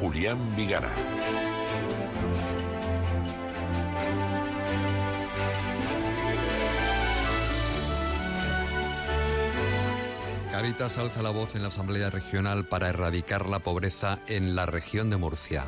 Julián 0.00 0.54
Vigara. 0.56 0.90
Caritas 10.50 10.98
alza 10.98 11.22
la 11.22 11.30
voz 11.30 11.54
en 11.54 11.62
la 11.62 11.68
Asamblea 11.68 12.10
Regional 12.10 12.64
para 12.64 12.88
erradicar 12.88 13.48
la 13.48 13.60
pobreza 13.60 14.18
en 14.26 14.54
la 14.54 14.66
región 14.66 15.10
de 15.10 15.16
Murcia. 15.16 15.64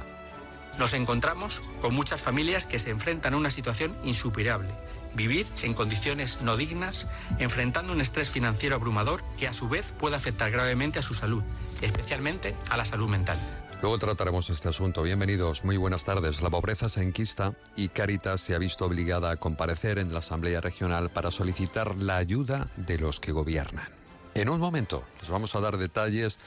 Nos 0.79 0.93
encontramos 0.93 1.63
con 1.81 1.95
muchas 1.95 2.23
familias 2.23 2.67
que 2.67 2.79
se 2.79 2.91
enfrentan 2.91 3.35
a 3.35 3.37
una 3.37 3.51
situación 3.51 3.97
insuperable. 4.05 4.69
Vivir 5.15 5.47
en 5.63 5.75
condiciones 5.75 6.41
no 6.43 6.57
dignas, 6.57 7.09
enfrentando 7.39 7.93
un 7.93 8.01
estrés 8.01 8.29
financiero 8.29 8.77
abrumador 8.77 9.23
que 9.39 9.49
a 9.49 9.53
su 9.53 9.69
vez 9.69 9.93
puede 9.99 10.17
afectar 10.17 10.51
gravemente 10.51 10.99
a 10.99 11.03
su 11.03 11.15
salud, 11.15 11.43
especialmente 11.83 12.55
a 12.71 12.77
la 12.77 12.85
salud 12.85 13.09
mental. 13.09 13.39
Luego 13.81 13.97
trataremos 13.99 14.51
este 14.51 14.69
asunto. 14.69 15.05
Bienvenidos, 15.05 15.63
muy 15.63 15.77
buenas 15.77 16.03
tardes. 16.03 16.43
La 16.43 16.51
pobreza 16.51 16.89
se 16.89 17.01
enquista 17.01 17.55
y 17.77 17.91
Caritas 17.91 18.41
se 18.41 18.57
ha 18.57 18.59
visto 18.59 18.85
obligada 18.85 19.31
a 19.31 19.37
comparecer 19.37 20.01
en 20.01 20.13
la 20.13 20.19
Asamblea 20.19 20.61
Regional 20.61 21.11
para 21.11 21.31
solicitar 21.31 21.97
la 21.97 22.17
ayuda 22.17 22.69
de 22.77 22.99
los 22.99 23.21
que 23.21 23.31
gobiernan. 23.31 23.87
En 24.35 24.49
un 24.49 24.59
momento 24.59 25.05
les 25.21 25.31
vamos 25.31 25.55
a 25.55 25.61
dar 25.61 25.77
detalles 25.77 26.41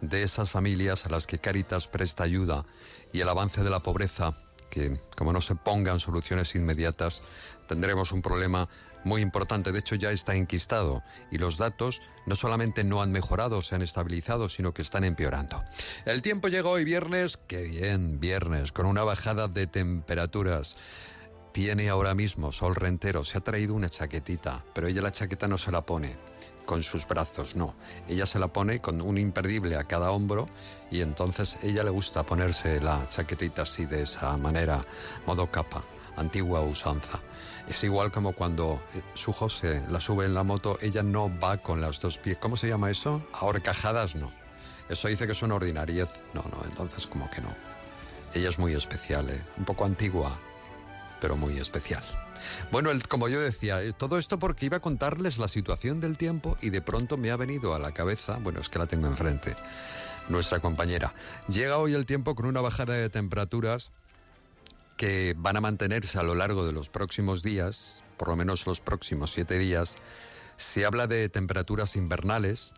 de 0.00 0.22
esas 0.22 0.50
familias 0.50 1.04
a 1.04 1.10
las 1.10 1.26
que 1.26 1.38
Caritas 1.38 1.86
presta 1.86 2.24
ayuda 2.24 2.64
y 3.12 3.20
el 3.20 3.28
avance 3.28 3.62
de 3.62 3.68
la 3.68 3.80
pobreza, 3.80 4.32
que 4.70 4.98
como 5.18 5.34
no 5.34 5.42
se 5.42 5.56
pongan 5.56 6.00
soluciones 6.00 6.54
inmediatas, 6.54 7.22
tendremos 7.68 8.10
un 8.10 8.22
problema 8.22 8.70
muy 9.04 9.22
importante. 9.22 9.72
De 9.72 9.78
hecho, 9.78 9.94
ya 9.94 10.10
está 10.10 10.34
enquistado 10.34 11.02
y 11.30 11.38
los 11.38 11.58
datos 11.58 12.02
no 12.26 12.36
solamente 12.36 12.84
no 12.84 13.02
han 13.02 13.12
mejorado, 13.12 13.62
se 13.62 13.74
han 13.74 13.82
estabilizado, 13.82 14.48
sino 14.48 14.74
que 14.74 14.82
están 14.82 15.04
empeorando. 15.04 15.62
El 16.04 16.22
tiempo 16.22 16.48
llega 16.48 16.68
hoy 16.68 16.84
viernes, 16.84 17.36
qué 17.36 17.62
bien, 17.62 18.20
viernes, 18.20 18.72
con 18.72 18.86
una 18.86 19.04
bajada 19.04 19.48
de 19.48 19.66
temperaturas. 19.66 20.76
Tiene 21.52 21.88
ahora 21.88 22.14
mismo 22.14 22.52
sol 22.52 22.76
rentero, 22.76 23.24
se 23.24 23.38
ha 23.38 23.40
traído 23.40 23.74
una 23.74 23.88
chaquetita, 23.88 24.64
pero 24.72 24.86
ella 24.86 25.02
la 25.02 25.12
chaqueta 25.12 25.48
no 25.48 25.58
se 25.58 25.72
la 25.72 25.84
pone 25.84 26.16
con 26.70 26.84
sus 26.84 27.04
brazos, 27.08 27.56
no. 27.56 27.74
Ella 28.08 28.26
se 28.26 28.38
la 28.38 28.46
pone 28.46 28.78
con 28.78 29.00
un 29.00 29.18
imperdible 29.18 29.74
a 29.74 29.82
cada 29.84 30.12
hombro 30.12 30.48
y 30.88 31.00
entonces 31.00 31.58
ella 31.64 31.82
le 31.82 31.90
gusta 31.90 32.24
ponerse 32.24 32.80
la 32.80 33.08
chaquetita 33.08 33.62
así 33.62 33.86
de 33.86 34.04
esa 34.04 34.36
manera, 34.36 34.86
modo 35.26 35.50
capa, 35.50 35.82
antigua 36.16 36.60
usanza. 36.60 37.20
Es 37.70 37.84
igual 37.84 38.10
como 38.10 38.32
cuando 38.32 38.82
eh, 38.94 39.02
su 39.14 39.32
José 39.32 39.80
la 39.88 40.00
sube 40.00 40.24
en 40.24 40.34
la 40.34 40.42
moto, 40.42 40.76
ella 40.82 41.04
no 41.04 41.30
va 41.38 41.58
con 41.58 41.80
las 41.80 42.00
dos 42.00 42.18
pies. 42.18 42.36
¿Cómo 42.36 42.56
se 42.56 42.66
llama 42.66 42.90
eso? 42.90 43.24
Ahorcajadas 43.32 44.16
no. 44.16 44.28
Eso 44.88 45.06
dice 45.06 45.24
que 45.24 45.32
es 45.32 45.42
una 45.42 45.54
ordinariez. 45.54 46.20
No, 46.34 46.42
no, 46.50 46.64
entonces 46.64 47.06
como 47.06 47.30
que 47.30 47.40
no. 47.40 47.54
Ella 48.34 48.48
es 48.48 48.58
muy 48.58 48.74
especial, 48.74 49.30
¿eh? 49.30 49.40
un 49.56 49.64
poco 49.64 49.84
antigua, 49.84 50.36
pero 51.20 51.36
muy 51.36 51.58
especial. 51.58 52.02
Bueno, 52.72 52.90
como 53.08 53.28
yo 53.28 53.40
decía, 53.40 53.80
eh, 53.84 53.92
todo 53.92 54.18
esto 54.18 54.40
porque 54.40 54.66
iba 54.66 54.78
a 54.78 54.80
contarles 54.80 55.38
la 55.38 55.46
situación 55.46 56.00
del 56.00 56.16
tiempo 56.16 56.58
y 56.60 56.70
de 56.70 56.82
pronto 56.82 57.18
me 57.18 57.30
ha 57.30 57.36
venido 57.36 57.72
a 57.72 57.78
la 57.78 57.92
cabeza, 57.92 58.38
bueno, 58.42 58.58
es 58.58 58.68
que 58.68 58.80
la 58.80 58.86
tengo 58.86 59.06
enfrente, 59.06 59.54
nuestra 60.28 60.58
compañera. 60.58 61.14
Llega 61.46 61.78
hoy 61.78 61.94
el 61.94 62.04
tiempo 62.04 62.34
con 62.34 62.46
una 62.46 62.62
bajada 62.62 62.94
de 62.94 63.10
temperaturas 63.10 63.92
que 65.00 65.34
van 65.34 65.56
a 65.56 65.62
mantenerse 65.62 66.18
a 66.18 66.22
lo 66.22 66.34
largo 66.34 66.66
de 66.66 66.74
los 66.74 66.90
próximos 66.90 67.42
días, 67.42 68.04
por 68.18 68.28
lo 68.28 68.36
menos 68.36 68.66
los 68.66 68.82
próximos 68.82 69.32
siete 69.32 69.58
días. 69.58 69.96
Se 70.58 70.84
habla 70.84 71.06
de 71.06 71.30
temperaturas 71.30 71.96
invernales, 71.96 72.74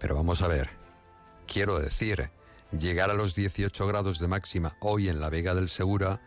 pero 0.00 0.16
vamos 0.16 0.42
a 0.42 0.48
ver, 0.48 0.70
quiero 1.46 1.78
decir, 1.78 2.32
llegar 2.72 3.08
a 3.10 3.14
los 3.14 3.36
18 3.36 3.86
grados 3.86 4.18
de 4.18 4.26
máxima 4.26 4.76
hoy 4.80 5.08
en 5.08 5.20
la 5.20 5.30
Vega 5.30 5.54
del 5.54 5.68
Segura, 5.68 6.20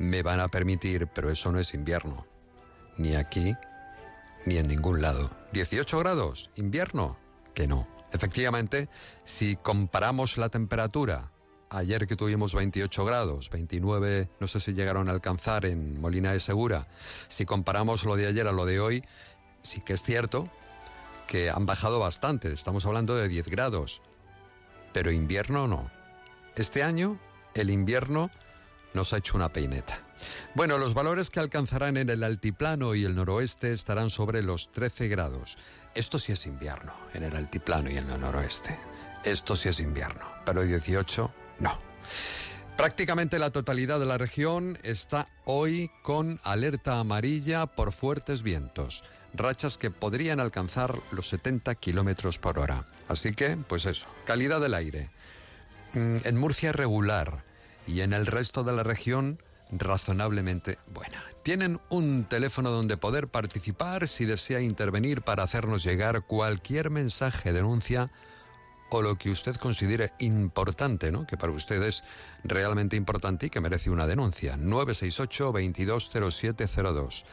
me 0.00 0.24
van 0.24 0.40
a 0.40 0.48
permitir, 0.48 1.06
pero 1.06 1.30
eso 1.30 1.52
no 1.52 1.60
es 1.60 1.72
invierno. 1.72 2.26
Ni 2.96 3.14
aquí, 3.14 3.54
ni 4.44 4.56
en 4.56 4.66
ningún 4.66 5.00
lado. 5.00 5.30
18 5.52 6.00
grados, 6.00 6.50
invierno, 6.56 7.16
que 7.54 7.68
no. 7.68 7.86
Efectivamente, 8.10 8.88
si 9.22 9.54
comparamos 9.54 10.36
la 10.36 10.48
temperatura, 10.48 11.30
ayer 11.74 12.06
que 12.06 12.16
tuvimos 12.16 12.54
28 12.54 13.04
grados, 13.04 13.50
29 13.50 14.30
no 14.40 14.48
sé 14.48 14.60
si 14.60 14.72
llegaron 14.72 15.08
a 15.08 15.12
alcanzar 15.12 15.64
en 15.66 16.00
Molina 16.00 16.32
de 16.32 16.40
Segura, 16.40 16.88
si 17.28 17.44
comparamos 17.44 18.04
lo 18.04 18.16
de 18.16 18.26
ayer 18.26 18.46
a 18.46 18.52
lo 18.52 18.64
de 18.64 18.80
hoy, 18.80 19.04
sí 19.62 19.80
que 19.80 19.94
es 19.94 20.02
cierto 20.02 20.48
que 21.26 21.50
han 21.50 21.66
bajado 21.66 21.98
bastante, 21.98 22.52
estamos 22.52 22.86
hablando 22.86 23.16
de 23.16 23.28
10 23.28 23.48
grados, 23.48 24.02
pero 24.92 25.10
invierno 25.10 25.66
no. 25.66 25.90
Este 26.56 26.82
año 26.82 27.18
el 27.54 27.70
invierno 27.70 28.30
nos 28.92 29.12
ha 29.12 29.18
hecho 29.18 29.36
una 29.36 29.52
peineta. 29.52 29.98
Bueno, 30.54 30.78
los 30.78 30.94
valores 30.94 31.30
que 31.30 31.40
alcanzarán 31.40 31.96
en 31.96 32.08
el 32.08 32.22
altiplano 32.22 32.94
y 32.94 33.04
el 33.04 33.16
noroeste 33.16 33.72
estarán 33.72 34.10
sobre 34.10 34.42
los 34.42 34.70
13 34.70 35.08
grados. 35.08 35.58
Esto 35.94 36.18
sí 36.18 36.32
es 36.32 36.46
invierno, 36.46 36.92
en 37.12 37.24
el 37.24 37.34
altiplano 37.34 37.90
y 37.90 37.96
en 37.96 38.10
el 38.10 38.20
noroeste. 38.20 38.78
Esto 39.24 39.56
sí 39.56 39.68
es 39.68 39.80
invierno, 39.80 40.26
pero 40.44 40.62
18 40.62 41.32
no. 41.58 41.78
Prácticamente 42.76 43.38
la 43.38 43.50
totalidad 43.50 44.00
de 44.00 44.06
la 44.06 44.18
región 44.18 44.78
está 44.82 45.28
hoy 45.44 45.90
con 46.02 46.40
alerta 46.42 46.98
amarilla 46.98 47.66
por 47.66 47.92
fuertes 47.92 48.42
vientos, 48.42 49.04
rachas 49.32 49.78
que 49.78 49.90
podrían 49.90 50.40
alcanzar 50.40 50.98
los 51.12 51.28
70 51.28 51.74
kilómetros 51.76 52.38
por 52.38 52.58
hora. 52.58 52.86
Así 53.06 53.32
que, 53.32 53.56
pues 53.56 53.86
eso, 53.86 54.06
calidad 54.24 54.60
del 54.60 54.74
aire. 54.74 55.10
Mm, 55.92 56.16
en 56.24 56.36
Murcia 56.36 56.72
regular, 56.72 57.44
y 57.86 58.00
en 58.00 58.12
el 58.12 58.26
resto 58.26 58.64
de 58.64 58.72
la 58.72 58.82
región 58.82 59.38
razonablemente 59.70 60.78
buena. 60.92 61.22
Tienen 61.42 61.80
un 61.90 62.24
teléfono 62.24 62.70
donde 62.70 62.96
poder 62.96 63.28
participar 63.28 64.08
si 64.08 64.24
desea 64.24 64.60
intervenir 64.60 65.22
para 65.22 65.42
hacernos 65.42 65.84
llegar 65.84 66.22
cualquier 66.22 66.90
mensaje, 66.90 67.52
denuncia 67.52 68.10
o 68.90 69.02
lo 69.02 69.16
que 69.16 69.30
usted 69.30 69.56
considere 69.56 70.12
importante, 70.20 71.10
¿no? 71.10 71.26
que 71.26 71.36
para 71.36 71.52
usted 71.52 71.82
es 71.82 72.04
realmente 72.44 72.94
importante 72.96 73.46
y 73.46 73.50
que 73.50 73.60
merece 73.60 73.90
una 73.90 74.06
denuncia. 74.06 74.56
968-220702. 74.56 77.24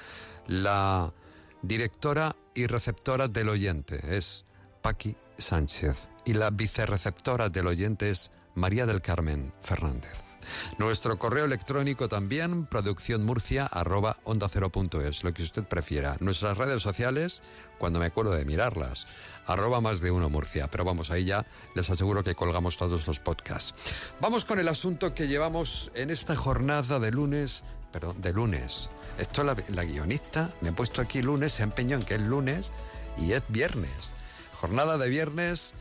La 0.48 1.14
directora 1.62 2.36
y 2.56 2.66
receptora 2.68 3.28
del 3.28 3.50
oyente 3.50 4.18
es 4.18 4.46
Paqui 4.82 5.16
Sánchez 5.38 6.10
y 6.26 6.34
la 6.34 6.50
vicerreceptora 6.50 7.50
del 7.50 7.68
oyente 7.68 8.10
es 8.10 8.32
María 8.56 8.86
del 8.86 9.02
Carmen 9.02 9.54
Fernández. 9.62 10.32
Nuestro 10.78 11.18
correo 11.18 11.46
electrónico 11.46 12.10
también, 12.10 12.66
producciónmurcia 12.66 13.66
arroba 13.66 14.18
onda 14.24 14.48
lo 14.54 15.34
que 15.34 15.44
usted 15.44 15.64
prefiera. 15.64 16.18
Nuestras 16.20 16.58
redes 16.58 16.82
sociales, 16.82 17.42
cuando 17.78 18.00
me 18.00 18.08
acuerdo 18.08 18.32
de 18.32 18.46
mirarlas, 18.46 19.08
arroba 19.54 19.82
más 19.82 20.02
de 20.02 20.12
uno 20.12 20.30
Murcia. 20.30 20.68
Pero 20.70 20.86
vamos, 20.86 21.12
ahí 21.12 21.26
ya 21.26 21.46
les 21.76 21.90
aseguro 21.90 22.24
que 22.24 22.36
colgamos 22.36 22.78
todos 22.78 23.08
los 23.08 23.20
podcasts. 23.20 23.74
Vamos 24.20 24.46
con 24.46 24.60
el 24.60 24.68
asunto 24.68 25.14
que 25.14 25.28
llevamos 25.28 25.92
en 25.96 26.10
esta 26.10 26.36
jornada 26.36 27.00
de 27.00 27.12
lunes, 27.12 27.64
perdón, 27.92 28.22
de 28.22 28.34
lunes. 28.34 28.90
Esto 29.18 29.44
la, 29.44 29.56
la 29.70 29.84
guionista 29.84 30.50
me 30.62 30.70
ha 30.70 30.74
puesto 30.74 31.02
aquí 31.02 31.22
lunes, 31.22 31.54
se 31.54 31.64
ha 31.64 31.66
empeñado 31.66 32.02
en 32.02 32.08
que 32.08 32.16
es 32.16 32.22
lunes 32.22 32.72
y 33.18 33.34
es 33.34 33.44
viernes. 33.50 34.14
Jornada 34.54 34.98
de 34.98 35.10
viernes, 35.10 35.74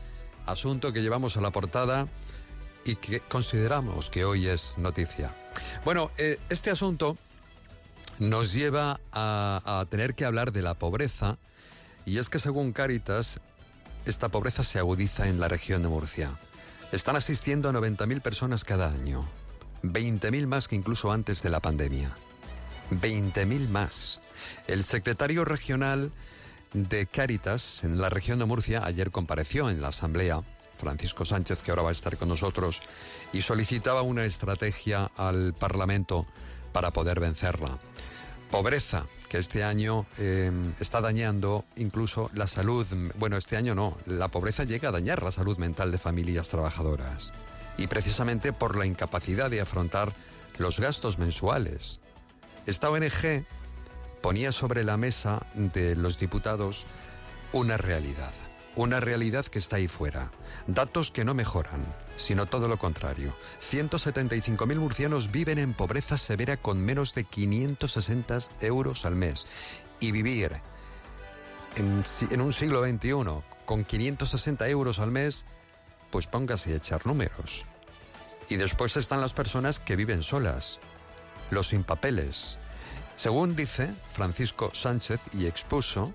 asunto 0.45 0.93
que 0.93 1.01
llevamos 1.01 1.37
a 1.37 1.41
la 1.41 1.51
portada 1.51 2.07
y 2.83 2.95
que 2.95 3.19
consideramos 3.19 4.09
que 4.09 4.25
hoy 4.25 4.47
es 4.47 4.77
noticia. 4.77 5.35
Bueno, 5.85 6.11
eh, 6.17 6.39
este 6.49 6.71
asunto 6.71 7.17
nos 8.19 8.53
lleva 8.53 8.99
a, 9.11 9.85
tener 9.89 10.15
que 10.15 10.25
hablar 10.25 10.51
de 10.51 10.61
la 10.61 10.75
pobreza 10.75 11.37
y 12.05 12.17
es 12.17 12.29
que 12.29 12.39
según 12.39 12.73
Cáritas, 12.73 13.39
esta 14.05 14.29
pobreza 14.29 14.63
se 14.63 14.79
agudiza 14.79 15.27
en 15.27 15.39
la 15.39 15.47
región 15.47 15.81
de 15.81 15.89
Murcia. 15.89 16.39
Están 16.91 17.15
asistiendo 17.15 17.69
a 17.69 17.73
90.000 17.73 18.21
personas 18.21 18.63
cada 18.63 18.91
año, 18.91 19.29
20.000 19.83 20.47
más 20.47 20.67
que 20.67 20.75
incluso 20.75 21.11
antes 21.11 21.41
de 21.43 21.49
la 21.49 21.59
pandemia. 21.59 22.15
20.000 22.91 23.69
más. 23.69 24.19
El 24.67 24.83
secretario 24.83 25.45
regional 25.45 26.11
de 26.73 27.05
Cáritas 27.05 27.83
en 27.83 27.99
la 27.99 28.09
región 28.09 28.39
de 28.39 28.45
Murcia 28.45 28.85
ayer 28.85 29.11
compareció 29.11 29.69
en 29.69 29.81
la 29.81 29.89
asamblea 29.89 30.43
Francisco 30.75 31.25
Sánchez, 31.25 31.61
que 31.61 31.71
ahora 31.71 31.83
va 31.83 31.89
a 31.89 31.93
estar 31.93 32.17
con 32.17 32.29
nosotros, 32.29 32.81
y 33.33 33.41
solicitaba 33.41 34.01
una 34.01 34.25
estrategia 34.25 35.11
al 35.15 35.53
Parlamento 35.53 36.25
para 36.71 36.91
poder 36.91 37.19
vencerla. 37.19 37.77
Pobreza, 38.51 39.05
que 39.29 39.37
este 39.37 39.63
año 39.63 40.05
em, 40.17 40.73
está 40.81 40.99
dañando 40.99 41.63
incluso 41.77 42.29
la 42.33 42.49
salud, 42.49 42.85
bueno, 43.17 43.37
este 43.37 43.55
año 43.55 43.75
no, 43.75 43.97
la 44.05 44.27
pobreza 44.27 44.65
llega 44.65 44.89
a 44.89 44.91
dañar 44.91 45.23
la 45.23 45.31
salud 45.31 45.57
mental 45.57 45.89
de 45.89 45.97
familias 45.97 46.49
trabajadoras. 46.49 47.31
Y 47.77 47.87
precisamente 47.87 48.51
por 48.51 48.77
la 48.77 48.85
incapacidad 48.85 49.49
de 49.49 49.61
afrontar 49.61 50.13
los 50.57 50.81
gastos 50.81 51.17
mensuales. 51.17 52.01
Esta 52.65 52.89
ONG 52.89 53.45
ponía 54.21 54.51
sobre 54.51 54.83
la 54.83 54.97
mesa 54.97 55.47
de 55.55 55.95
los 55.95 56.19
diputados 56.19 56.85
una 57.53 57.77
realidad, 57.77 58.33
una 58.75 58.99
realidad 58.99 59.45
que 59.45 59.59
está 59.59 59.77
ahí 59.77 59.87
fuera, 59.87 60.31
datos 60.67 61.11
que 61.11 61.25
no 61.25 61.33
mejoran, 61.33 61.85
sino 62.15 62.45
todo 62.45 62.67
lo 62.67 62.77
contrario. 62.77 63.35
175.000 63.61 64.79
murcianos 64.79 65.31
viven 65.31 65.59
en 65.59 65.73
pobreza 65.73 66.17
severa 66.17 66.57
con 66.57 66.83
menos 66.83 67.13
de 67.13 67.25
560 67.25 68.39
euros 68.61 69.05
al 69.05 69.15
mes. 69.15 69.45
Y 69.99 70.11
vivir 70.11 70.61
en, 71.75 72.03
en 72.31 72.41
un 72.41 72.53
siglo 72.53 72.83
XXI 72.83 73.43
con 73.65 73.83
560 73.83 74.67
euros 74.69 74.99
al 74.99 75.11
mes, 75.11 75.45
pues 76.09 76.27
póngase 76.27 76.73
a 76.73 76.77
echar 76.77 77.05
números. 77.05 77.65
Y 78.49 78.57
después 78.57 78.97
están 78.97 79.21
las 79.21 79.33
personas 79.33 79.79
que 79.79 79.95
viven 79.95 80.23
solas, 80.23 80.79
los 81.49 81.69
sin 81.69 81.83
papeles. 81.83 82.57
Según 83.15 83.55
dice 83.55 83.93
Francisco 84.07 84.71
Sánchez 84.73 85.21
y 85.33 85.45
expuso, 85.45 86.13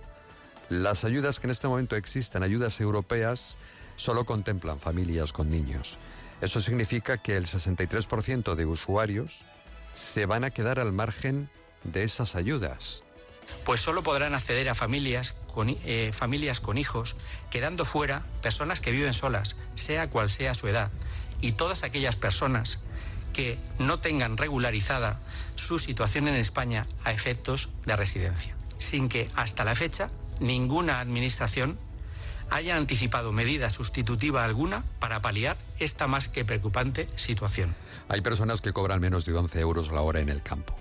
las 0.68 1.04
ayudas 1.04 1.40
que 1.40 1.46
en 1.46 1.52
este 1.52 1.68
momento 1.68 1.96
existen, 1.96 2.42
ayudas 2.42 2.80
europeas, 2.80 3.58
solo 3.96 4.24
contemplan 4.24 4.80
familias 4.80 5.32
con 5.32 5.50
niños. 5.50 5.98
Eso 6.40 6.60
significa 6.60 7.18
que 7.18 7.36
el 7.36 7.46
63% 7.46 8.54
de 8.54 8.66
usuarios 8.66 9.44
se 9.94 10.26
van 10.26 10.44
a 10.44 10.50
quedar 10.50 10.78
al 10.78 10.92
margen 10.92 11.48
de 11.84 12.04
esas 12.04 12.34
ayudas. 12.34 13.02
Pues 13.64 13.80
solo 13.80 14.02
podrán 14.02 14.34
acceder 14.34 14.68
a 14.68 14.74
familias 14.74 15.36
con, 15.54 15.70
eh, 15.70 16.10
familias 16.12 16.60
con 16.60 16.78
hijos, 16.78 17.16
quedando 17.50 17.84
fuera 17.84 18.22
personas 18.42 18.80
que 18.80 18.90
viven 18.90 19.14
solas, 19.14 19.56
sea 19.76 20.10
cual 20.10 20.30
sea 20.30 20.54
su 20.54 20.68
edad, 20.68 20.90
y 21.40 21.52
todas 21.52 21.84
aquellas 21.84 22.16
personas 22.16 22.80
que 23.32 23.58
no 23.78 23.98
tengan 23.98 24.36
regularizada 24.36 25.20
su 25.54 25.78
situación 25.78 26.26
en 26.28 26.34
España 26.34 26.86
a 27.04 27.12
efectos 27.12 27.68
de 27.84 27.94
residencia, 27.94 28.56
sin 28.78 29.08
que 29.08 29.28
hasta 29.36 29.64
la 29.64 29.74
fecha 29.74 30.10
ninguna 30.40 31.00
administración 31.00 31.78
haya 32.50 32.76
anticipado 32.76 33.32
medida 33.32 33.70
sustitutiva 33.70 34.44
alguna 34.44 34.84
para 34.98 35.20
paliar 35.20 35.56
esta 35.78 36.06
más 36.06 36.28
que 36.28 36.44
preocupante 36.44 37.08
situación. 37.16 37.74
Hay 38.08 38.20
personas 38.20 38.60
que 38.60 38.72
cobran 38.72 39.00
menos 39.00 39.24
de 39.26 39.34
11 39.34 39.60
euros 39.60 39.90
la 39.90 40.02
hora 40.02 40.20
en 40.20 40.28
el 40.28 40.42
campo. 40.42 40.76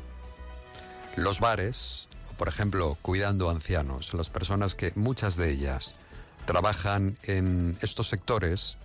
Los 1.15 1.39
bares, 1.39 2.07
por 2.37 2.47
ejemplo, 2.47 2.97
cuidando 3.01 3.49
ancianos, 3.49 4.13
las 4.13 4.29
personas 4.29 4.75
que 4.75 4.91
muchas 4.95 5.37
de 5.37 5.51
ellas 5.51 5.95
trabajan 6.45 7.17
en 7.23 7.77
estos 7.81 8.09
sectores, 8.09 8.77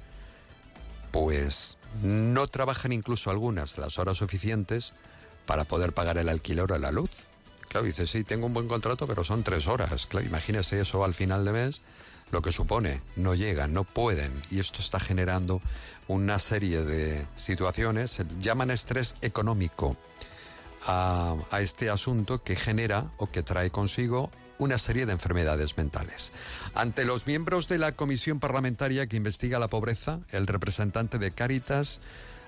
pues 1.11 1.77
no 2.03 2.47
trabajan 2.47 2.93
incluso 2.93 3.31
algunas 3.31 3.79
las 3.79 3.99
horas 3.99 4.19
suficientes 4.19 4.95
para 5.45 5.65
poder 5.65 5.93
pagar 5.93 6.19
el 6.19 6.29
alquiler 6.29 6.71
o 6.73 6.79
la 6.79 6.93
luz. 6.93 7.27
Claro, 7.71 7.87
dice, 7.87 8.05
sí, 8.09 8.25
tengo 8.25 8.47
un 8.47 8.53
buen 8.53 8.67
contrato, 8.67 9.07
pero 9.07 9.23
son 9.23 9.45
tres 9.45 9.69
horas. 9.69 10.07
Claro, 10.07 10.27
imagínese 10.27 10.81
eso 10.81 11.05
al 11.05 11.15
final 11.15 11.45
de 11.45 11.53
mes, 11.53 11.83
lo 12.33 12.43
que 12.43 12.51
supone, 12.51 13.01
no 13.15 13.33
llegan, 13.35 13.73
no 13.73 13.85
pueden. 13.85 14.43
Y 14.51 14.59
esto 14.59 14.81
está 14.81 14.99
generando 14.99 15.63
una 16.09 16.41
serie 16.41 16.83
de 16.83 17.25
situaciones, 17.37 18.23
llaman 18.41 18.73
estrés 18.73 19.15
económico 19.23 19.97
a, 20.85 21.37
a 21.53 21.61
este 21.61 21.91
asunto 21.91 22.43
que 22.43 22.57
genera 22.57 23.09
o 23.19 23.31
que 23.31 23.45
trae 23.45 23.71
consigo 23.71 24.33
una 24.59 24.77
serie 24.77 25.07
de 25.07 25.13
enfermedades 25.13 25.77
mentales. 25.79 26.33
Ante 26.75 27.05
los 27.05 27.29
miembros 27.29 27.69
de 27.69 27.79
la 27.79 27.93
comisión 27.93 28.41
parlamentaria 28.41 29.07
que 29.07 29.17
investiga 29.17 29.61
la 29.61 29.69
pobreza, 29.69 30.19
el 30.31 30.49
representante 30.49 31.19
de 31.19 31.31
Cáritas 31.31 32.01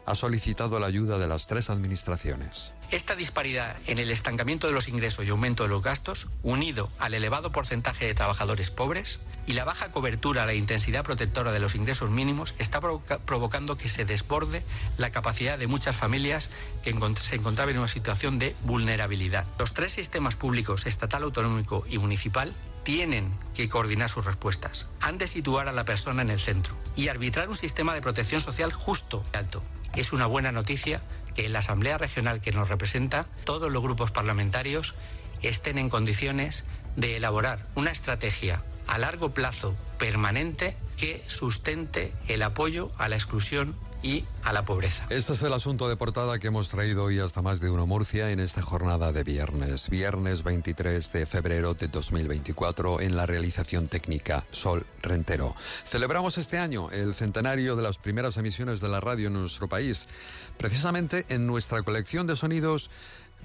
ha 0.06 0.14
solicitado 0.14 0.80
la 0.80 0.86
ayuda 0.86 1.18
de 1.18 1.28
las 1.28 1.46
tres 1.46 1.70
administraciones. 1.70 2.72
Esta 2.90 3.14
disparidad 3.14 3.76
en 3.86 3.98
el 3.98 4.10
estancamiento 4.10 4.66
de 4.66 4.74
los 4.74 4.88
ingresos 4.88 5.24
y 5.24 5.30
aumento 5.30 5.62
de 5.62 5.70
los 5.70 5.82
gastos, 5.82 6.28
unido 6.42 6.90
al 6.98 7.14
elevado 7.14 7.50
porcentaje 7.50 8.04
de 8.04 8.14
trabajadores 8.14 8.70
pobres 8.70 9.20
y 9.46 9.54
la 9.54 9.64
baja 9.64 9.90
cobertura 9.92 10.42
a 10.42 10.46
la 10.46 10.54
intensidad 10.54 11.04
protectora 11.04 11.52
de 11.52 11.60
los 11.60 11.74
ingresos 11.74 12.10
mínimos, 12.10 12.54
está 12.58 12.80
provocando 12.80 13.78
que 13.78 13.88
se 13.88 14.04
desborde 14.04 14.62
la 14.98 15.10
capacidad 15.10 15.58
de 15.58 15.66
muchas 15.66 15.96
familias 15.96 16.50
que 16.82 16.94
se 17.16 17.36
encontraban 17.36 17.74
en 17.74 17.78
una 17.78 17.88
situación 17.88 18.38
de 18.38 18.54
vulnerabilidad. 18.64 19.46
Los 19.58 19.72
tres 19.72 19.92
sistemas 19.92 20.36
públicos, 20.36 20.86
estatal, 20.86 21.22
autonómico 21.22 21.84
y 21.88 21.98
municipal, 21.98 22.54
tienen 22.84 23.32
que 23.54 23.68
coordinar 23.68 24.10
sus 24.10 24.26
respuestas. 24.26 24.88
Han 25.00 25.16
de 25.16 25.28
situar 25.28 25.68
a 25.68 25.72
la 25.72 25.84
persona 25.84 26.22
en 26.22 26.30
el 26.30 26.40
centro 26.40 26.76
y 26.96 27.08
arbitrar 27.08 27.48
un 27.48 27.56
sistema 27.56 27.94
de 27.94 28.02
protección 28.02 28.40
social 28.40 28.72
justo 28.72 29.24
y 29.32 29.36
alto 29.36 29.62
es 29.96 30.12
una 30.12 30.26
buena 30.26 30.52
noticia 30.52 31.02
que 31.34 31.46
en 31.46 31.52
la 31.52 31.60
Asamblea 31.60 31.98
Regional 31.98 32.40
que 32.40 32.52
nos 32.52 32.68
representa, 32.68 33.26
todos 33.44 33.70
los 33.70 33.82
grupos 33.82 34.10
parlamentarios 34.10 34.94
estén 35.42 35.78
en 35.78 35.88
condiciones 35.88 36.64
de 36.96 37.16
elaborar 37.16 37.66
una 37.74 37.90
estrategia 37.90 38.62
a 38.86 38.98
largo 38.98 39.32
plazo 39.32 39.76
permanente 39.98 40.76
que 40.96 41.22
sustente 41.26 42.12
el 42.28 42.42
apoyo 42.42 42.90
a 42.98 43.08
la 43.08 43.16
exclusión 43.16 43.74
y 44.02 44.24
a 44.42 44.52
la 44.52 44.64
pobreza. 44.64 45.06
Este 45.10 45.32
es 45.32 45.42
el 45.42 45.52
asunto 45.52 45.88
de 45.88 45.96
portada 45.96 46.38
que 46.38 46.48
hemos 46.48 46.68
traído 46.68 47.04
hoy 47.04 47.20
hasta 47.20 47.42
más 47.42 47.60
de 47.60 47.70
uno 47.70 47.86
Murcia 47.86 48.30
en 48.30 48.40
esta 48.40 48.62
jornada 48.62 49.12
de 49.12 49.22
viernes, 49.22 49.88
viernes 49.88 50.42
23 50.42 51.12
de 51.12 51.26
febrero 51.26 51.74
de 51.74 51.88
2024 51.88 53.00
en 53.00 53.16
la 53.16 53.26
realización 53.26 53.88
técnica 53.88 54.44
Sol 54.50 54.86
Rentero. 55.02 55.54
Celebramos 55.84 56.38
este 56.38 56.58
año 56.58 56.90
el 56.90 57.14
centenario 57.14 57.76
de 57.76 57.82
las 57.82 57.98
primeras 57.98 58.36
emisiones 58.36 58.80
de 58.80 58.88
la 58.88 59.00
radio 59.00 59.28
en 59.28 59.34
nuestro 59.34 59.68
país. 59.68 60.08
Precisamente 60.56 61.24
en 61.28 61.46
nuestra 61.46 61.82
colección 61.82 62.26
de 62.26 62.36
sonidos 62.36 62.90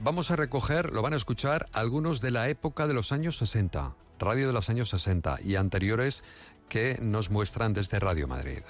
vamos 0.01 0.31
a 0.31 0.35
recoger, 0.35 0.93
lo 0.93 1.01
van 1.01 1.13
a 1.13 1.17
escuchar, 1.17 1.67
algunos 1.73 2.21
de 2.21 2.31
la 2.31 2.49
época 2.49 2.87
de 2.87 2.93
los 2.93 3.11
años 3.11 3.37
60, 3.37 3.95
radio 4.19 4.47
de 4.47 4.53
los 4.53 4.69
años 4.69 4.89
60 4.89 5.39
y 5.43 5.55
anteriores 5.55 6.23
que 6.69 6.97
nos 7.01 7.29
muestran 7.29 7.73
desde 7.73 7.99
Radio 7.99 8.27
Madrid. 8.27 8.61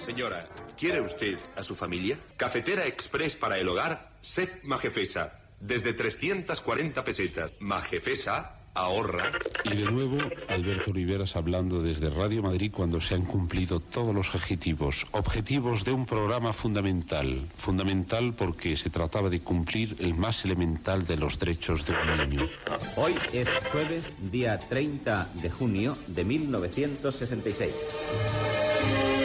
Señora, 0.00 0.48
¿quiere 0.76 1.00
usted 1.00 1.38
a 1.56 1.62
su 1.62 1.74
familia? 1.74 2.18
Cafetera 2.36 2.86
Express 2.86 3.36
para 3.36 3.58
el 3.58 3.68
hogar, 3.68 4.12
Set 4.20 4.62
Majefesa. 4.64 5.40
Desde 5.60 5.92
340 5.92 7.04
pesetas. 7.04 7.52
Majefesa 7.60 8.61
ahorra. 8.74 9.30
Y 9.64 9.76
de 9.76 9.90
nuevo, 9.90 10.18
Alberto 10.48 10.90
Oliveras 10.90 11.36
hablando 11.36 11.80
desde 11.80 12.10
Radio 12.10 12.42
Madrid 12.42 12.72
cuando 12.74 13.00
se 13.00 13.14
han 13.14 13.22
cumplido 13.22 13.80
todos 13.80 14.14
los 14.14 14.34
objetivos. 14.34 15.06
Objetivos 15.12 15.84
de 15.84 15.92
un 15.92 16.06
programa 16.06 16.52
fundamental. 16.52 17.40
Fundamental 17.56 18.34
porque 18.36 18.76
se 18.76 18.90
trataba 18.90 19.30
de 19.30 19.40
cumplir 19.40 19.96
el 20.00 20.14
más 20.14 20.44
elemental 20.44 21.06
de 21.06 21.16
los 21.16 21.38
derechos 21.38 21.86
de 21.86 21.92
un 21.92 22.30
niño. 22.30 22.48
Hoy 22.96 23.14
es 23.32 23.48
jueves, 23.70 24.04
día 24.30 24.58
30 24.58 25.30
de 25.34 25.50
junio 25.50 25.96
de 26.08 26.24
1966. 26.24 29.21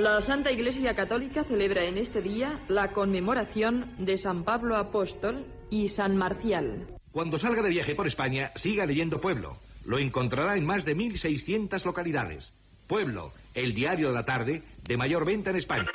La 0.00 0.18
Santa 0.22 0.50
Iglesia 0.50 0.94
Católica 0.94 1.44
celebra 1.44 1.84
en 1.84 1.98
este 1.98 2.22
día 2.22 2.58
la 2.68 2.88
conmemoración 2.88 3.84
de 3.98 4.16
San 4.16 4.44
Pablo 4.44 4.76
Apóstol 4.76 5.44
y 5.68 5.90
San 5.90 6.16
Marcial. 6.16 6.86
Cuando 7.12 7.38
salga 7.38 7.60
de 7.60 7.68
viaje 7.68 7.94
por 7.94 8.06
España, 8.06 8.50
siga 8.54 8.86
leyendo 8.86 9.20
Pueblo. 9.20 9.58
Lo 9.84 9.98
encontrará 9.98 10.56
en 10.56 10.64
más 10.64 10.86
de 10.86 10.96
1.600 10.96 11.84
localidades. 11.84 12.54
Pueblo, 12.86 13.34
el 13.52 13.74
diario 13.74 14.08
de 14.08 14.14
la 14.14 14.24
tarde 14.24 14.62
de 14.88 14.96
mayor 14.96 15.26
venta 15.26 15.50
en 15.50 15.56
España. 15.56 15.90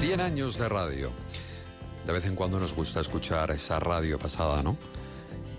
100 0.00 0.20
años 0.20 0.58
de 0.58 0.68
radio. 0.68 1.12
De 2.08 2.12
vez 2.12 2.26
en 2.26 2.34
cuando 2.34 2.58
nos 2.58 2.74
gusta 2.74 2.98
escuchar 2.98 3.52
esa 3.52 3.78
radio 3.78 4.18
pasada, 4.18 4.64
¿no? 4.64 4.76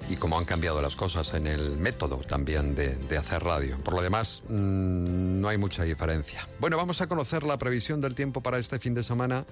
Y 0.09 0.15
cómo 0.15 0.37
han 0.37 0.45
cambiado 0.45 0.81
las 0.81 0.95
cosas 0.95 1.33
en 1.33 1.47
el 1.47 1.77
método 1.77 2.17
también 2.17 2.75
de, 2.75 3.17
hacer 3.17 3.43
radio. 3.43 3.77
Por 3.83 3.93
lo 3.93 4.01
demás, 4.01 4.43
mm, 4.47 5.41
no 5.41 5.47
hay 5.47 5.57
mucha 5.57 5.83
diferencia. 5.83 6.47
Bueno, 6.59 6.77
vamos 6.77 7.01
a 7.01 7.07
conocer 7.07 7.43
la 7.43 7.57
previsión 7.57 8.01
del 8.01 8.15
tiempo 8.15 8.41
para 8.41 8.57
este 8.57 8.79
fin 8.79 8.93
de 8.93 9.03
semana. 9.03 9.45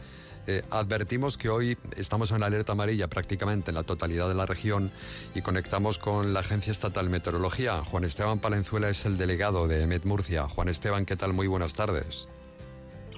Eh, 0.48 0.64
advertimos 0.72 1.38
que 1.38 1.50
hoy 1.50 1.78
estamos 1.96 2.32
en 2.32 2.42
alerta 2.42 2.72
amarilla 2.72 3.08
prácticamente 3.08 3.70
en 3.70 3.76
la 3.76 3.84
totalidad 3.84 4.28
de 4.28 4.34
la 4.34 4.48
región 4.48 4.92
y 5.36 5.42
conectamos 5.42 6.00
con 6.00 6.34
la 6.34 6.40
Agencia 6.40 6.72
Estatal 6.72 7.06
de 7.06 7.12
Meteorología. 7.12 7.84
Juan 7.86 8.04
Esteban 8.04 8.40
Palenzuela 8.40 8.90
es 8.90 9.06
el 9.06 9.18
delegado 9.18 9.68
de 9.68 9.86
Met 9.86 10.06
Murcia. 10.06 10.50
Juan 10.50 10.70
Esteban, 10.70 11.06
¿qué 11.06 11.16
tal? 11.16 11.34
Muy 11.34 11.48
buenas 11.48 11.76
tardes. 11.76 12.28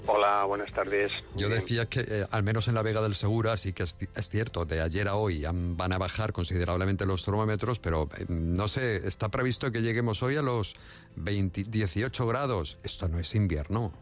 Hola, 0.05 0.43
buenas 0.43 0.71
tardes. 0.73 1.11
Yo 1.35 1.47
decía 1.47 1.85
que 1.85 2.01
eh, 2.01 2.25
al 2.29 2.43
menos 2.43 2.67
en 2.67 2.75
la 2.75 2.81
Vega 2.81 3.01
del 3.01 3.15
Segura 3.15 3.55
sí 3.55 3.71
que 3.71 3.83
es, 3.83 3.97
cierto, 4.29 4.65
de 4.65 4.81
ayer 4.81 5.07
a 5.07 5.15
hoy 5.15 5.45
van 5.53 5.93
a 5.93 5.97
bajar 5.97 6.33
considerablemente 6.33 7.05
los 7.05 7.23
termómetros, 7.23 7.79
pero 7.79 8.09
eh, 8.17 8.25
no 8.27 8.67
sé, 8.67 9.07
está 9.07 9.29
previsto 9.29 9.71
que 9.71 9.81
lleguemos 9.81 10.21
hoy 10.21 10.35
a 10.35 10.41
los 10.41 10.75
18 11.15 12.27
grados. 12.27 12.79
Esto 12.83 13.07
no 13.07 13.17
es 13.17 13.33
invierno. 13.33 13.93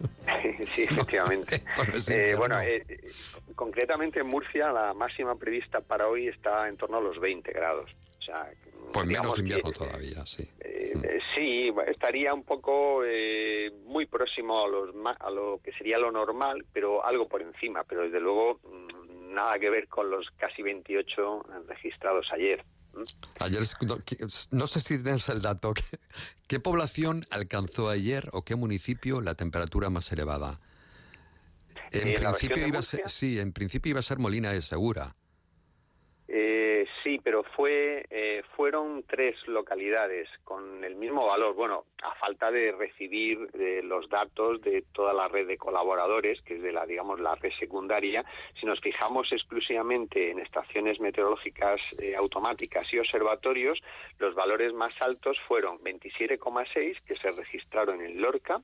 sí, 0.74 0.82
efectivamente. 0.82 1.62
Eh, 2.08 2.34
bueno, 2.36 2.56
concretamente 3.54 4.20
en 4.20 4.26
Murcia 4.26 4.72
la 4.72 4.94
máxima 4.94 5.36
prevista 5.36 5.80
para 5.80 6.08
hoy 6.08 6.28
está 6.28 6.68
en 6.68 6.76
torno 6.76 6.98
a 6.98 7.00
los 7.00 7.20
20 7.20 7.52
grados. 7.52 7.90
O 8.18 8.22
sea, 8.22 8.50
pues 8.94 9.06
menos 9.08 9.38
invierno 9.38 9.72
todavía, 9.72 10.24
sí. 10.24 10.48
Eh, 10.60 10.92
eh, 11.02 11.18
sí, 11.34 11.72
estaría 11.88 12.32
un 12.32 12.44
poco 12.44 13.04
eh, 13.04 13.72
muy 13.84 14.06
próximo 14.06 14.64
a, 14.64 14.68
los, 14.68 14.94
a 15.18 15.30
lo 15.30 15.60
que 15.62 15.72
sería 15.72 15.98
lo 15.98 16.12
normal, 16.12 16.64
pero 16.72 17.04
algo 17.04 17.28
por 17.28 17.42
encima. 17.42 17.82
Pero 17.84 18.02
desde 18.02 18.20
luego 18.20 18.60
mm, 18.62 19.34
nada 19.34 19.58
que 19.58 19.68
ver 19.68 19.88
con 19.88 20.10
los 20.10 20.28
casi 20.38 20.62
28 20.62 21.44
registrados 21.66 22.26
ayer. 22.32 22.64
Ayer, 23.40 23.62
no, 24.52 24.66
sé 24.68 24.80
si 24.80 25.02
tienes 25.02 25.28
el 25.28 25.42
dato. 25.42 25.74
¿Qué, 26.46 26.60
población 26.60 27.26
alcanzó 27.32 27.88
ayer 27.88 28.28
o 28.30 28.44
qué 28.44 28.54
municipio 28.54 29.20
la 29.20 29.34
temperatura 29.34 29.90
más 29.90 30.12
elevada? 30.12 30.60
En 31.90 32.14
principio 32.14 32.66
iba 32.66 32.78
a 32.78 32.82
ser, 32.82 33.08
sí, 33.10 33.40
en 33.40 33.52
principio 33.52 33.90
iba 33.90 34.00
a 34.00 34.04
ser 34.04 34.18
Molina 34.18 34.52
de 34.52 34.62
Segura. 34.62 35.16
Eh, 36.26 36.86
sí, 37.02 37.20
pero 37.22 37.42
fue 37.42 38.06
eh, 38.08 38.42
fueron 38.56 39.04
tres 39.06 39.36
localidades 39.46 40.26
con 40.42 40.82
el 40.82 40.96
mismo 40.96 41.26
valor. 41.26 41.54
Bueno, 41.54 41.84
a 42.02 42.14
falta 42.14 42.50
de 42.50 42.72
recibir 42.72 43.50
eh, 43.52 43.82
los 43.84 44.08
datos 44.08 44.62
de 44.62 44.84
toda 44.92 45.12
la 45.12 45.28
red 45.28 45.46
de 45.46 45.58
colaboradores, 45.58 46.40
que 46.40 46.54
es 46.54 46.62
de 46.62 46.72
la 46.72 46.86
digamos 46.86 47.20
la 47.20 47.34
red 47.34 47.52
secundaria, 47.58 48.24
si 48.58 48.64
nos 48.64 48.80
fijamos 48.80 49.30
exclusivamente 49.32 50.30
en 50.30 50.38
estaciones 50.38 50.98
meteorológicas 50.98 51.80
automáticas 52.18 52.90
y 52.92 52.98
observatorios, 52.98 53.78
los 54.18 54.34
valores 54.34 54.72
más 54.72 54.94
altos 55.02 55.38
fueron 55.46 55.78
27,6 55.80 57.02
que 57.06 57.14
se 57.16 57.30
registraron 57.32 58.00
en 58.00 58.22
Lorca, 58.22 58.62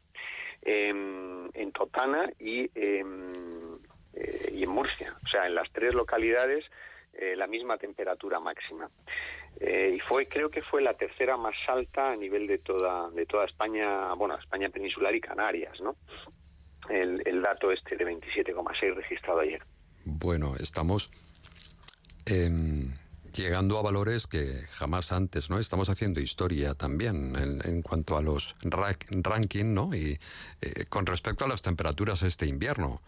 em, 0.63 1.51
en 1.53 1.73
Totana 1.73 2.31
y 2.39 2.71
em, 2.75 3.33
y 4.53 4.65
en 4.65 4.71
Murcia. 4.71 5.15
O 5.25 5.29
sea, 5.29 5.47
en 5.47 5.55
las 5.55 5.71
tres 5.73 5.95
localidades 5.95 6.65
eh, 7.13 7.35
la 7.37 7.47
misma 7.47 7.77
temperatura 7.77 8.41
máxima. 8.41 8.89
Eh, 9.59 9.95
y 9.97 10.01
fue, 10.01 10.27
creo 10.27 10.51
que 10.51 10.63
fue 10.63 10.81
la 10.81 10.95
tercera 10.95 11.37
más 11.37 11.57
alta 11.69 12.13
a 12.13 12.17
nivel 12.17 12.47
de 12.47 12.59
toda, 12.59 13.11
de 13.11 13.27
toda 13.27 13.45
España, 13.47 14.15
bueno, 14.15 14.39
España 14.39 14.69
peninsular 14.69 15.15
y 15.15 15.21
Canarias, 15.21 15.81
¿no? 15.81 15.97
El, 16.89 17.43
dato 17.43 17.71
este 17.71 17.97
de 17.97 18.05
27,6 18.05 18.95
registrado 18.95 19.41
ayer. 19.41 19.63
Bueno, 20.05 20.55
estamos 20.57 21.11
em, 22.27 22.91
llegando 23.35 23.79
a 23.79 23.83
valores 23.83 24.27
que 24.27 24.47
jamás 24.71 25.13
antes, 25.13 25.51
¿no? 25.51 25.59
Estamos 25.59 25.89
haciendo 25.89 26.21
historia 26.21 26.75
también 26.75 27.35
en, 27.37 27.83
cuanto 27.83 28.17
a 28.17 28.23
los 28.23 28.57
ranking, 28.63 29.75
¿no? 29.75 29.91
Y 29.95 30.19
eh, 30.61 30.85
con 30.89 31.07
respecto 31.07 31.45
a 31.45 31.49
las 31.49 31.63
temperaturas 31.63 32.23
este 32.23 32.47
invierno. 32.47 33.01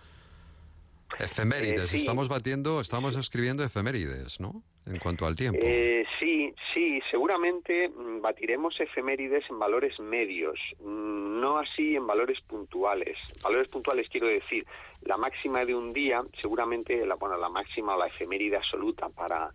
Efemérides, 1.19 1.93
eh, 1.93 1.99
estamos 1.99 2.29
batiendo, 2.29 2.81
estamos 2.81 3.17
escribiendo 3.17 3.65
efemérides, 3.65 4.41
¿no? 4.41 4.63
En 4.87 4.99
cuanto 4.99 5.27
al 5.27 5.37
tiempo. 5.37 5.61
Eh, 5.63 6.05
sí, 6.19 6.53
sí, 6.75 7.01
seguramente 7.11 7.89
mm, 7.89 8.21
batiremos 8.21 8.79
efemérides 8.81 9.45
en 9.49 9.59
valores 9.59 9.99
medios, 10.01 10.59
mm, 10.81 11.41
no 11.41 11.59
así 11.59 11.95
en 11.95 12.07
valores 12.07 12.41
puntuales. 12.41 13.17
Valores 13.43 13.69
puntuales 13.69 14.09
quiero 14.09 14.27
decir, 14.27 14.67
la 15.03 15.17
máxima 15.17 15.65
de 15.65 15.75
un 15.75 15.93
día, 15.93 16.23
seguramente, 16.41 17.07
la, 17.07 17.15
bueno, 17.15 17.37
la 17.37 17.49
máxima 17.49 17.95
o 17.95 17.99
la 17.99 18.07
efeméride 18.07 18.57
absoluta 18.57 19.09
para 19.09 19.51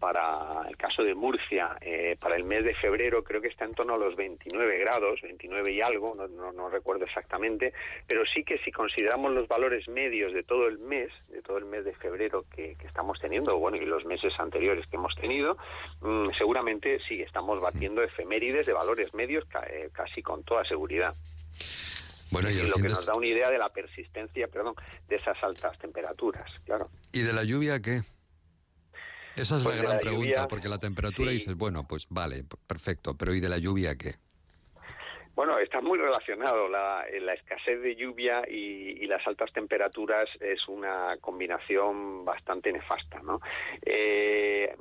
para 0.00 0.66
el 0.66 0.76
caso 0.78 1.04
de 1.04 1.14
Murcia, 1.14 1.76
eh, 1.82 2.16
para 2.18 2.34
el 2.34 2.44
mes 2.44 2.64
de 2.64 2.74
febrero 2.74 3.22
creo 3.22 3.40
que 3.40 3.48
está 3.48 3.66
en 3.66 3.74
torno 3.74 3.94
a 3.94 3.98
los 3.98 4.16
29 4.16 4.78
grados, 4.78 5.20
29 5.20 5.72
y 5.72 5.80
algo, 5.82 6.14
no, 6.14 6.52
no, 6.52 6.70
recuerdo 6.70 7.04
exactamente, 7.04 7.74
pero 8.06 8.22
sí 8.24 8.42
que 8.42 8.58
si 8.58 8.72
consideramos 8.72 9.32
los 9.32 9.46
valores 9.46 9.86
medios 9.88 10.32
de 10.32 10.42
todo 10.42 10.66
el 10.66 10.78
mes, 10.78 11.12
de 11.28 11.42
todo 11.42 11.58
el 11.58 11.66
mes 11.66 11.84
de 11.84 11.94
febrero 11.94 12.46
que, 12.54 12.76
estamos 12.84 13.20
teniendo, 13.20 13.58
bueno, 13.58 13.76
y 13.76 13.84
los 13.84 14.06
meses 14.06 14.32
anteriores 14.38 14.86
que 14.86 14.96
hemos 14.96 15.14
tenido, 15.14 15.56
mm, 16.00 16.30
seguramente 16.36 16.98
sí, 17.06 17.20
estamos 17.20 17.60
batiendo 17.62 18.02
efemérides 18.02 18.66
de 18.66 18.72
valores 18.72 19.12
medios 19.12 19.44
eh, 19.68 19.90
casi 19.92 20.22
con 20.22 20.42
toda 20.44 20.64
seguridad. 20.64 21.14
Bueno, 22.30 22.48
y, 22.48 22.62
lo 22.62 22.76
que 22.76 22.88
nos 22.88 23.06
da 23.06 23.14
una 23.14 23.26
idea 23.26 23.50
de 23.50 23.58
la 23.58 23.68
persistencia, 23.68 24.48
perdón, 24.48 24.74
de 25.08 25.16
esas 25.16 25.36
altas 25.42 25.78
temperaturas, 25.78 26.48
claro. 26.64 26.86
¿Y 27.12 27.20
de 27.20 27.32
la 27.32 27.44
lluvia 27.44 27.80
qué? 27.80 28.00
Esa 29.36 29.56
es 29.56 29.64
la 29.64 29.74
gran 29.76 30.00
pregunta, 30.00 30.48
porque 30.48 30.68
la 30.68 30.78
temperatura 30.78 31.30
dices, 31.30 31.54
bueno, 31.56 31.86
pues 31.86 32.06
vale, 32.10 32.44
perfecto, 32.66 33.16
pero 33.16 33.34
¿y 33.34 33.40
de 33.40 33.48
la 33.48 33.58
lluvia 33.58 33.96
qué? 33.96 34.16
Bueno, 35.34 35.58
está 35.58 35.80
muy 35.80 35.98
relacionado. 35.98 36.68
La, 36.68 37.04
la 37.20 37.34
escasez 37.34 37.80
de 37.82 37.96
lluvia 37.96 38.42
y, 38.48 39.06
las 39.06 39.26
altas 39.26 39.52
temperaturas 39.52 40.28
es 40.40 40.68
una 40.68 41.16
combinación 41.20 42.24
bastante 42.24 42.72
nefasta, 42.72 43.20
¿no? 43.22 43.40
Eh, 43.84 44.72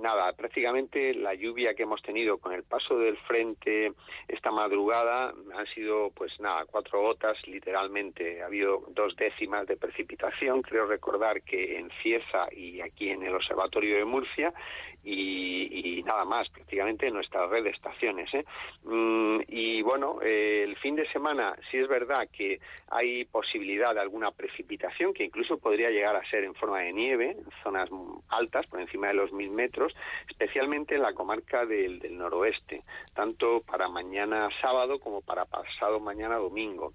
nada, 0.00 0.32
prácticamente 0.32 1.14
la 1.14 1.34
lluvia 1.34 1.74
que 1.74 1.84
hemos 1.84 2.02
tenido 2.02 2.38
con 2.38 2.52
el 2.52 2.64
paso 2.64 2.98
del 2.98 3.16
frente 3.18 3.92
esta 4.26 4.50
madrugada 4.50 5.32
han 5.54 5.66
sido, 5.74 6.10
pues 6.10 6.32
nada, 6.40 6.64
cuatro 6.66 7.00
gotas, 7.00 7.36
literalmente. 7.46 8.42
Ha 8.42 8.46
habido 8.46 8.84
dos 8.88 9.14
décimas 9.16 9.66
de 9.66 9.76
precipitación, 9.76 10.62
creo 10.62 10.86
recordar 10.86 11.42
que 11.42 11.78
en 11.78 11.90
Cieza 12.02 12.48
y 12.52 12.80
aquí 12.80 13.10
en 13.10 13.22
el 13.22 13.34
Observatorio 13.34 13.96
de 13.96 14.04
Murcia, 14.04 14.52
y, 15.02 16.02
nada 16.04 16.24
más, 16.24 16.48
prácticamente 16.48 17.06
en 17.06 17.14
nuestra 17.14 17.46
red 17.46 17.64
de 17.64 17.70
estaciones. 17.70 18.32
¿eh? 18.34 18.44
Mm, 18.84 19.40
y 19.48 19.82
bueno, 19.82 20.18
eh, 20.22 20.64
el 20.66 20.76
fin 20.76 20.96
de 20.96 21.06
semana 21.10 21.54
sí 21.70 21.78
es 21.78 21.88
verdad 21.88 22.28
que 22.32 22.60
hay 22.88 23.24
posibilidad 23.26 23.94
de 23.94 24.00
alguna 24.00 24.30
precipitación, 24.30 25.14
que 25.14 25.24
incluso 25.24 25.58
podría 25.58 25.90
llegar 25.90 26.16
a 26.16 26.28
ser 26.28 26.44
en 26.44 26.54
forma 26.54 26.80
de 26.80 26.92
nieve, 26.92 27.30
en 27.30 27.44
zonas 27.62 27.88
altas, 28.28 28.66
por 28.66 28.80
encima 28.80 29.08
de 29.08 29.14
los 29.14 29.32
mil 29.32 29.50
metros, 29.50 29.94
especialmente 30.28 30.94
en 30.94 31.02
la 31.02 31.12
comarca 31.12 31.64
del, 31.66 32.00
noroeste, 32.10 32.82
tanto 33.14 33.62
para 33.62 33.88
mañana 33.88 34.48
sábado 34.60 34.98
como 34.98 35.22
para 35.22 35.44
pasado 35.44 36.00
mañana 36.00 36.36
domingo. 36.36 36.92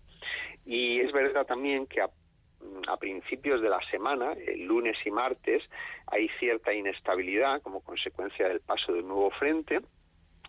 Y 0.65 0.99
es 0.99 1.11
verdad 1.11 1.45
también 1.45 1.85
que 1.85 2.01
a 2.01 2.09
a 2.87 2.97
principios 2.97 3.61
de 3.61 3.69
la 3.69 3.79
semana, 3.89 4.33
el 4.33 4.63
lunes 4.65 4.97
y 5.05 5.11
martes, 5.11 5.63
hay 6.07 6.29
cierta 6.39 6.73
inestabilidad 6.73 7.61
como 7.61 7.81
consecuencia 7.81 8.47
del 8.47 8.59
paso 8.59 8.93
del 8.93 9.07
nuevo 9.07 9.31
frente 9.31 9.81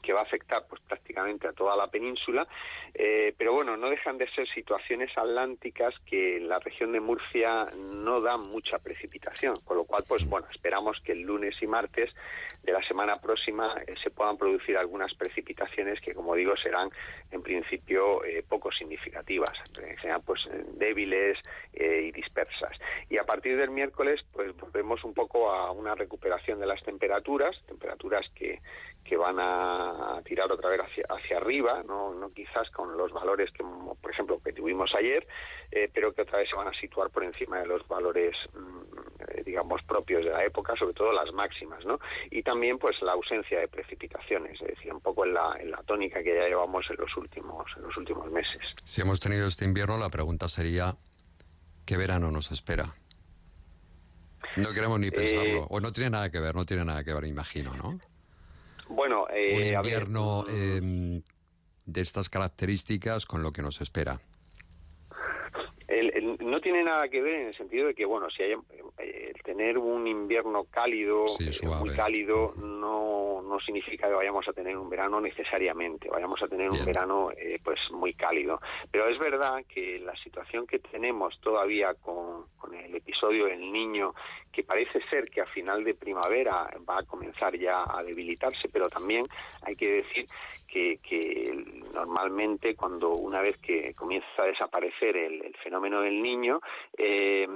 que 0.06 0.12
va 0.12 0.20
a 0.20 0.22
afectar 0.22 0.64
pues 0.68 0.80
prácticamente 0.82 1.48
a 1.48 1.52
toda 1.52 1.76
la 1.76 1.88
península, 1.88 2.46
eh, 2.94 3.34
pero 3.36 3.52
bueno, 3.52 3.76
no 3.76 3.90
dejan 3.90 4.16
de 4.18 4.30
ser 4.30 4.48
situaciones 4.48 5.10
atlánticas 5.18 5.94
que 6.06 6.36
en 6.36 6.48
la 6.48 6.60
región 6.60 6.92
de 6.92 7.00
Murcia 7.00 7.66
no 7.76 8.20
dan 8.20 8.40
mucha 8.48 8.78
precipitación, 8.78 9.56
con 9.64 9.76
lo 9.76 9.84
cual 9.84 10.04
pues 10.08 10.25
bueno, 10.28 10.46
esperamos 10.48 11.00
que 11.00 11.10
el 11.10 11.22
lunes 11.22 11.60
y 11.60 11.66
martes 11.66 12.14
de 12.62 12.72
la 12.72 12.82
semana 12.84 13.20
próxima 13.20 13.75
eh, 13.84 13.94
se 14.00 14.10
puedan 14.10 14.38
producir 14.38 14.78
algunas 14.78 15.12
precipitaciones 15.14 16.00
que 16.00 16.14
como 16.14 16.36
digo 16.36 16.56
serán 16.56 16.88
en 17.32 17.42
principio 17.42 18.25
eh, 18.25 18.44
poco 18.48 18.70
significativas, 18.70 19.58
serán 20.00 20.22
pues 20.22 20.48
débiles 20.75 21.36
y 21.75 22.12
dispersas. 22.12 22.78
Y 23.10 23.18
a 23.18 23.25
partir 23.25 23.56
del 23.56 23.70
miércoles 23.70 24.25
pues 24.32 24.56
volvemos 24.56 25.02
un 25.02 25.14
poco 25.14 25.50
a 25.50 25.72
una 25.72 25.96
recuperación 25.96 26.60
de 26.60 26.66
las 26.66 26.82
temperaturas, 26.84 27.60
temperaturas 27.66 28.30
que, 28.34 28.60
que 29.04 29.16
van 29.16 29.38
a 29.38 29.96
tirar 30.25 30.50
otra 30.50 30.71
vez 30.71 30.81
hacia, 30.81 31.05
hacia 31.09 31.37
arriba, 31.38 31.83
no, 31.87 32.15
no 32.15 32.29
quizás 32.29 32.71
con 32.71 32.97
los 32.97 33.12
valores 33.12 33.50
que, 33.53 33.62
por 33.62 34.11
ejemplo, 34.11 34.41
que 34.43 34.53
tuvimos 34.53 34.91
ayer, 34.99 35.23
eh, 35.71 35.91
pero 35.93 36.12
que 36.12 36.23
otra 36.23 36.38
vez 36.38 36.49
se 36.50 36.57
van 36.57 36.69
a 36.69 36.79
situar 36.79 37.11
por 37.11 37.25
encima 37.25 37.59
de 37.61 37.67
los 37.67 37.87
valores, 37.88 38.37
mm, 38.55 39.29
eh, 39.29 39.43
digamos, 39.45 39.83
propios 39.85 40.25
de 40.25 40.31
la 40.31 40.45
época, 40.45 40.75
sobre 40.76 40.95
todo 40.95 41.12
las 41.12 41.33
máximas, 41.33 41.85
¿no? 41.85 41.99
Y 42.31 42.43
también, 42.43 42.79
pues, 42.79 43.00
la 43.03 43.12
ausencia 43.12 43.61
de 43.61 43.69
precipitaciones, 43.69 44.61
es 44.61 44.69
decir, 44.69 44.93
un 44.93 45.00
poco 45.00 45.25
en 45.25 45.35
la, 45.35 45.57
en 45.59 45.71
la 45.71 45.83
tónica 45.83 46.23
que 46.23 46.35
ya 46.35 46.47
llevamos 46.49 46.85
en 46.91 46.97
los 46.97 47.17
últimos, 47.17 47.67
en 47.76 47.83
los 47.83 47.97
últimos 47.97 48.31
meses. 48.31 48.62
Si 48.85 49.00
hemos 49.00 49.21
tenido 49.21 49.47
este 49.47 49.65
invierno, 49.65 49.97
la 49.99 50.11
pregunta 50.11 50.49
sería, 50.49 50.97
¿qué 51.85 51.97
verano 51.97 52.31
nos 52.31 52.50
espera? 52.50 52.95
No 54.57 54.73
queremos 54.73 54.99
ni 54.99 55.11
pensarlo. 55.11 55.67
o 55.69 55.81
no 55.81 55.93
tiene 55.93 56.11
nada 56.11 56.31
que 56.31 56.41
ver, 56.41 56.55
no 56.55 56.65
tiene 56.65 56.85
nada 56.85 57.05
que 57.05 57.12
ver, 57.12 57.25
imagino, 57.25 57.75
¿no? 57.75 57.99
Bueno, 58.88 59.26
un 59.26 59.62
invierno 59.64 60.45
em, 60.49 61.23
de 61.85 62.00
estas 62.00 62.28
características 62.28 63.26
con 63.26 63.43
lo 63.43 63.52
que 63.52 63.62
nos 63.62 63.81
espera 63.81 64.21
no 66.40 66.61
tiene 66.61 66.83
nada 66.83 67.09
que 67.09 67.21
ver 67.21 67.35
en 67.35 67.47
el 67.49 67.55
sentido 67.55 67.87
de 67.87 67.95
que, 67.95 68.05
bueno, 68.05 68.28
si 68.31 68.43
hay, 68.43 68.55
eh, 68.99 69.33
tener 69.45 69.78
un 69.78 70.07
invierno 70.07 70.64
cálido, 70.64 71.25
eh, 71.40 71.66
muy 71.78 71.90
cálido, 71.95 72.55
no, 72.57 73.43
no 73.43 73.61
significa 73.61 74.09
que 74.09 74.14
vayamos 74.14 74.47
a 74.49 74.52
tener 74.52 74.76
un 74.76 74.88
verano 74.88 75.21
necesariamente, 75.21 76.09
vayamos 76.09 76.43
a 76.43 76.49
tener 76.49 76.71
un 76.71 76.85
verano 76.85 77.31
eh, 77.33 77.59
pues 77.62 77.78
muy 77.90 78.14
cálido. 78.14 78.61
Pero 78.90 79.09
es 79.09 79.19
verdad 79.19 79.64
que 79.69 79.99
la 80.00 80.16
situación 80.16 80.66
que 80.66 80.78
tenemos 80.78 81.38
todavía 81.40 81.95
con, 81.95 82.47
con 82.59 82.75
el 82.75 82.95
episodio 82.95 83.47
del 83.47 83.73
niño, 83.73 84.14
que 84.52 84.64
parece 84.64 85.00
ser 85.09 85.28
que 85.28 85.40
a 85.40 85.47
final 85.47 85.85
de 85.85 85.95
primavera 85.95 86.69
va 86.88 86.99
a 86.99 87.02
comenzar 87.02 87.57
ya 87.59 87.85
a 87.87 88.02
debilitarse, 88.02 88.69
pero 88.69 88.88
también 88.88 89.26
hay 89.62 89.75
que 89.75 90.02
decir 90.02 90.26
que, 90.66 90.99
normalmente 91.94 92.75
cuando 92.75 93.12
una 93.12 93.40
vez 93.40 93.56
que 93.58 93.94
comienza 93.94 94.42
a 94.42 94.46
desaparecer 94.46 95.16
el, 95.16 95.54
fenómeno 95.62 96.00
del 96.00 96.23
niño, 96.23 96.61
eh, 96.96 97.49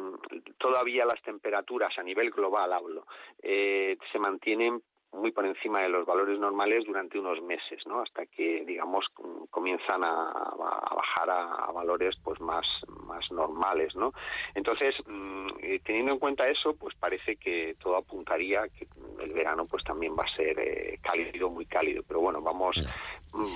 todavía 0.59 1.05
las 1.05 1.23
temperaturas 1.23 1.99
a 1.99 2.03
nivel 2.03 2.31
global 2.31 2.73
hablo, 2.73 3.07
eh, 3.43 3.97
se 4.11 4.19
mantienen 4.19 4.83
muy 5.13 5.33
por 5.33 5.45
encima 5.45 5.83
de 5.83 5.89
los 5.89 6.07
valores 6.07 6.39
normales 6.39 6.85
durante 6.87 7.19
unos 7.19 7.43
meses, 7.43 7.85
¿no? 7.87 8.01
Hasta 8.01 8.27
que, 8.27 8.65
digamos, 8.65 9.07
comienzan 9.51 10.05
a, 10.05 10.55
bajar 10.57 11.31
a, 11.31 11.73
valores 11.73 12.17
pues 12.23 12.41
más, 12.41 12.67
más 13.07 13.31
normales, 13.33 13.95
¿no? 13.97 14.13
Entonces, 14.55 14.95
mm, 15.07 15.49
eh, 15.63 15.81
teniendo 15.85 16.13
en 16.13 16.19
cuenta 16.19 16.49
eso, 16.49 16.75
pues 16.75 16.95
parece 16.95 17.37
que 17.37 17.77
todo 17.81 17.97
apuntaría 17.97 18.69
que 18.69 18.87
el 19.21 19.33
verano 19.33 19.67
pues 19.67 19.85
también 19.85 20.15
va 20.17 20.25
a 20.25 20.37
ser 20.37 20.59
eh, 20.59 20.99
cálido, 21.03 21.51
muy 21.51 21.67
cálido. 21.67 22.03
Pero 22.07 22.21
bueno, 22.21 22.41
vamos, 22.41 22.77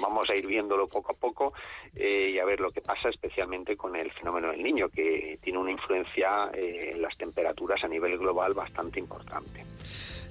vamos 0.03 0.29
a 0.29 0.35
ir 0.35 0.47
viéndolo 0.47 0.89
poco 0.89 1.13
a 1.13 1.19
poco 1.19 1.55
eh, 1.95 2.31
y 2.35 2.39
a 2.39 2.45
ver 2.45 2.61
lo 2.61 2.73
que 2.73 2.81
pasa, 2.81 3.09
especialmente 3.09 3.77
con 3.77 3.95
el 3.95 4.11
fenómeno 4.13 4.51
del 4.51 4.63
niño, 4.63 4.89
que 4.89 5.39
tiene 5.43 5.59
una 5.59 5.71
influencia 5.71 6.51
en 6.53 7.01
las 7.01 7.17
temperaturas 7.17 7.83
a 7.85 7.89
nivel 7.89 8.19
global 8.19 8.55
bastante 8.55 8.99
importante. 8.99 9.65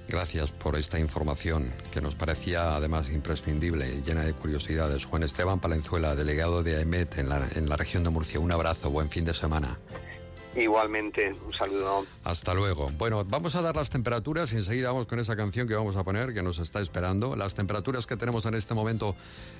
Gracias 0.08 0.52
por 0.52 0.76
esta 0.76 0.98
información 0.98 1.72
que 1.90 2.00
nos 2.00 2.14
parecía 2.14 2.76
además 2.76 3.10
imprescindible 3.10 3.88
y 3.88 4.02
llena 4.02 4.22
de 4.22 4.34
curiosidades. 4.34 5.06
Juan 5.06 5.22
Esteban 5.22 5.60
Palenzuela, 5.60 6.14
delegado 6.14 6.62
de 6.62 6.76
AEMET 6.76 7.18
en 7.18 7.28
la, 7.28 7.46
en 7.54 7.68
la 7.68 7.76
región 7.76 8.04
de 8.04 8.10
Murcia. 8.10 8.38
Un 8.38 8.52
abrazo, 8.52 8.90
buen 8.90 9.08
fin 9.08 9.24
de 9.24 9.34
semana. 9.34 9.78
Igualmente, 10.56 11.34
un 11.44 11.52
saludo. 11.52 12.06
Hasta 12.22 12.54
luego. 12.54 12.90
Bueno, 12.96 13.24
vamos 13.24 13.56
a 13.56 13.62
dar 13.62 13.74
las 13.74 13.90
temperaturas 13.90 14.52
y 14.52 14.56
enseguida 14.56 14.92
vamos 14.92 15.06
con 15.06 15.18
esa 15.18 15.34
canción 15.34 15.66
que 15.66 15.74
vamos 15.74 15.96
a 15.96 16.04
poner, 16.04 16.32
que 16.32 16.42
nos 16.42 16.58
está 16.58 16.80
esperando. 16.80 17.34
Las 17.34 17.54
temperaturas 17.54 18.06
que 18.06 18.16
tenemos 18.16 18.46
en 18.46 18.54
este 18.54 18.74
momento 18.74 19.16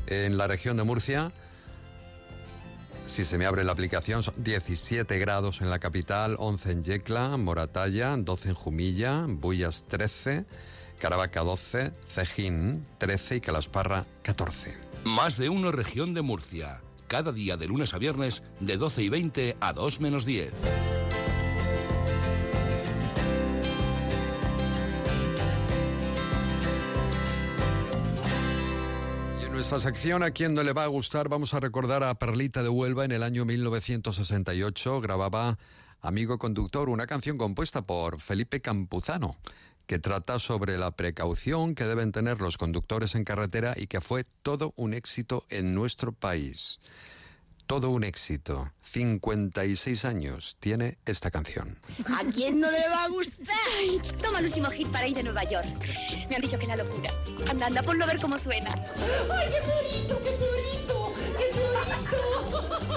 en 0.07 0.37
la 0.37 0.47
región 0.47 0.77
de 0.77 0.85
Murcia. 0.85 1.33
Si 3.07 3.23
se 3.23 3.39
me 3.39 3.47
abre 3.47 3.65
la 3.65 3.73
aplicación, 3.73 4.23
son 4.23 4.35
17 4.43 5.19
grados 5.19 5.61
en 5.61 5.71
la 5.71 5.79
capital, 5.79 6.37
11 6.39 6.73
en 6.73 6.83
Yecla, 6.83 7.37
Moratalla, 7.37 8.17
12 8.17 8.49
en 8.49 8.55
Jumilla, 8.55 9.27
Bullas 9.29 9.85
13, 9.87 10.47
Caravaca 10.99 11.43
12, 11.43 11.93
Cejín 12.07 12.85
13 12.99 13.37
y 13.37 13.41
Calasparra 13.41 14.07
14. 14.23 14.79
Más 15.05 15.37
de 15.37 15.49
uno 15.49 15.71
región 15.71 16.15
de 16.15 16.23
Murcia. 16.23 16.81
Cada 17.07 17.31
día 17.31 17.57
de 17.57 17.67
lunes 17.67 17.93
a 17.93 17.99
viernes 17.99 18.43
de 18.61 18.79
12 18.79 19.03
y 19.03 19.09
20 19.11 19.57
a 19.61 19.73
2 19.75 20.01
menos 20.01 20.25
10. 20.25 20.53
Esta 29.65 29.81
sección, 29.81 30.23
a 30.23 30.31
quien 30.31 30.53
no 30.53 30.63
le 30.63 30.75
va 30.75 30.85
a 30.85 30.89
gustar, 30.89 31.31
vamos 31.31 31.55
a 31.55 31.61
recordar 31.61 32.05
a 32.05 32.15
Perlita 32.17 32.63
de 32.63 32.69
Huelva 32.69 33.07
en 33.07 33.13
el 33.13 33.23
año 33.23 33.47
1968. 33.47 35.01
Grababa 35.01 35.59
Amigo 36.03 36.37
Conductor, 36.37 36.91
una 36.91 37.07
canción 37.07 37.39
compuesta 37.39 37.83
por 37.83 38.21
Felipe 38.21 38.61
Campuzano, 38.61 39.39
que 39.87 39.99
trata 39.99 40.39
sobre 40.39 40.77
la 40.77 40.91
precaución 40.91 41.75
que 41.75 41.85
deben 41.85 42.13
tener 42.13 42.43
los 42.43 42.59
conductores 42.59 43.15
en 43.15 43.25
carretera 43.25 43.73
y 43.75 43.87
que 43.87 44.03
fue 44.03 44.25
todo 44.43 44.75
un 44.77 44.93
éxito 44.93 45.47
en 45.49 45.75
nuestro 45.75 46.13
país. 46.13 46.79
Todo 47.67 47.91
un 47.91 48.05
éxito. 48.05 48.71
56 48.83 50.05
años 50.05 50.57
tiene 50.61 50.99
esta 51.07 51.31
canción. 51.31 51.79
¿A 52.07 52.23
quién 52.31 52.61
no 52.61 52.71
le 52.71 52.89
va 52.89 53.05
a 53.05 53.09
gustar? 53.09 53.47
toma 54.23 54.41
el 54.41 54.47
último 54.47 54.71
hit 54.71 54.89
para 54.89 55.09
ir 55.09 55.17
de 55.17 55.23
Nueva 55.23 55.45
York. 55.45 55.67
Me 56.29 56.37
han 56.37 56.43
dicho 56.43 56.59
que 56.59 56.65
es 56.65 56.69
la 56.69 56.77
locura. 56.77 57.11
Anda, 57.49 57.67
anda, 57.67 57.83
ponlo 57.83 58.05
a 58.05 58.09
ver 58.09 58.21
cómo 58.21 58.37
suena. 58.37 58.75
¡Ay, 58.75 59.49
qué 59.51 59.61
purito, 59.63 60.21
qué 60.23 60.31
purito, 60.33 61.15
qué 61.37 61.47
purito! 61.53 62.95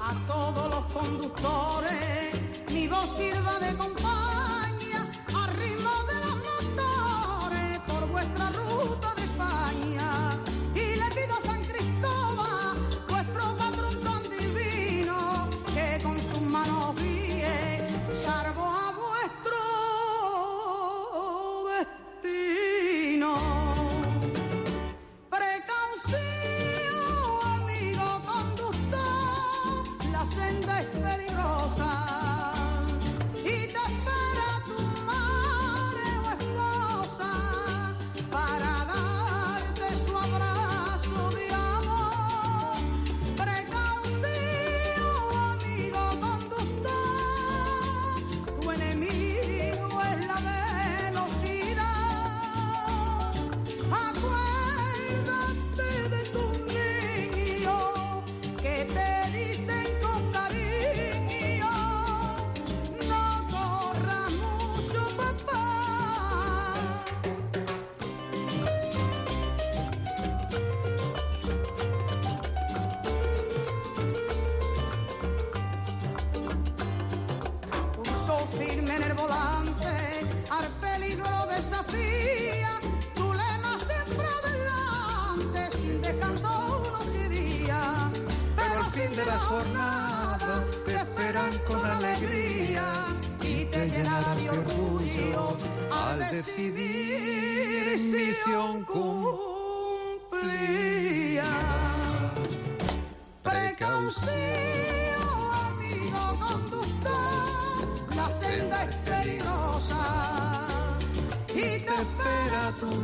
A 0.00 0.26
todos 0.26 0.70
los 0.70 0.92
conductores, 0.92 2.11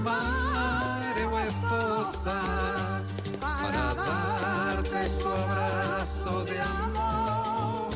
madre 0.03 1.25
o 1.25 1.39
esposa 1.39 3.03
para 3.41 3.95
darte 3.95 5.09
su 5.21 5.29
abrazo 5.29 6.45
de 6.45 6.61
amor. 6.61 7.89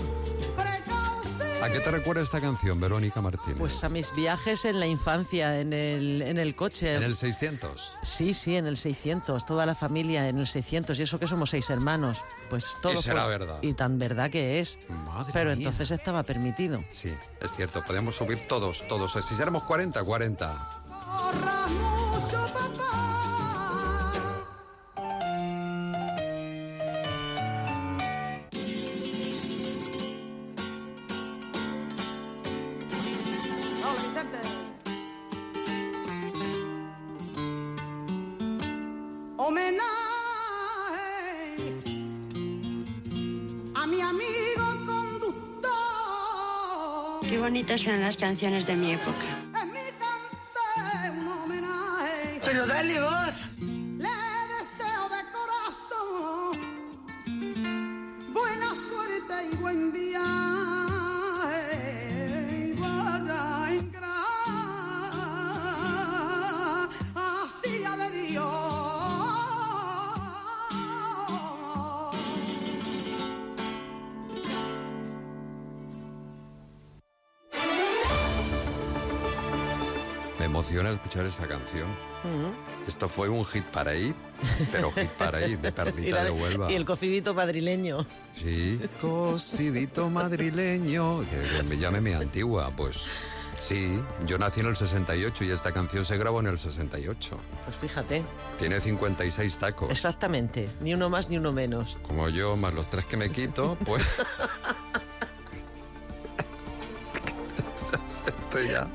¿A 1.63 1.69
qué 1.71 1.79
te 1.79 1.93
recuerda 1.93 2.23
esta 2.23 2.41
canción, 2.41 2.81
Verónica 2.81 3.23
Martínez? 3.23 3.57
Pues 3.57 3.85
a 3.85 3.89
mis 3.89 4.13
viajes 4.17 4.65
en 4.65 4.81
la 4.81 4.87
infancia, 4.89 5.61
en 5.61 5.73
el, 5.73 6.21
en 6.21 6.37
el 6.39 6.57
coche. 6.57 6.97
¿En 6.97 7.05
el 7.05 7.15
600? 7.15 7.99
Sí, 8.03 8.35
sí, 8.35 8.57
en 8.57 8.67
el 8.67 8.77
600. 8.77 9.47
Toda 9.47 9.65
la 9.65 9.77
familia 9.77 10.29
en 10.29 10.39
el 10.39 10.49
600. 10.49 10.99
Y 10.99 11.03
eso 11.05 11.21
que 11.21 11.29
somos 11.29 11.51
seis 11.51 11.71
hermanos. 11.71 12.19
Pues 12.51 12.67
todo. 12.83 12.95
Y 12.95 12.97
será 12.97 13.27
verdad. 13.27 13.61
Y 13.63 13.75
tan 13.75 13.97
verdad 13.97 14.29
que 14.29 14.59
es. 14.59 14.81
Madre 14.89 15.31
Pero 15.33 15.51
mía. 15.51 15.59
entonces 15.59 15.93
estaba 15.93 16.25
permitido. 16.25 16.83
Sí, 16.91 17.15
es 17.41 17.55
cierto. 17.55 17.85
Podemos 17.85 18.17
subir 18.17 18.49
todos, 18.49 18.85
todos. 18.89 19.13
Si 19.13 19.41
éramos 19.41 19.63
40, 19.63 20.03
40. 20.03 20.82
Canciones 48.17 48.67
de 48.67 48.77
mi 48.77 48.93
época. 48.93 49.42
Esta 81.33 81.49
canción. 81.49 81.89
Mm. 82.25 82.89
Esto 82.89 83.09
fue 83.09 83.29
un 83.29 83.45
hit 83.45 83.65
para 83.65 83.95
ir, 83.95 84.15
pero 84.71 84.91
hit 84.93 85.11
para 85.11 85.47
ir, 85.47 85.59
de 85.59 85.73
Perlita 85.73 86.25
de 86.25 86.31
Huelva. 86.31 86.71
y 86.71 86.75
el 86.75 86.85
cocidito 86.85 87.35
madrileño. 87.35 88.07
Sí, 88.37 88.81
cocidito 89.01 90.09
madrileño. 90.11 91.21
Que, 91.29 91.57
que 91.57 91.63
me 91.65 91.77
llame 91.79 92.01
mi 92.01 92.13
antigua. 92.13 92.71
Pues 92.77 93.09
sí, 93.57 94.01
yo 94.27 94.39
nací 94.39 94.61
en 94.61 94.67
el 94.67 94.77
68 94.77 95.45
y 95.45 95.51
esta 95.51 95.73
canción 95.73 96.05
se 96.05 96.17
grabó 96.17 96.41
en 96.41 96.47
el 96.49 96.59
68. 96.59 97.39
Pues 97.65 97.77
fíjate. 97.77 98.25
Tiene 98.59 98.81
56 98.81 99.59
tacos. 99.59 99.91
Exactamente. 99.91 100.69
Ni 100.81 100.95
uno 100.95 101.09
más 101.11 101.29
ni 101.29 101.39
uno 101.39 101.53
menos. 101.53 101.97
Como 102.03 102.29
yo, 102.29 102.57
más 102.57 102.75
los 102.75 102.87
tres 102.89 103.05
que 103.07 103.17
me 103.17 103.31
quito, 103.31 103.77
pues. 103.85 104.03
Esto 107.93 108.61
ya. 108.61 108.89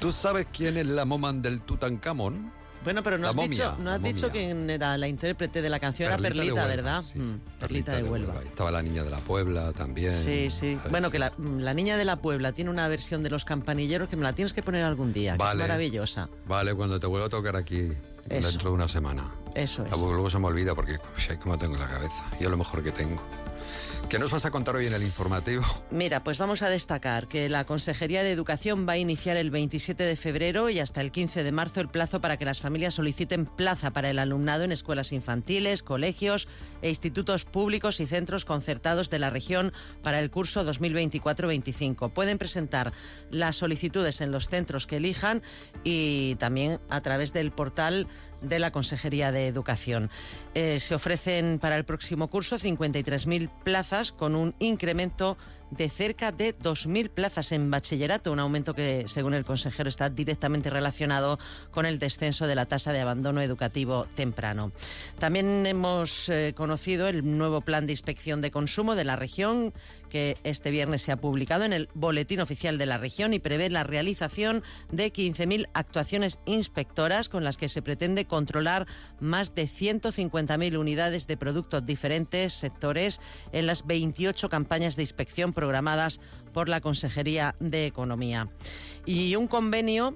¿Tú 0.00 0.12
sabes 0.12 0.46
quién 0.52 0.76
es 0.76 0.86
la 0.86 1.04
moman 1.04 1.42
del 1.42 1.60
Tutankamón? 1.60 2.52
Bueno, 2.84 3.02
pero 3.02 3.18
no 3.18 3.24
La 3.24 3.30
has, 3.30 3.36
momia, 3.36 3.48
dicho, 3.50 3.76
no 3.82 3.90
has 3.90 4.00
dicho 4.02 4.30
quién 4.30 4.70
era 4.70 4.96
la 4.96 5.08
intérprete 5.08 5.60
de 5.60 5.68
la 5.68 5.80
canción. 5.80 6.06
era 6.06 6.16
de 6.16 6.22
Perlita, 6.22 6.44
Huelva, 6.54 6.66
¿verdad? 6.68 7.02
sí, 7.02 7.18
Mm, 7.18 7.40
Perlita, 7.58 7.92
de, 7.96 8.04
Huelva. 8.04 8.40
Estaba 8.44 8.70
la 8.70 8.80
niña 8.80 9.02
de 9.02 9.10
la 9.10 9.18
Puebla 9.18 9.72
también. 9.72 10.12
Sí, 10.12 10.50
sí. 10.50 10.78
Bueno, 10.90 11.10
que 11.10 11.18
la, 11.18 11.32
la 11.38 11.74
niña 11.74 11.96
de 11.96 12.04
la 12.04 12.14
Puebla 12.16 12.52
tiene 12.52 12.70
una 12.70 12.86
versión 12.86 13.24
de 13.24 13.30
los 13.30 13.44
campanilleros 13.44 14.08
que 14.08 14.14
me 14.16 14.22
la 14.22 14.34
tienes 14.34 14.52
que 14.52 14.62
poner 14.62 14.84
algún 14.84 15.12
día, 15.12 15.32
que 15.32 15.38
Vale. 15.38 15.62
es 15.62 15.68
maravillosa. 15.68 16.28
Vale, 16.46 16.74
cuando 16.74 17.00
te 17.00 17.08
vuelva 17.08 17.26
a 17.26 17.30
tocar 17.30 17.56
aquí 17.56 17.90
Eso. 18.28 18.48
dentro 18.50 18.70
de 18.70 18.74
una 18.76 18.86
semana. 18.86 19.32
Eso 19.56 19.84
es. 19.84 19.90
Luego 19.98 20.30
se 20.30 20.38
me 20.38 20.46
olvida 20.46 20.76
porque 20.76 20.98
sé 21.16 21.38
cómo 21.40 21.58
tengo 21.58 21.76
la 21.76 21.88
cabeza. 21.88 22.24
Yo 22.40 22.50
lo 22.50 22.56
mejor 22.56 22.84
que 22.84 22.92
tengo. 22.92 23.20
¿Qué 24.08 24.20
nos 24.20 24.30
vas 24.30 24.44
a 24.44 24.52
contar 24.52 24.76
hoy 24.76 24.86
en 24.86 24.92
el 24.92 25.02
informativo? 25.02 25.64
Mira, 25.90 26.22
pues 26.22 26.38
vamos 26.38 26.62
a 26.62 26.68
destacar 26.68 27.26
que 27.26 27.48
la 27.48 27.66
Consejería 27.66 28.22
de 28.22 28.30
Educación 28.30 28.86
va 28.88 28.92
a 28.92 28.98
iniciar 28.98 29.36
el 29.36 29.50
27 29.50 30.04
de 30.04 30.14
febrero 30.14 30.70
y 30.70 30.78
hasta 30.78 31.00
el 31.00 31.10
15 31.10 31.42
de 31.42 31.50
marzo 31.50 31.80
el 31.80 31.88
plazo 31.88 32.20
para 32.20 32.36
que 32.36 32.44
las 32.44 32.60
familias 32.60 32.94
soliciten 32.94 33.46
plaza 33.46 33.92
para 33.92 34.08
el 34.08 34.20
alumnado 34.20 34.62
en 34.62 34.70
escuelas 34.70 35.10
infantiles, 35.10 35.82
colegios 35.82 36.46
e 36.82 36.88
institutos 36.88 37.44
públicos 37.46 37.98
y 37.98 38.06
centros 38.06 38.44
concertados 38.44 39.10
de 39.10 39.18
la 39.18 39.30
región 39.30 39.72
para 40.02 40.20
el 40.20 40.30
curso 40.30 40.64
2024-25. 40.64 42.12
Pueden 42.12 42.38
presentar 42.38 42.92
las 43.30 43.56
solicitudes 43.56 44.20
en 44.20 44.30
los 44.30 44.48
centros 44.48 44.86
que 44.86 44.98
elijan 44.98 45.42
y 45.82 46.36
también 46.36 46.78
a 46.90 47.00
través 47.00 47.32
del 47.32 47.50
portal 47.50 48.06
de 48.42 48.58
la 48.58 48.70
Consejería 48.70 49.32
de 49.32 49.46
Educación. 49.46 50.10
Eh, 50.54 50.78
se 50.80 50.94
ofrecen 50.94 51.58
para 51.58 51.76
el 51.76 51.84
próximo 51.84 52.28
curso 52.28 52.56
53.000 52.56 53.50
plazas 53.62 54.12
con 54.12 54.34
un 54.34 54.54
incremento 54.58 55.36
de 55.70 55.88
cerca 55.88 56.32
de 56.32 56.56
2.000 56.56 57.10
plazas 57.10 57.52
en 57.52 57.70
bachillerato, 57.70 58.32
un 58.32 58.40
aumento 58.40 58.74
que, 58.74 59.04
según 59.06 59.34
el 59.34 59.44
consejero, 59.44 59.88
está 59.88 60.10
directamente 60.10 60.70
relacionado 60.70 61.38
con 61.70 61.86
el 61.86 61.98
descenso 61.98 62.46
de 62.46 62.54
la 62.54 62.66
tasa 62.66 62.92
de 62.92 63.00
abandono 63.00 63.40
educativo 63.40 64.06
temprano. 64.14 64.72
También 65.18 65.66
hemos 65.66 66.28
eh, 66.28 66.54
conocido 66.56 67.08
el 67.08 67.36
nuevo 67.38 67.60
plan 67.60 67.86
de 67.86 67.92
inspección 67.92 68.40
de 68.40 68.50
consumo 68.50 68.94
de 68.94 69.04
la 69.04 69.16
región 69.16 69.72
que 70.08 70.36
este 70.44 70.70
viernes 70.70 71.02
se 71.02 71.12
ha 71.12 71.16
publicado 71.16 71.64
en 71.64 71.72
el 71.72 71.88
Boletín 71.94 72.40
Oficial 72.40 72.78
de 72.78 72.86
la 72.86 72.98
región 72.98 73.34
y 73.34 73.38
prevé 73.38 73.70
la 73.70 73.84
realización 73.84 74.62
de 74.90 75.12
15.000 75.12 75.68
actuaciones 75.74 76.38
inspectoras 76.46 77.28
con 77.28 77.44
las 77.44 77.56
que 77.56 77.68
se 77.68 77.82
pretende 77.82 78.24
controlar 78.24 78.86
más 79.20 79.54
de 79.54 79.68
150.000 79.68 80.78
unidades 80.78 81.26
de 81.26 81.36
productos 81.36 81.84
diferentes 81.84 82.52
sectores 82.52 83.20
en 83.52 83.66
las 83.66 83.86
28 83.86 84.48
campañas 84.48 84.96
de 84.96 85.02
inspección 85.02 85.52
programadas 85.56 86.20
por 86.52 86.68
la 86.68 86.80
Consejería 86.80 87.56
de 87.58 87.86
Economía. 87.86 88.48
Y 89.06 89.34
un 89.34 89.48
convenio 89.48 90.14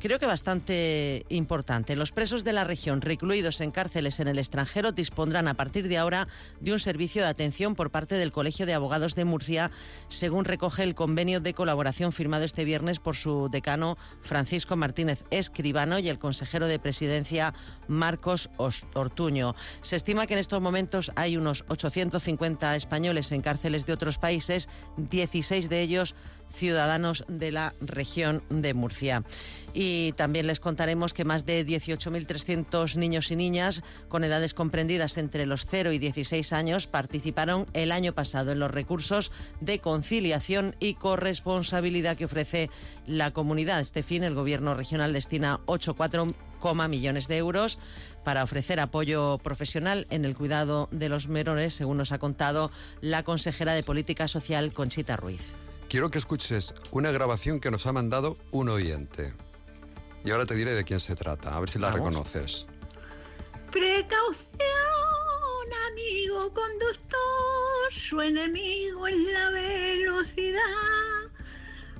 creo 0.00 0.18
que 0.18 0.26
bastante 0.26 1.26
importante. 1.28 1.96
Los 1.96 2.12
presos 2.12 2.44
de 2.44 2.52
la 2.52 2.64
región 2.64 3.00
recluidos 3.02 3.60
en 3.60 3.70
cárceles 3.70 4.18
en 4.20 4.28
el 4.28 4.38
extranjero 4.38 4.92
dispondrán 4.92 5.48
a 5.48 5.54
partir 5.54 5.88
de 5.88 5.98
ahora 5.98 6.28
de 6.60 6.72
un 6.72 6.78
servicio 6.78 7.22
de 7.22 7.28
atención 7.28 7.74
por 7.74 7.90
parte 7.90 8.14
del 8.14 8.32
Colegio 8.32 8.64
de 8.64 8.74
Abogados 8.74 9.14
de 9.14 9.24
Murcia, 9.26 9.70
según 10.08 10.44
recoge 10.46 10.82
el 10.82 10.94
convenio 10.94 11.40
de 11.40 11.52
colaboración 11.52 12.12
firmado 12.12 12.44
este 12.44 12.64
viernes 12.64 13.00
por 13.00 13.16
su 13.16 13.48
decano 13.50 13.98
Francisco 14.22 14.76
Martínez 14.76 15.24
Escribano 15.30 15.98
y 15.98 16.08
el 16.08 16.18
consejero 16.18 16.66
de 16.66 16.78
Presidencia 16.78 17.52
Marcos 17.86 18.48
Os- 18.56 18.86
Ortuño. 18.94 19.54
Se 19.82 19.96
estima 19.96 20.26
que 20.26 20.34
en 20.34 20.40
estos 20.40 20.60
momentos 20.62 21.12
hay 21.16 21.36
unos 21.36 21.64
850 21.68 22.76
españoles 22.76 23.30
en 23.32 23.42
cárceles 23.42 23.84
de 23.84 23.92
otros 23.92 24.18
países, 24.18 24.68
16 24.96 25.68
de 25.68 25.82
ellos 25.82 26.14
ciudadanos 26.50 27.24
de 27.28 27.52
la 27.52 27.74
región 27.80 28.42
de 28.48 28.74
Murcia. 28.74 29.24
Y 29.72 30.12
también 30.12 30.46
les 30.46 30.60
contaremos 30.60 31.14
que 31.14 31.24
más 31.24 31.44
de 31.44 31.66
18.300 31.66 32.96
niños 32.96 33.30
y 33.30 33.36
niñas 33.36 33.82
con 34.08 34.22
edades 34.22 34.54
comprendidas 34.54 35.18
entre 35.18 35.46
los 35.46 35.66
0 35.66 35.92
y 35.92 35.98
16 35.98 36.52
años 36.52 36.86
participaron 36.86 37.66
el 37.72 37.90
año 37.90 38.12
pasado 38.12 38.52
en 38.52 38.60
los 38.60 38.70
recursos 38.70 39.32
de 39.60 39.80
conciliación 39.80 40.76
y 40.78 40.94
corresponsabilidad 40.94 42.16
que 42.16 42.26
ofrece 42.26 42.70
la 43.06 43.32
comunidad. 43.32 43.80
Este 43.80 44.02
fin, 44.02 44.22
el 44.22 44.34
Gobierno 44.34 44.74
regional 44.74 45.12
destina 45.12 45.60
8,4 45.66 46.88
millones 46.88 47.28
de 47.28 47.36
euros 47.36 47.78
para 48.24 48.42
ofrecer 48.42 48.80
apoyo 48.80 49.38
profesional 49.38 50.06
en 50.10 50.24
el 50.24 50.34
cuidado 50.34 50.88
de 50.92 51.08
los 51.08 51.28
menores, 51.28 51.74
según 51.74 51.98
nos 51.98 52.12
ha 52.12 52.18
contado 52.18 52.70
la 53.00 53.22
consejera 53.22 53.74
de 53.74 53.82
Política 53.82 54.28
Social, 54.28 54.72
Conchita 54.72 55.16
Ruiz. 55.16 55.54
Quiero 55.94 56.10
que 56.10 56.18
escuches 56.18 56.74
una 56.90 57.12
grabación 57.12 57.60
que 57.60 57.70
nos 57.70 57.86
ha 57.86 57.92
mandado 57.92 58.36
un 58.50 58.68
oyente. 58.68 59.32
Y 60.24 60.32
ahora 60.32 60.44
te 60.44 60.56
diré 60.56 60.72
de 60.72 60.82
quién 60.82 60.98
se 60.98 61.14
trata, 61.14 61.56
a 61.56 61.60
ver 61.60 61.70
si 61.70 61.78
la 61.78 61.86
Vamos. 61.86 62.00
reconoces. 62.00 62.66
Precaución, 63.70 64.58
amigo 65.92 66.52
conductor, 66.52 67.92
su 67.92 68.20
enemigo 68.20 69.06
es 69.06 69.16
la 69.18 69.50
velocidad. 69.50 71.30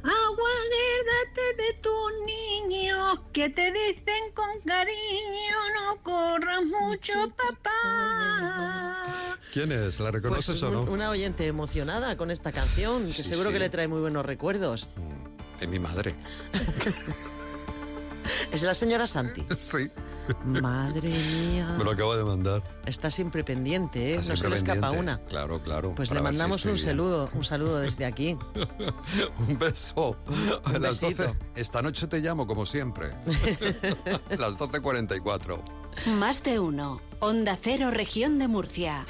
Aguárdate 0.05 1.55
de 1.57 1.73
tus 1.81 2.13
niños 2.27 3.21
que 3.33 3.49
te 3.49 3.73
dicen 3.73 4.33
con 4.35 4.61
cariño, 4.67 5.57
no 5.75 6.03
corras 6.03 6.63
mucho, 6.65 7.13
papá. 7.37 9.07
¿Quién 9.53 9.73
es? 9.73 10.01
¿La 10.01 10.11
reconoces 10.11 10.47
Pues 10.61 10.63
o 10.65 10.71
no? 10.71 10.83
un- 10.83 10.89
Una 10.91 11.11
oyente 11.11 11.47
emocionada 11.47 12.17
con 12.17 12.31
esta 12.31 12.53
canción, 12.53 13.07
que 13.07 13.13
Sí, 13.23 13.25
seguro 13.25 13.49
sí. 13.51 13.55
que 13.55 13.59
le 13.61 13.71
trae 13.71 13.89
muy 13.89 14.01
buenos 14.01 14.27
recuerdos. 14.27 14.89
Es 15.61 15.69
mi 15.69 15.79
madre. 15.79 16.15
Es 18.53 18.63
la 18.63 18.75
señora 18.75 19.07
Santi. 19.07 19.45
Sí. 19.57 19.91
Madre 20.45 21.09
mía. 21.11 21.75
Me 21.77 21.85
lo 21.85 21.91
acabo 21.91 22.17
de 22.17 22.25
mandar. 22.25 22.63
Está 22.87 23.11
siempre 23.11 23.45
pendiente, 23.45 24.13
¿eh? 24.13 24.15
Está 24.17 24.33
no 24.33 24.37
se 24.39 24.49
le 24.49 24.57
escapa 24.57 24.91
una. 24.91 25.21
Claro, 25.27 25.63
claro. 25.63 25.95
Pues 25.95 26.11
le 26.11 26.17
si 26.19 26.23
mandamos 26.23 26.65
un 26.65 26.75
bien. 26.75 26.85
saludo, 26.87 27.29
un 27.35 27.45
saludo 27.45 27.79
desde 27.81 28.07
aquí. 28.07 28.37
un 29.49 29.59
beso. 29.59 30.17
un 30.67 30.75
A 30.75 30.79
las 30.79 31.01
besito. 31.01 31.25
12. 31.25 31.39
Esta 31.57 31.83
noche 31.83 32.07
te 32.07 32.21
llamo, 32.21 32.47
como 32.47 32.65
siempre. 32.65 33.09
las 34.39 34.59
12.44. 34.59 35.61
Más 36.19 36.43
de 36.43 36.59
uno. 36.59 37.01
Onda 37.21 37.59
Cero, 37.61 37.91
Región 37.91 38.39
de 38.39 38.49
Murcia. 38.49 39.07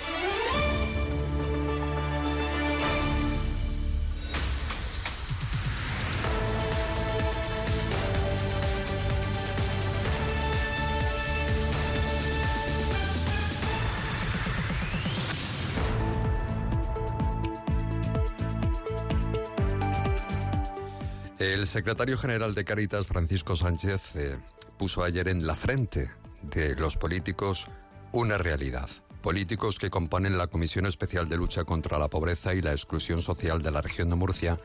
El 21.64 21.70
secretario 21.70 22.18
general 22.18 22.54
de 22.54 22.62
Caritas, 22.62 23.06
Francisco 23.06 23.56
Sánchez, 23.56 24.16
eh, 24.16 24.36
puso 24.76 25.02
ayer 25.02 25.28
en 25.28 25.46
la 25.46 25.54
frente 25.54 26.10
de 26.42 26.76
los 26.76 26.98
políticos 26.98 27.68
una 28.12 28.36
realidad. 28.36 28.90
Políticos 29.22 29.78
que 29.78 29.88
componen 29.88 30.36
la 30.36 30.48
Comisión 30.48 30.84
Especial 30.84 31.26
de 31.26 31.38
Lucha 31.38 31.64
contra 31.64 31.98
la 31.98 32.10
Pobreza 32.10 32.54
y 32.54 32.60
la 32.60 32.72
Exclusión 32.72 33.22
Social 33.22 33.62
de 33.62 33.70
la 33.70 33.80
región 33.80 34.10
de 34.10 34.14
Murcia, 34.14 34.60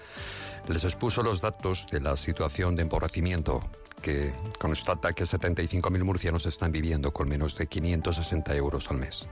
les 0.67 0.83
expuso 0.83 1.23
los 1.23 1.39
datos 1.39 1.87
de 1.89 2.01
la 2.01 2.17
situación 2.17 2.75
de 2.75 2.81
empobrecimiento 2.81 3.63
que 4.01 4.33
constata 4.59 5.13
que 5.13 5.23
75.000 5.23 6.03
murcianos 6.03 6.47
están 6.47 6.73
viviendo 6.73 7.13
con 7.13 7.29
menos 7.29 7.57
de 7.57 7.67
560 7.67 8.53
euros 8.57 8.91
al 8.91 8.97
mes, 8.97 9.25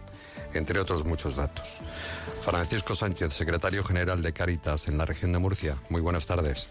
entre 0.54 0.80
otros 0.80 1.04
muchos 1.04 1.36
datos. 1.36 1.80
Francisco 2.40 2.96
Sánchez, 2.96 3.34
secretario 3.34 3.84
general 3.84 4.22
de 4.22 4.32
Caritas 4.32 4.88
en 4.88 4.98
la 4.98 5.06
región 5.06 5.34
de 5.34 5.40
Murcia, 5.40 5.76
muy 5.90 6.00
buenas 6.00 6.28
tardes. 6.28 6.70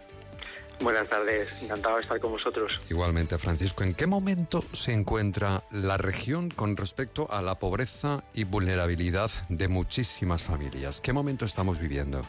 Buenas 0.81 1.09
tardes, 1.09 1.63
encantado 1.63 1.97
de 1.97 2.03
estar 2.03 2.21
con 2.21 2.33
vosotros. 2.33 2.79
Igualmente, 2.91 3.39
Francisco, 3.39 3.83
¿en 3.83 3.95
qué 3.95 4.07
momento 4.07 4.63
se 4.73 4.93
encuentra 4.93 5.63
la 5.71 5.97
región 5.97 6.51
con 6.51 6.77
respecto 6.77 7.27
a 7.31 7.41
la 7.43 7.59
pobreza 7.59 8.23
y 8.35 8.45
vulnerabilidad 8.45 9.31
de 9.49 9.69
muchísimas 9.69 10.43
familias? 10.43 11.01
¿Qué 11.01 11.13
momento 11.15 11.45
estamos 11.47 11.79
viviendo? 11.81 12.23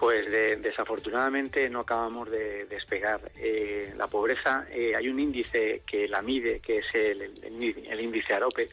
Pues 0.00 0.30
de- 0.30 0.56
desafortunadamente 0.56 1.68
no 1.68 1.80
acabamos 1.80 2.30
de 2.30 2.64
despegar. 2.64 3.20
Eh, 3.36 3.92
la 3.98 4.06
pobreza, 4.06 4.64
eh, 4.72 4.96
hay 4.96 5.08
un 5.10 5.20
índice 5.20 5.82
que 5.86 6.08
la 6.08 6.22
mide, 6.22 6.60
que 6.60 6.78
es 6.78 6.86
el, 6.94 7.20
el- 7.20 7.86
el 7.86 8.00
índice 8.02 8.32
AROPE, 8.32 8.68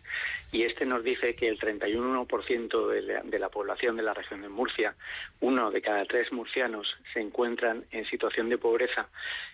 y 0.52 0.64
este 0.64 0.86
nos 0.86 1.04
dice 1.04 1.36
que 1.36 1.48
el 1.48 1.60
31% 1.60 2.88
de 2.88 3.02
la, 3.02 3.22
de 3.22 3.40
la 3.40 3.50
población 3.50 3.98
de 3.98 4.04
la 4.04 4.14
región 4.14 4.42
de 4.42 4.50
Murcia, 4.50 4.96
uno 5.42 5.72
de 5.72 5.82
cada 5.82 6.06
tres 6.06 6.32
murcianos, 6.32 6.88
se 7.14 7.20
encuentran 7.20 7.86
en 7.92 8.06
situación 8.06 8.50
de 8.50 8.58
pobreza, 8.58 9.10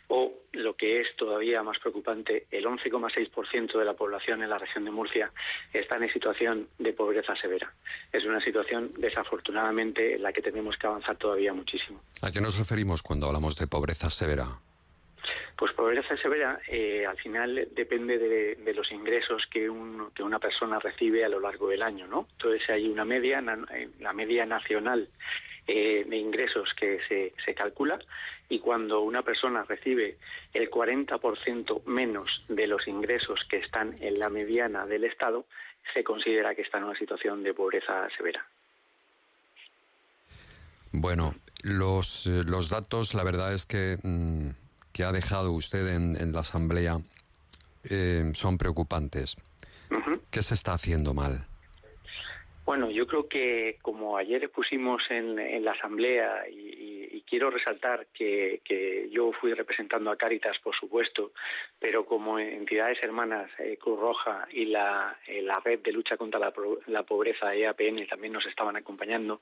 o 0.08 0.34
lo 0.52 0.76
que 0.76 1.02
es 1.02 1.08
todavía 1.16 1.64
más 1.64 1.80
preocupante, 1.80 2.46
el 2.52 2.66
11,6% 2.66 3.78
de 3.78 3.86
la 3.86 3.94
población 3.94 4.44
en 4.44 4.50
la 4.50 4.58
región 4.58 4.86
de 4.86 4.92
Murcia 4.92 5.32
están 5.74 6.04
en 6.04 6.14
situación 6.14 6.68
de 6.78 6.94
pobreza 6.94 7.36
severa. 7.36 7.74
Es 8.12 8.24
una 8.26 8.42
situación, 8.42 8.92
desafortunadamente, 8.98 10.16
en 10.16 10.24
la 10.24 10.32
que 10.32 10.42
tenemos 10.42 10.78
que 10.78 10.88
avanzar 10.88 11.18
todavía 11.18 11.54
muchísimo. 11.54 12.02
¿A 12.22 12.32
qué 12.32 12.42
nos 12.42 12.58
referimos 12.58 13.02
cuando 13.02 13.28
hablamos 13.28 13.56
de 13.58 13.68
pobreza 13.68 14.10
severa? 14.10 14.46
Pues 15.58 15.72
pobreza 15.74 16.18
severa 16.18 16.60
eh, 16.68 17.06
al 17.06 17.18
final 17.18 17.68
depende 17.72 18.18
de, 18.18 18.74
los 18.74 18.92
ingresos 18.92 19.46
que, 19.52 19.70
un- 19.70 20.12
que 20.12 20.24
una 20.24 20.40
persona 20.40 20.80
recibe 20.80 21.24
a 21.24 21.30
lo 21.30 21.40
largo 21.40 21.70
del 21.70 21.82
año, 21.82 22.08
¿no? 22.08 22.28
Entonces 22.34 22.70
hay 22.70 22.88
una 22.88 23.06
media, 23.06 23.44
eh, 23.74 23.90
la 24.00 24.14
media 24.14 24.46
nacional 24.46 25.08
eh, 25.68 26.04
de 26.08 26.18
ingresos 26.18 26.74
que 26.74 27.00
se, 27.08 27.34
se 27.46 27.54
calcula 27.54 27.98
y 28.50 28.60
cuando 28.60 29.00
una 29.02 29.22
persona 29.22 29.64
recibe 29.64 30.18
el 30.54 30.70
40% 30.70 31.86
menos 31.86 32.44
de 32.50 32.68
los 32.68 32.86
ingresos 32.88 33.40
que 33.50 33.58
están 33.58 33.96
en 34.02 34.20
la 34.20 34.30
mediana 34.30 34.86
del 34.86 35.06
Estado, 35.06 35.46
se 35.94 36.04
considera 36.04 36.54
que 36.56 36.64
está 36.64 36.80
en 36.80 36.86
una 36.86 36.98
situación 37.00 37.44
de 37.44 37.54
pobreza 37.54 38.10
severa. 38.18 38.46
Bueno, 40.92 41.34
los, 41.64 42.28
eh, 42.28 42.44
los 42.46 42.70
datos, 42.70 43.14
la 43.14 43.24
verdad 43.24 43.54
es 43.54 43.66
que, 43.66 43.98
mm, 44.04 44.50
que 44.94 45.04
ha 45.04 45.12
dejado 45.12 45.52
usted 45.52 45.96
en, 45.96 46.16
en 46.16 46.32
la 46.32 46.42
Asamblea 46.42 47.02
eh, 47.84 48.32
son 48.34 48.58
preocupantes. 48.58 49.36
¿Qué 50.30 50.42
se 50.42 50.54
está 50.56 50.74
haciendo 50.74 51.14
mal? 51.14 51.48
Bueno, 52.66 52.90
yo 52.90 53.06
creo 53.08 53.28
que 53.28 53.78
como 53.82 54.16
ayer 54.16 54.44
expusimos 54.44 55.04
en, 55.10 55.64
la 55.66 55.72
Asamblea 55.72 56.48
y, 56.50 57.24
quiero 57.28 57.50
resaltar 57.50 58.08
que, 58.14 58.62
yo 59.12 59.32
fui 59.34 59.54
representando 59.54 60.12
a 60.12 60.18
Cáritas, 60.18 60.60
por 60.60 60.76
supuesto, 60.76 61.32
pero 61.80 62.06
como 62.06 62.38
entidades 62.38 63.02
hermanas 63.02 63.50
eh, 63.58 63.78
Cruz 63.82 64.00
Roja 64.00 64.48
y 64.52 64.66
la, 64.66 65.18
eh, 65.28 65.42
la 65.42 65.60
Red 65.60 65.80
de 65.80 65.92
Lucha 65.94 66.16
contra 66.16 66.40
la, 66.40 66.54
la 66.88 67.04
Pobreza, 67.04 67.56
EAPN, 67.56 68.06
también 68.08 68.34
nos 68.34 68.46
estaban 68.46 68.76
acompañando, 68.76 69.42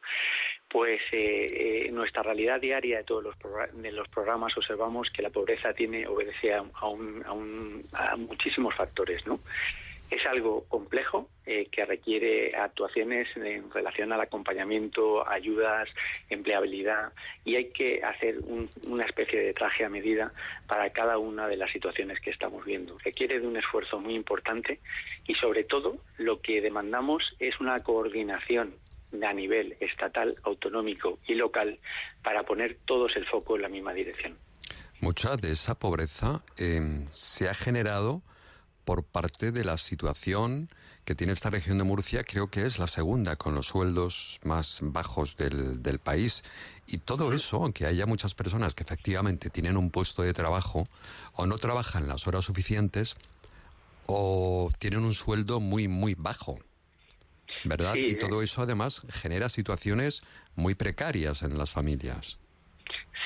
pues 0.69 1.01
eh, 1.12 1.45
eh, 1.49 1.86
en 1.88 1.95
nuestra 1.95 2.23
realidad 2.23 2.62
diaria 2.62 2.99
de 2.99 3.03
todos 3.03 3.23
los, 3.23 3.36
de 3.73 3.91
los 3.91 4.07
programas 4.07 4.55
observamos 4.57 5.10
que 5.12 5.21
la 5.21 5.29
pobreza 5.29 5.73
tiene 5.73 6.07
obedece 6.07 6.53
a 6.53 6.62
un- 6.62 7.23
a 7.25 7.34
un- 7.34 7.86
a 7.93 8.15
muchísimos 8.15 8.73
factores, 8.75 9.25
¿no? 9.27 9.39
Es 10.12 10.26
algo 10.28 10.65
complejo 10.67 11.30
eh, 11.45 11.67
que 11.71 11.86
requiere 11.86 12.54
actuaciones 12.56 13.28
en 13.38 13.71
relación 13.71 14.12
al 14.12 14.19
acompañamiento, 14.21 15.28
ayudas, 15.28 15.88
empleabilidad 16.30 17.13
y 17.45 17.56
hay 17.56 17.69
que 17.71 18.04
hacer 18.04 18.39
un- 18.43 18.69
una 18.88 19.06
especie 19.06 19.39
de 19.39 19.54
traje 19.54 19.86
a 19.86 19.89
medida 19.89 20.34
para 20.67 20.91
cada 20.91 21.17
una 21.17 21.47
de 21.47 21.56
las 21.56 21.71
situaciones 21.71 22.19
que 22.19 22.30
estamos 22.30 22.65
viendo. 22.65 22.97
Requiere 23.00 23.39
de 23.39 23.47
un 23.47 23.56
esfuerzo 23.58 24.00
muy 24.00 24.13
importante 24.15 24.80
y 25.26 25.34
sobre 25.36 25.63
todo 25.63 25.97
lo 26.17 26.41
que 26.41 26.60
demandamos 26.62 27.24
es 27.39 27.60
una 27.62 27.80
coordinación 27.80 28.76
a 29.26 29.34
nivel 29.34 29.76
estatal, 29.80 30.36
autonómico 30.43 31.19
y 31.26 31.36
local 31.36 31.80
para 32.21 32.43
poner 32.43 32.78
todos 32.86 33.15
el 33.15 33.26
foco 33.28 33.56
en 33.56 33.62
la 33.63 33.69
misma 33.69 33.93
dirección. 33.93 34.38
Mucha 35.00 35.36
de 35.38 35.54
esa 35.54 35.74
pobreza 35.80 36.43
eh, 36.58 36.80
se 37.10 37.50
ha 37.50 37.54
generado 37.54 38.21
por 38.84 39.04
parte 39.04 39.52
de 39.52 39.63
la 39.63 39.78
situación 39.78 40.70
que 41.06 41.15
tiene 41.15 41.34
esta 41.34 41.50
región 41.50 41.78
de 41.78 41.84
Murcia, 41.84 42.24
creo 42.24 42.48
que 42.48 42.65
es 42.65 42.78
la 42.78 42.88
segunda 42.88 43.36
con 43.36 43.56
los 43.56 43.67
sueldos 43.67 44.39
más 44.44 44.80
bajos 44.82 45.36
del, 45.36 45.82
del 45.82 46.00
país. 46.00 46.44
Y 46.88 47.00
todo 47.00 47.34
eso, 47.34 47.63
aunque 47.63 47.86
haya 47.86 48.06
muchas 48.06 48.36
personas 48.36 48.74
que 48.76 48.84
efectivamente 48.84 49.50
tienen 49.50 49.78
un 49.78 49.89
puesto 49.89 50.22
de 50.22 50.34
trabajo 50.34 50.84
o 51.34 51.46
no 51.46 51.58
trabajan 51.58 52.08
las 52.08 52.28
horas 52.28 52.46
suficientes 52.46 53.15
o 54.08 54.70
tienen 54.78 55.04
un 55.04 55.13
sueldo 55.13 55.60
muy, 55.60 55.88
muy 55.88 56.15
bajo. 56.15 56.60
¿Verdad? 57.63 57.94
Sí, 57.94 58.00
y 58.00 58.12
eh. 58.12 58.15
todo 58.15 58.41
eso 58.41 58.62
además 58.62 59.02
genera 59.10 59.50
situaciones 59.50 60.24
muy 60.56 60.76
precarias 60.76 61.44
en 61.44 61.58
las 61.58 61.72
familias. 61.72 62.38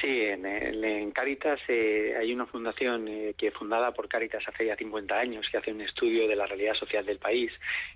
Sí, 0.01 0.21
en, 0.21 0.45
en 0.45 1.12
Cáritas 1.12 1.60
eh, 1.67 2.15
hay 2.19 2.34
una 2.34 2.45
fundación 2.45 3.08
eh, 3.08 3.34
que 3.38 3.51
fundada 3.51 3.91
por 3.91 4.10
Cáritas 4.10 4.43
hace 4.47 4.65
ya 4.65 4.75
50 4.75 5.17
años 5.17 5.47
que 5.49 5.58
hace 5.58 5.71
un 5.71 5.81
estudio 5.81 6.27
de 6.27 6.36
la 6.36 6.45
realidad 6.45 6.73
social 6.73 7.05
del 7.05 7.17
país. 7.17 7.51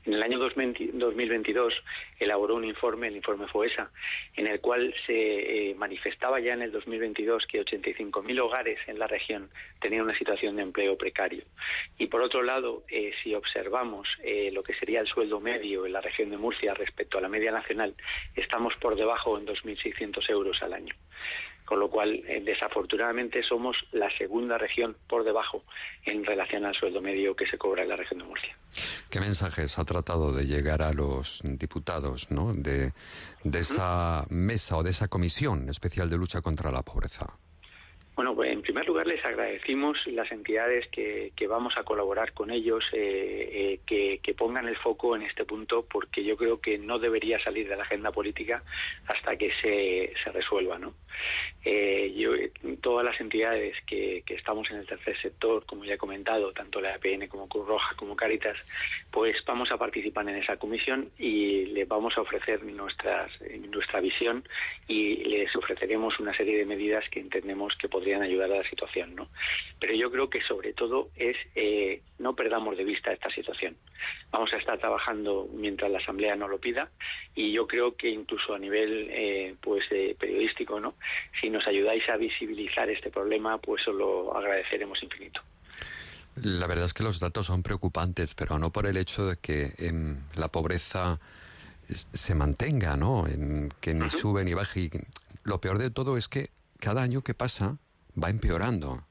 En 0.06 0.14
el 0.14 0.24
año 0.24 0.40
2020 0.40 0.90
2022 0.94 1.74
elaboró 2.20 2.56
un 2.56 2.66
informe, 2.66 3.08
el 3.08 3.16
informe 3.16 3.48
FOESA, 3.48 3.92
en 4.36 4.48
el 4.48 4.60
cual 4.62 4.94
se 5.06 5.72
eh, 5.72 5.76
manifestaba 5.76 6.40
ya 6.40 6.54
en 6.54 6.62
el 6.62 6.72
2022 6.72 7.46
que 7.48 7.62
85.000 7.62 8.40
hogares 8.40 8.80
en 8.88 9.00
la 9.00 9.08
región 9.08 9.50
tenían 9.82 10.04
una 10.04 10.18
situación 10.18 10.56
de 10.56 10.64
empleo 10.64 10.98
precario. 10.98 11.44
Y 11.98 12.08
por 12.08 12.22
otro 12.22 12.44
lado, 12.44 12.84
eh, 12.90 13.12
si 13.24 13.34
observamos 13.34 14.08
eh, 14.24 14.52
lo 14.54 14.64
que 14.64 14.74
sería 14.74 15.02
el 15.02 15.08
sueldo 15.08 15.40
medio 15.40 15.86
en 15.86 15.94
la 15.94 16.02
región 16.02 16.30
de 16.30 16.38
Murcia 16.38 16.74
respecto 16.74 17.18
a 17.18 17.22
la 17.22 17.30
media 17.30 17.52
nacional, 17.52 17.94
estamos 18.36 18.74
por 18.80 18.96
debajo 18.96 19.38
en 19.38 19.46
2.600 19.46 20.30
euros 20.30 20.62
al 20.62 20.74
año 20.74 20.96
con 21.70 21.80
lo 21.80 21.88
cual 21.88 22.24
eh, 22.28 22.42
desafortunadamente 22.44 23.44
somos 23.44 23.78
la 23.92 24.10
segunda 24.18 24.58
región 24.58 24.98
por 25.08 25.24
debajo 25.24 25.64
en 26.04 26.26
relación 26.26 26.66
al 26.66 26.74
sueldo 26.74 27.00
medio 27.00 27.36
que 27.36 27.46
se 27.46 27.60
cobra 27.60 27.84
en 27.84 27.90
la 27.90 27.96
región 27.96 28.22
de 28.22 28.26
Murcia. 28.26 28.58
¿Qué 29.12 29.20
mensajes 29.20 29.78
ha 29.78 29.86
tratado 29.86 30.34
de 30.34 30.48
llegar 30.48 30.82
a 30.82 30.94
los 30.94 31.42
diputados 31.44 32.32
¿no? 32.32 32.56
de, 32.56 32.92
de 33.44 33.60
esa 33.60 34.26
mesa 34.32 34.78
o 34.78 34.84
de 34.84 34.90
esa 34.90 35.10
comisión 35.10 35.70
especial 35.70 36.10
de 36.10 36.18
lucha 36.18 36.42
contra 36.42 36.72
la 36.72 36.82
pobreza? 36.82 37.38
Bueno, 38.20 38.36
pues 38.36 38.52
en 38.52 38.62
primer 38.62 38.86
lugar 38.86 39.08
les 39.08 39.24
agradecimos 39.24 39.98
las 40.08 40.30
entidades 40.30 40.86
que, 40.90 41.32
que 41.38 41.48
vamos 41.48 41.74
a 41.78 41.84
colaborar 41.84 42.34
con 42.34 42.52
ellos, 42.52 42.84
eh, 42.92 42.98
eh, 43.50 43.80
que, 43.88 44.20
que, 44.22 44.34
pongan 44.34 44.68
el 44.68 44.76
foco 44.76 45.16
en 45.16 45.22
este 45.22 45.46
punto, 45.46 45.86
porque 45.90 46.22
yo 46.26 46.36
creo 46.36 46.60
que 46.60 46.78
no 46.78 47.00
debería 47.00 47.42
salir 47.42 47.70
de 47.70 47.78
la 47.78 47.84
agenda 47.84 48.12
política 48.12 48.62
hasta 49.08 49.38
que 49.38 49.54
se, 49.62 50.12
se 50.22 50.32
resuelva. 50.34 50.78
¿no? 50.78 50.96
Eh, 51.64 52.14
yo, 52.14 52.32
todas 52.82 53.06
las 53.06 53.22
entidades 53.22 53.78
que, 53.88 54.22
que, 54.26 54.36
estamos 54.36 54.70
en 54.70 54.80
el 54.80 54.86
tercer 54.86 55.18
sector, 55.22 55.66
como 55.66 55.86
ya 55.86 55.94
he 55.94 55.98
comentado, 55.98 56.52
tanto 56.52 56.82
la 56.82 56.96
APN 56.96 57.28
como 57.30 57.48
Cruz 57.48 57.68
Roja 57.68 57.96
como 57.96 58.18
Caritas, 58.18 58.58
pues 59.12 59.38
vamos 59.46 59.72
a 59.72 59.78
participar 59.78 60.28
en 60.28 60.36
esa 60.36 60.58
comisión 60.58 61.10
y 61.18 61.68
les 61.68 61.88
vamos 61.88 62.18
a 62.18 62.22
ofrecer 62.22 62.66
nuestras, 62.66 63.32
nuestra 63.72 64.02
visión 64.02 64.44
y 64.90 65.16
les 65.24 65.56
ofreceremos 65.56 66.20
una 66.20 66.36
serie 66.36 66.58
de 66.58 66.66
medidas 66.66 67.08
que 67.10 67.22
entendemos 67.22 67.78
que 67.78 67.88
podrían 67.88 68.09
ayudar 68.16 68.52
a 68.52 68.58
la 68.58 68.70
situación. 68.70 69.16
¿no? 69.16 69.30
Pero 69.80 69.96
yo 69.96 70.12
creo 70.12 70.30
que 70.30 70.42
sobre 70.42 70.74
todo 70.74 71.10
es 71.16 71.38
eh, 71.56 72.02
no 72.18 72.36
perdamos 72.36 72.78
de 72.78 72.84
vista 72.84 73.12
esta 73.12 73.30
situación. 73.32 73.78
Vamos 74.32 74.54
a 74.54 74.58
estar 74.58 74.78
trabajando 74.78 75.48
mientras 75.54 75.92
la 75.92 76.00
Asamblea 76.00 76.36
no 76.36 76.48
lo 76.48 76.60
pida 76.60 76.90
y 77.36 77.52
yo 77.52 77.68
creo 77.68 77.96
que 77.96 78.10
incluso 78.10 78.54
a 78.54 78.60
nivel 78.60 79.08
eh, 79.12 79.56
pues 79.62 79.86
eh, 79.92 80.16
periodístico, 80.20 80.80
¿no? 80.80 80.96
si 81.40 81.50
nos 81.50 81.66
ayudáis 81.68 82.08
a 82.10 82.18
visibilizar 82.18 82.90
este 82.90 83.10
problema, 83.10 83.58
pues 83.58 83.88
os 83.88 83.96
lo 83.96 84.36
agradeceremos 84.36 85.02
infinito. 85.04 85.42
La 86.36 86.68
verdad 86.68 86.86
es 86.86 86.94
que 86.94 87.04
los 87.04 87.20
datos 87.20 87.48
son 87.48 87.64
preocupantes, 87.64 88.34
pero 88.34 88.60
no 88.60 88.72
por 88.72 88.86
el 88.86 88.98
hecho 88.98 89.26
de 89.26 89.38
que 89.38 89.72
en 89.78 90.24
la 90.36 90.48
pobreza 90.48 91.20
se 91.90 92.36
mantenga, 92.36 92.96
¿no? 92.96 93.28
En 93.28 93.70
que 93.82 93.94
ni 93.94 94.10
sube 94.10 94.44
ni 94.46 94.54
baja. 94.54 94.80
Y 94.80 94.90
lo 95.44 95.60
peor 95.60 95.80
de 95.80 95.90
todo 95.90 96.18
es 96.18 96.28
que 96.28 96.50
cada 96.80 97.02
año 97.02 97.22
que 97.22 97.34
pasa 97.34 97.78
va 98.16 98.30
empeorando. 98.30 99.04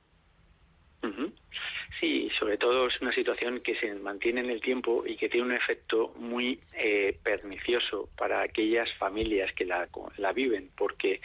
Sí, 2.00 2.30
sobre 2.38 2.58
todo 2.58 2.86
es 2.86 3.00
una 3.00 3.12
situación 3.12 3.58
que 3.60 3.74
se 3.74 3.92
mantiene 3.94 4.40
en 4.40 4.50
el 4.50 4.60
tiempo 4.60 5.02
y 5.04 5.16
que 5.16 5.28
tiene 5.28 5.46
un 5.46 5.52
efecto 5.52 6.14
muy 6.16 6.60
eh, 6.74 7.18
pernicioso 7.24 8.08
para 8.16 8.42
aquellas 8.42 8.88
familias 8.96 9.52
que 9.54 9.64
la, 9.64 9.88
la, 10.16 10.32
viven, 10.32 10.70
porque 10.76 11.20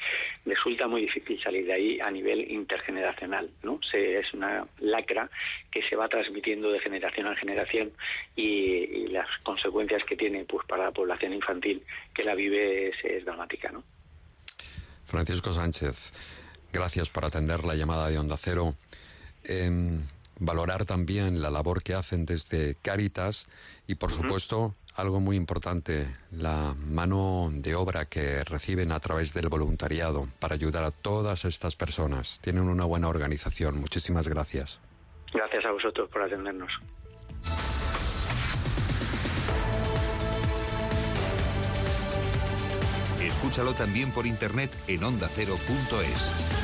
resulta 0.45 0.87
muy 0.87 1.01
difícil 1.01 1.39
salir 1.43 1.67
de 1.67 1.73
ahí 1.73 1.99
a 1.99 2.09
nivel 2.09 2.51
intergeneracional, 2.51 3.51
¿no? 3.61 3.79
Se, 3.83 4.17
es 4.17 4.33
una 4.33 4.65
lacra 4.79 5.29
que 5.69 5.83
se 5.87 5.95
va 5.95 6.07
transmitiendo 6.07 6.71
de 6.71 6.79
generación 6.79 7.27
a 7.27 7.35
generación 7.35 7.91
y, 8.35 8.83
y, 8.83 9.07
las 9.07 9.27
consecuencias 9.43 10.03
que 10.05 10.15
tiene 10.15 10.43
pues 10.45 10.65
para 10.65 10.85
la 10.85 10.91
población 10.91 11.33
infantil 11.33 11.83
que 12.15 12.23
la 12.23 12.33
vive 12.33 12.89
es, 12.89 12.95
es 13.03 13.25
dramática, 13.25 13.71
¿no? 13.71 13.83
Francisco 15.05 15.51
Sánchez, 15.51 16.42
gracias 16.73 17.09
por 17.09 17.23
atender 17.23 17.63
la 17.65 17.75
llamada 17.75 18.09
de 18.09 18.17
Onda 18.17 18.35
Cero. 18.37 18.75
Eh, 19.45 19.99
valorar 20.39 20.85
también 20.85 21.41
la 21.41 21.51
labor 21.51 21.83
que 21.83 21.93
hacen 21.93 22.25
desde 22.25 22.75
Cáritas 22.75 23.47
y, 23.87 23.95
por 23.95 24.11
supuesto, 24.11 24.75
algo 24.95 25.19
muy 25.19 25.37
importante, 25.37 26.07
la 26.31 26.75
mano 26.77 27.49
de 27.51 27.75
obra 27.75 28.05
que 28.05 28.43
reciben 28.43 28.91
a 28.91 28.99
través 28.99 29.33
del 29.33 29.49
voluntariado 29.49 30.27
para 30.39 30.55
ayudar 30.55 30.83
a 30.83 30.91
todas 30.91 31.45
estas 31.45 31.75
personas. 31.75 32.39
Tienen 32.41 32.63
una 32.63 32.85
buena 32.85 33.07
organización. 33.07 33.79
Muchísimas 33.79 34.27
gracias. 34.27 34.79
Gracias 35.33 35.65
a 35.65 35.71
vosotros 35.71 36.09
por 36.09 36.21
atendernos. 36.21 36.71
Escúchalo 43.21 43.73
también 43.73 44.11
por 44.11 44.27
internet 44.27 44.69
en 44.87 45.03
ondacero.es. 45.03 46.62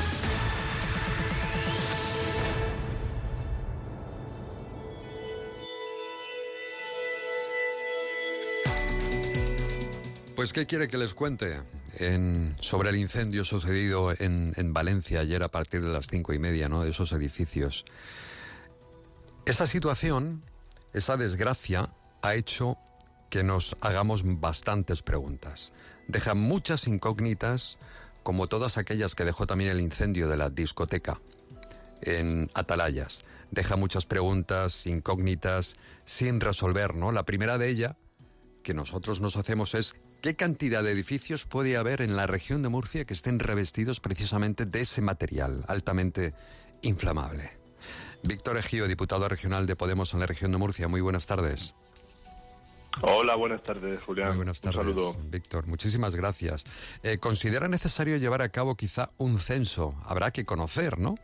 Pues, 10.40 10.54
¿qué 10.54 10.64
quiere 10.64 10.88
que 10.88 10.96
les 10.96 11.12
cuente? 11.12 11.60
En, 11.98 12.56
sobre 12.60 12.88
el 12.88 12.96
incendio 12.96 13.44
sucedido 13.44 14.10
en, 14.10 14.54
en, 14.56 14.72
Valencia 14.72 15.20
ayer 15.20 15.42
a 15.42 15.50
partir 15.50 15.82
de 15.82 15.92
las 15.92 16.06
cinco 16.06 16.32
y 16.32 16.38
media, 16.38 16.70
¿no? 16.70 16.82
De 16.82 16.88
esos 16.88 17.12
edificios. 17.12 17.84
Esa 19.44 19.66
situación, 19.66 20.42
esa 20.94 21.18
desgracia, 21.18 21.90
ha 22.22 22.34
hecho 22.36 22.78
que 23.28 23.42
nos 23.42 23.76
hagamos 23.82 24.22
bastantes 24.40 25.02
preguntas. 25.02 25.74
Deja 26.08 26.34
muchas 26.34 26.86
incógnitas, 26.86 27.76
como 28.22 28.46
todas 28.46 28.78
aquellas 28.78 29.14
que 29.14 29.26
dejó 29.26 29.46
también 29.46 29.68
el 29.68 29.80
incendio 29.82 30.26
de 30.26 30.38
la 30.38 30.48
discoteca 30.48 31.20
en 32.00 32.50
Atalayas. 32.54 33.24
Deja 33.50 33.76
muchas 33.76 34.06
preguntas, 34.06 34.86
incógnitas, 34.86 35.76
sin 36.06 36.40
resolver, 36.40 36.94
¿no? 36.94 37.12
La 37.12 37.26
primera 37.26 37.58
de 37.58 37.68
ellas 37.68 37.96
que 38.62 38.72
nosotros 38.72 39.20
nos 39.20 39.36
hacemos 39.36 39.74
es 39.74 39.96
¿Qué 40.20 40.36
cantidad 40.36 40.82
de 40.82 40.92
edificios 40.92 41.46
puede 41.46 41.78
haber 41.78 42.02
en 42.02 42.14
la 42.14 42.26
región 42.26 42.62
de 42.62 42.68
Murcia 42.68 43.06
que 43.06 43.14
estén 43.14 43.38
revestidos 43.38 44.00
precisamente 44.00 44.66
de 44.66 44.82
ese 44.82 45.00
material 45.00 45.64
altamente 45.66 46.34
inflamable? 46.82 47.50
Víctor 48.22 48.58
Ejío, 48.58 48.86
diputado 48.86 49.30
regional 49.30 49.64
de 49.64 49.76
Podemos 49.76 50.12
en 50.12 50.20
la 50.20 50.26
región 50.26 50.52
de 50.52 50.58
Murcia, 50.58 50.88
muy 50.88 51.00
buenas 51.00 51.26
tardes. 51.26 51.74
Hola, 53.00 53.34
buenas 53.34 53.62
tardes, 53.62 54.02
Julián. 54.02 54.28
Muy 54.28 54.36
buenas 54.36 54.60
tardes, 54.60 54.78
Un 54.80 54.94
saludo. 54.94 55.16
Víctor. 55.30 55.66
Muchísimas 55.66 56.14
gracias. 56.14 56.64
Eh, 57.02 57.16
¿Considera 57.16 57.68
necesario 57.68 58.18
llevar 58.18 58.42
a 58.42 58.50
cabo 58.50 58.74
quizá 58.74 59.12
un 59.16 59.38
censo? 59.38 59.94
Habrá 60.04 60.32
que 60.32 60.44
conocer, 60.44 60.98
¿no? 60.98 61.14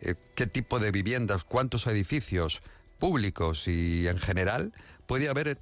Eh, 0.00 0.14
¿Qué 0.36 0.46
tipo 0.46 0.78
de 0.78 0.92
viviendas, 0.92 1.42
cuántos 1.42 1.88
edificios 1.88 2.62
públicos 3.00 3.66
y 3.66 4.06
en 4.06 4.18
general 4.18 4.72
puede 5.06 5.28
haber 5.28 5.58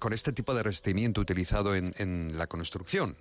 con 0.00 0.12
este 0.12 0.32
tipo 0.32 0.52
de 0.54 0.64
revestimiento 0.64 1.20
utilizado 1.20 1.76
en, 1.76 1.92
en 1.98 2.36
la 2.36 2.48
construcción. 2.48 3.14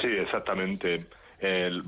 Sí, 0.00 0.08
exactamente. 0.08 1.04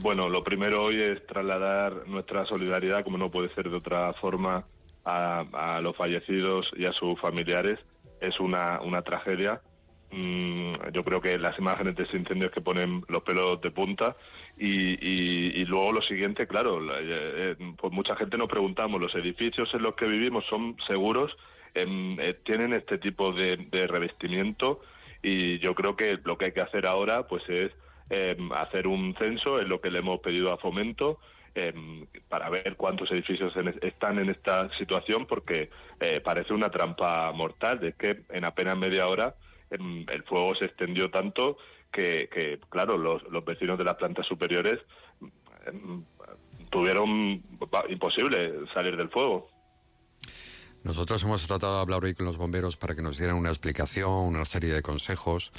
Bueno, 0.03 0.29
lo 0.29 0.43
primero 0.43 0.83
hoy 0.83 1.01
es 1.01 1.25
trasladar 1.27 2.09
nuestra 2.09 2.45
solidaridad, 2.45 3.05
como 3.05 3.17
no 3.17 3.31
puede 3.31 3.55
ser 3.55 3.71
de 3.71 3.77
otra 3.77 4.13
forma, 4.15 4.67
a, 5.05 5.45
a 5.77 5.81
los 5.81 5.97
fallecidos 5.97 6.71
y 6.77 6.85
a 6.87 6.93
sus 6.93 7.19
familiares. 7.21 7.79
Es 8.21 8.39
una, 8.41 8.81
una 8.81 9.03
tragedia. 9.03 9.63
Mm, 10.11 10.75
yo 10.93 11.03
creo 11.03 11.21
que 11.21 11.39
las 11.39 11.59
imágenes 11.59 11.97
de 11.97 12.05
ese 12.05 12.17
incendio 12.17 12.47
es 12.47 12.53
que 12.53 12.61
ponen 12.61 13.05
los 13.09 13.23
pelos 13.23 13.61
de 13.61 13.71
punta. 13.71 14.17
Y, 14.57 15.61
y, 15.61 15.65
luego 15.65 15.93
lo 15.93 16.03
siguiente, 16.03 16.47
claro, 16.47 16.81
eh, 16.81 17.57
eh, 17.59 17.73
pues 17.77 17.93
mucha 17.93 18.15
gente 18.15 18.39
nos 18.39 18.49
preguntamos, 18.49 19.01
¿los 19.01 19.15
edificios 19.17 19.69
en 19.75 19.83
los 19.83 19.97
que 19.97 20.07
vivimos 20.07 20.45
son 20.49 20.77
seguros? 20.87 21.37
Eh, 21.75 22.39
tienen 22.45 22.73
este 22.73 22.99
tipo 22.99 23.33
de, 23.33 23.57
revestimiento 23.87 24.81
y 25.23 25.59
yo 25.59 25.75
creo 25.75 25.97
que 25.97 26.19
lo 26.25 26.39
que 26.39 26.47
hay 26.47 26.53
que 26.53 26.61
hacer 26.61 26.87
ahora 26.87 27.27
pues 27.27 27.43
es 27.49 27.73
eh, 28.11 28.37
hacer 28.57 28.87
un 28.87 29.15
censo, 29.19 29.61
es 29.61 29.67
lo 29.67 29.81
que 29.81 29.91
le 29.91 30.01
hemos 30.01 30.21
pedido 30.21 30.53
a 30.53 30.59
Fomento, 30.59 31.19
eh, 31.55 31.73
para 32.29 32.51
ver 32.51 32.77
cuántos 32.77 33.11
edificios 33.13 33.57
en, 33.57 33.69
están 33.81 34.19
en 34.19 34.29
esta 34.29 34.69
situación, 34.77 35.27
porque 35.27 35.71
eh, 36.01 36.21
parece 36.21 36.53
una 36.53 36.71
trampa 36.71 37.33
mortal, 37.33 37.81
de 37.81 37.93
que 37.93 38.23
en 38.31 38.45
apenas 38.45 38.77
media 38.77 39.07
hora 39.07 39.35
em, 39.71 40.05
el 40.11 40.23
fuego 40.25 40.55
se 40.57 40.67
extendió 40.67 41.11
tanto 41.11 41.57
que, 41.93 42.29
que 42.29 42.59
claro, 42.69 42.99
los, 42.99 43.23
vecinos 43.45 43.79
de 43.79 43.85
las 43.85 43.97
plantas 43.97 44.27
superiores 44.27 44.81
tuvieron 46.71 47.41
imposible 47.89 48.67
salir 48.75 48.97
del 48.97 49.09
fuego. 49.09 49.49
Nosotros 50.85 51.23
hemos 51.23 51.47
tratado 51.47 51.77
de 51.77 51.81
hablar 51.81 52.05
hoy 52.05 52.15
con 52.15 52.27
los 52.27 52.37
bomberos 52.37 52.77
para 52.77 52.95
que 52.95 53.01
nos 53.01 53.17
dieran 53.17 53.37
una 53.37 53.49
explicación, 53.49 54.11
una 54.11 54.45
serie 54.45 54.73
de 54.73 54.83
consejos, 54.83 55.51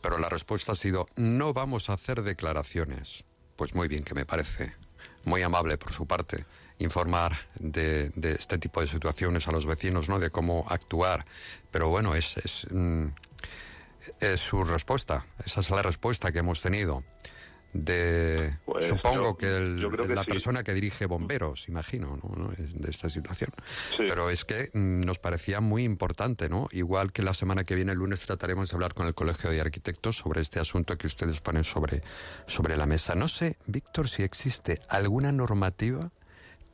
pero 0.00 0.18
la 0.18 0.28
respuesta 0.28 0.72
ha 0.72 0.76
sido 0.76 1.08
no 1.16 1.52
vamos 1.52 1.90
a 1.90 1.94
hacer 1.94 2.22
declaraciones. 2.22 3.24
Pues 3.56 3.74
muy 3.74 3.88
bien, 3.88 4.04
que 4.04 4.14
me 4.14 4.24
parece. 4.24 4.72
Muy 5.24 5.42
amable 5.42 5.76
por 5.78 5.92
su 5.92 6.06
parte 6.06 6.46
informar 6.78 7.36
de, 7.58 8.10
de 8.10 8.32
este 8.34 8.56
tipo 8.56 8.80
de 8.80 8.86
situaciones 8.86 9.48
a 9.48 9.52
los 9.52 9.66
vecinos, 9.66 10.08
¿no? 10.08 10.20
De 10.20 10.30
cómo 10.30 10.64
actuar. 10.68 11.26
Pero 11.72 11.88
bueno, 11.88 12.14
es, 12.14 12.36
es, 12.36 12.68
mm, 12.70 13.06
es 14.20 14.38
su 14.38 14.62
respuesta. 14.62 15.26
Esa 15.44 15.58
es 15.58 15.70
la 15.70 15.82
respuesta 15.82 16.30
que 16.30 16.38
hemos 16.38 16.60
tenido 16.60 17.02
de 17.84 18.56
pues 18.64 18.86
supongo 18.86 19.22
yo, 19.22 19.36
que, 19.36 19.56
el, 19.56 19.78
yo 19.80 19.90
que 19.90 20.14
la 20.14 20.24
sí. 20.24 20.30
persona 20.30 20.64
que 20.64 20.74
dirige 20.74 21.06
bomberos 21.06 21.68
imagino 21.68 22.18
¿no? 22.22 22.34
¿no? 22.34 22.50
de 22.50 22.90
esta 22.90 23.08
situación 23.08 23.50
sí. 23.96 24.04
pero 24.08 24.30
es 24.30 24.44
que 24.44 24.70
mm, 24.72 25.02
nos 25.02 25.18
parecía 25.18 25.60
muy 25.60 25.84
importante 25.84 26.48
no 26.48 26.68
igual 26.72 27.12
que 27.12 27.22
la 27.22 27.34
semana 27.34 27.62
que 27.62 27.76
viene 27.76 27.92
el 27.92 27.98
lunes 27.98 28.20
trataremos 28.26 28.70
de 28.70 28.74
hablar 28.74 28.94
con 28.94 29.06
el 29.06 29.14
colegio 29.14 29.50
de 29.50 29.60
arquitectos 29.60 30.16
sobre 30.16 30.40
este 30.40 30.58
asunto 30.58 30.98
que 30.98 31.06
ustedes 31.06 31.40
ponen 31.40 31.62
sobre 31.62 32.02
sobre 32.46 32.76
la 32.76 32.86
mesa 32.86 33.14
no 33.14 33.28
sé 33.28 33.56
Víctor 33.66 34.08
si 34.08 34.24
existe 34.24 34.80
alguna 34.88 35.30
normativa 35.30 36.10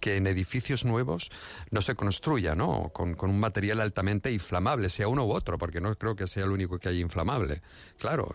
que 0.00 0.16
en 0.16 0.26
edificios 0.26 0.84
nuevos 0.84 1.30
no 1.70 1.80
se 1.80 1.94
construya, 1.94 2.54
¿no? 2.54 2.90
Con, 2.92 3.14
con, 3.14 3.30
un 3.30 3.40
material 3.40 3.80
altamente 3.80 4.30
inflamable, 4.30 4.90
sea 4.90 5.08
uno 5.08 5.24
u 5.24 5.32
otro, 5.32 5.56
porque 5.56 5.80
no 5.80 5.94
creo 5.94 6.14
que 6.14 6.26
sea 6.26 6.44
el 6.44 6.50
único 6.50 6.78
que 6.78 6.90
haya 6.90 7.00
inflamable. 7.00 7.62
Claro, 7.98 8.34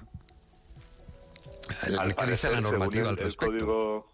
al 1.99 2.15
¿Qué 2.15 2.25
dice 2.25 2.51
la 2.51 2.61
normativa 2.61 3.09
al 3.09 3.17
el, 3.17 3.23
respecto? 3.23 3.53
El 3.53 3.59
código, 3.59 4.11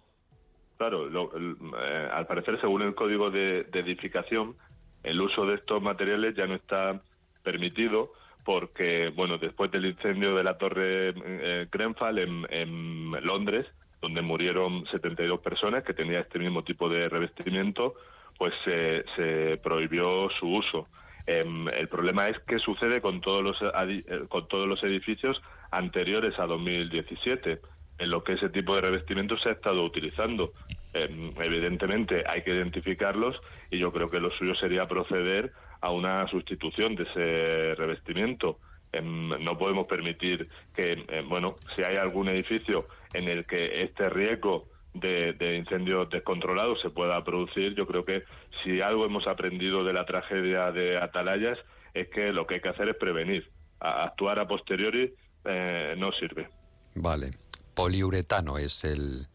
claro, 0.77 1.07
eh, 1.09 2.09
al 2.11 2.27
parecer, 2.27 2.59
según 2.59 2.81
el 2.83 2.95
código 2.95 3.31
de, 3.31 3.67
edificación, 3.73 4.55
el 5.03 5.21
uso 5.21 5.45
de 5.45 5.55
estos 5.55 5.81
materiales 5.81 6.35
ya 6.35 6.47
no 6.47 6.55
está 6.55 7.01
permitido 7.43 8.11
porque, 8.43 9.09
bueno, 9.09 9.37
después 9.37 9.71
del 9.71 9.85
incendio 9.85 10.35
de 10.35 10.43
la 10.43 10.57
torre 10.57 11.13
eh, 11.15 11.67
Grenfell 11.71 12.19
en, 12.19 13.11
Londres, 13.23 13.65
donde 14.01 14.21
murieron 14.21 14.85
72 14.91 15.39
personas 15.39 15.83
que 15.83 15.93
tenían 15.93 16.21
este 16.21 16.37
mismo 16.37 16.63
tipo 16.63 16.87
de 16.89 17.09
revestimiento, 17.09 17.95
pues 18.37 18.53
se 18.63 19.59
prohibió 19.63 20.29
su 20.39 20.47
uso. 20.47 20.87
Em, 21.27 21.67
el 21.75 21.87
problema 21.87 22.27
es 22.27 22.37
qué 22.47 22.59
sucede 22.59 23.01
con 23.01 23.19
todos 23.19 23.41
los 23.41 23.57
eh, 23.61 24.25
con 24.29 24.47
todos 24.47 24.67
los 24.67 24.83
edificios 24.83 25.41
anteriores 25.71 26.37
a 26.39 26.45
2017 26.45 27.59
en 27.97 28.09
lo 28.09 28.23
que 28.23 28.33
ese 28.33 28.49
tipo 28.49 28.75
de 28.75 28.81
revestimiento 28.81 29.37
se 29.37 29.49
ha 29.49 29.53
estado 29.53 29.83
utilizando. 29.83 30.51
Em, 30.93 31.31
evidentemente 31.41 32.23
hay 32.27 32.41
que 32.43 32.51
identificarlos 32.51 33.39
y 33.71 33.77
yo 33.79 33.91
creo 33.91 34.07
que 34.07 34.19
lo 34.19 34.31
suyo 34.31 34.55
sería 34.55 34.87
proceder 34.87 35.51
a 35.81 35.91
una 35.91 36.27
sustitución 36.27 36.95
de 36.95 37.03
ese 37.03 37.75
revestimiento. 37.75 38.59
Em, 38.91 39.29
no 39.43 39.57
podemos 39.57 39.87
permitir 39.87 40.49
que, 40.75 41.05
bueno, 41.27 41.55
si 41.75 41.83
hay 41.83 41.97
algún 41.97 42.29
edificio 42.29 42.85
en 43.13 43.27
el 43.27 43.45
que 43.45 43.81
este 43.81 44.09
riesgo 44.09 44.67
de, 44.95 45.57
incendios 45.57 46.09
descontrolados 46.09 46.81
se 46.81 46.89
pueda 46.89 47.23
producir, 47.23 47.75
yo 47.75 47.85
creo 47.85 48.03
que 48.03 48.23
si 48.63 48.81
algo 48.81 49.05
hemos 49.05 49.27
aprendido 49.27 49.83
de 49.83 49.93
la 49.93 50.05
tragedia 50.05 50.71
de 50.71 50.97
Atalayas 50.97 51.59
es 51.93 52.09
que 52.09 52.31
lo 52.31 52.47
que 52.47 52.55
hay 52.55 52.61
que 52.61 52.69
hacer 52.69 52.89
es 52.89 52.95
prevenir. 52.95 53.49
actuar 53.79 54.39
a 54.39 54.47
posteriori 54.47 55.13
eh, 55.45 55.95
no 55.97 56.11
sirve. 56.13 56.49
Vale. 56.95 57.31
Poliuretano 57.73 58.57
es 58.57 58.83
el. 58.83 59.27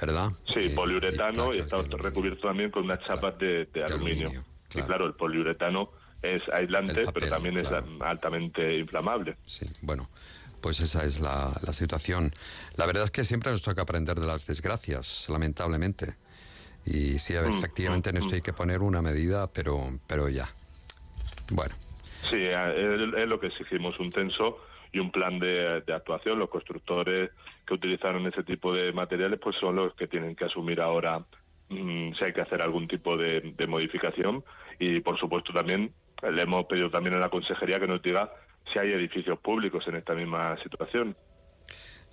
¿Verdad? 0.00 0.30
Sí, 0.52 0.70
poliuretano 0.70 1.54
y 1.54 1.60
está 1.60 1.78
recubierto 1.98 2.48
también 2.48 2.70
con 2.70 2.84
unas 2.84 3.00
chapas 3.06 3.38
de, 3.38 3.68
aluminio. 3.88 4.30
Y 4.74 4.82
claro, 4.82 5.06
el 5.06 5.14
poliuretano 5.14 5.90
es 6.20 6.42
aislante, 6.48 7.02
pero 7.12 7.28
también 7.28 7.58
es 7.58 7.68
altamente 8.00 8.78
inflamable. 8.78 9.36
Sí, 9.46 9.66
bueno 9.82 10.08
pues 10.64 10.80
esa 10.80 11.04
es 11.04 11.20
la, 11.20 11.52
situación. 11.74 12.32
La 12.78 12.86
verdad 12.86 13.04
es 13.04 13.10
que 13.10 13.22
siempre 13.22 13.52
nos 13.52 13.60
toca 13.60 13.82
aprender 13.82 14.18
de 14.18 14.26
las 14.26 14.46
desgracias, 14.46 15.26
lamentablemente. 15.28 16.14
Y 16.86 17.18
sí, 17.18 17.34
mm, 17.34 17.50
efectivamente 17.50 18.08
en 18.08 18.16
mm, 18.16 18.18
esto 18.20 18.34
hay 18.34 18.40
mm. 18.40 18.44
que 18.44 18.52
poner 18.54 18.80
una 18.80 19.02
medida, 19.02 19.46
pero, 19.52 19.98
pero 20.06 20.30
ya. 20.30 20.48
Bueno. 21.50 21.74
Sí, 22.30 22.38
es 22.38 23.28
lo 23.28 23.38
que 23.38 23.48
exigimos, 23.48 24.00
un 24.00 24.08
tenso 24.08 24.56
y 24.94 25.00
un 25.00 25.10
plan 25.10 25.38
de, 25.38 25.82
actuación. 25.92 26.38
Los 26.38 26.48
constructores 26.48 27.30
que 27.66 27.74
utilizaron 27.74 28.26
ese 28.26 28.44
tipo 28.44 28.72
de 28.72 28.92
materiales 28.92 29.40
pues 29.42 29.56
son 29.60 29.76
los 29.76 29.94
que 29.94 30.06
tienen 30.06 30.36
que 30.36 30.44
asumir 30.46 30.80
ahora 30.80 31.24
si 31.68 32.24
hay 32.24 32.32
que 32.32 32.40
hacer 32.40 32.62
algún 32.62 32.86
tipo 32.86 33.16
de, 33.16 33.40
de 33.56 33.66
modificación. 33.66 34.44
Y 34.78 35.00
por 35.00 35.18
supuesto 35.18 35.52
también 35.52 35.92
le 36.22 36.42
hemos 36.42 36.64
pedido 36.66 36.90
también 36.90 37.16
a 37.16 37.18
la 37.18 37.28
consejería 37.28 37.80
que 37.80 37.88
nos 37.88 38.00
diga 38.00 38.30
si 38.72 38.78
hay 38.78 38.92
edificios 38.92 39.38
públicos 39.40 39.84
en 39.88 39.96
esta 39.96 40.14
misma 40.14 40.56
situación. 40.62 41.16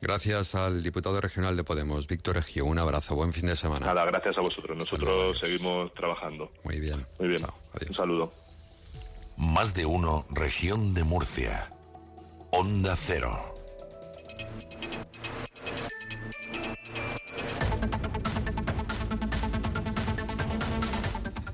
Gracias 0.01 0.55
al 0.55 0.81
diputado 0.81 1.21
regional 1.21 1.55
de 1.55 1.63
Podemos, 1.63 2.07
Víctor 2.07 2.35
Regio. 2.35 2.65
Un 2.65 2.79
abrazo, 2.79 3.15
buen 3.15 3.31
fin 3.31 3.45
de 3.45 3.55
semana. 3.55 3.85
Nada, 3.85 4.03
gracias 4.05 4.35
a 4.35 4.41
vosotros. 4.41 4.75
Nosotros 4.75 5.39
seguimos 5.39 5.93
trabajando. 5.93 6.51
Muy 6.63 6.79
bien. 6.79 7.05
Muy 7.19 7.29
bien. 7.29 7.41
Un 7.87 7.93
saludo. 7.93 8.33
Más 9.37 9.75
de 9.75 9.85
uno, 9.85 10.25
región 10.31 10.95
de 10.95 11.03
Murcia. 11.03 11.69
Onda 12.51 12.95
Cero. 12.97 13.39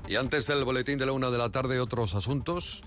Y 0.08 0.16
antes 0.16 0.46
del 0.46 0.64
boletín 0.64 0.98
de 0.98 1.06
la 1.06 1.12
una 1.12 1.30
de 1.30 1.38
la 1.38 1.50
tarde, 1.50 1.78
otros 1.80 2.14
asuntos 2.14 2.82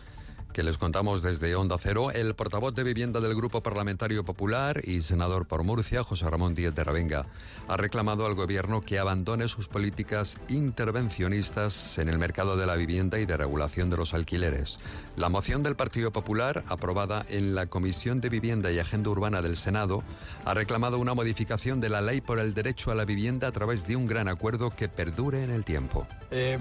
que 0.52 0.64
les 0.64 0.78
contamos 0.78 1.22
desde 1.22 1.56
Onda 1.56 1.78
Cero, 1.80 2.12
el 2.12 2.36
portavoz 2.36 2.76
de 2.76 2.84
vivienda 2.84 3.20
del 3.20 3.36
Grupo 3.36 3.62
Parlamentario 3.64 4.26
Popular 4.26 4.82
y 4.84 5.02
senador 5.02 5.48
por 5.48 5.64
Murcia, 5.64 6.04
José 6.04 6.30
Ramón 6.30 6.54
Díez 6.54 6.76
de 6.76 6.84
Ravenga, 6.84 7.26
ha 7.68 7.78
reclamado 7.78 8.26
al 8.26 8.36
Gobierno 8.36 8.82
que 8.82 9.00
abandone 9.00 9.48
sus 9.48 9.68
políticas 9.68 10.38
intervencionistas 10.50 11.98
en 11.98 12.10
el 12.10 12.18
mercado 12.18 12.58
de 12.58 12.66
la 12.66 12.76
vivienda 12.76 13.20
y 13.20 13.26
de 13.26 13.38
regulación 13.38 13.90
de 13.90 13.98
los 13.98 14.14
alquileres. 14.14 14.80
La 15.16 15.30
moción 15.30 15.64
del 15.64 15.76
Partido 15.76 16.12
Popular, 16.12 16.64
aprobada 16.68 17.26
en 17.30 17.56
la 17.56 17.68
Comisión 17.68 18.20
de 18.20 18.30
Vivienda 18.30 18.72
y 18.72 18.80
Agenda 18.80 19.10
Urbana 19.10 19.42
del 19.42 19.58
Senado, 19.58 20.04
ha 20.46 20.54
reclamado 20.54 21.00
una 21.00 21.14
modificación 21.14 21.80
de 21.80 21.90
la 21.90 22.02
ley 22.02 22.22
por 22.22 22.40
el 22.40 22.54
derecho 22.54 22.92
a 22.92 22.96
la 22.96 23.06
vivienda 23.06 23.48
a 23.48 23.52
través 23.52 23.88
de 23.88 23.96
un 23.96 24.08
gran 24.08 24.28
acuerdo 24.28 24.72
que 24.72 24.90
perdure 24.90 25.44
en 25.44 25.52
el 25.52 25.64
tiempo. 25.64 26.08
Eh, 26.32 26.58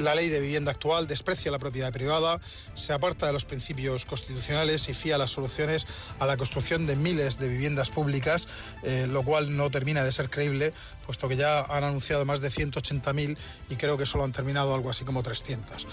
la 0.00 0.14
ley 0.14 0.30
de 0.30 0.40
vivienda 0.40 0.72
actual 0.72 1.06
desprecia 1.06 1.50
la 1.50 1.58
propiedad 1.58 1.92
privada, 1.92 2.40
se 2.74 2.94
aparta 2.94 3.21
de 3.26 3.32
los 3.32 3.44
principios 3.44 4.04
constitucionales 4.04 4.88
y 4.88 4.94
fía 4.94 5.18
las 5.18 5.30
soluciones 5.30 5.86
a 6.18 6.26
la 6.26 6.36
construcción 6.36 6.86
de 6.86 6.96
miles 6.96 7.38
de 7.38 7.48
viviendas 7.48 7.90
públicas, 7.90 8.48
eh, 8.82 9.06
lo 9.08 9.22
cual 9.22 9.56
no 9.56 9.70
termina 9.70 10.04
de 10.04 10.12
ser 10.12 10.30
creíble, 10.30 10.72
puesto 11.06 11.28
que 11.28 11.36
ya 11.36 11.62
han 11.62 11.84
anunciado 11.84 12.24
más 12.24 12.40
de 12.40 12.50
180.000 12.50 13.36
y 13.70 13.76
creo 13.76 13.96
que 13.96 14.06
solo 14.06 14.24
han 14.24 14.32
terminado 14.32 14.74
algo 14.74 14.90
así 14.90 15.04
como 15.04 15.22
300. 15.22 15.86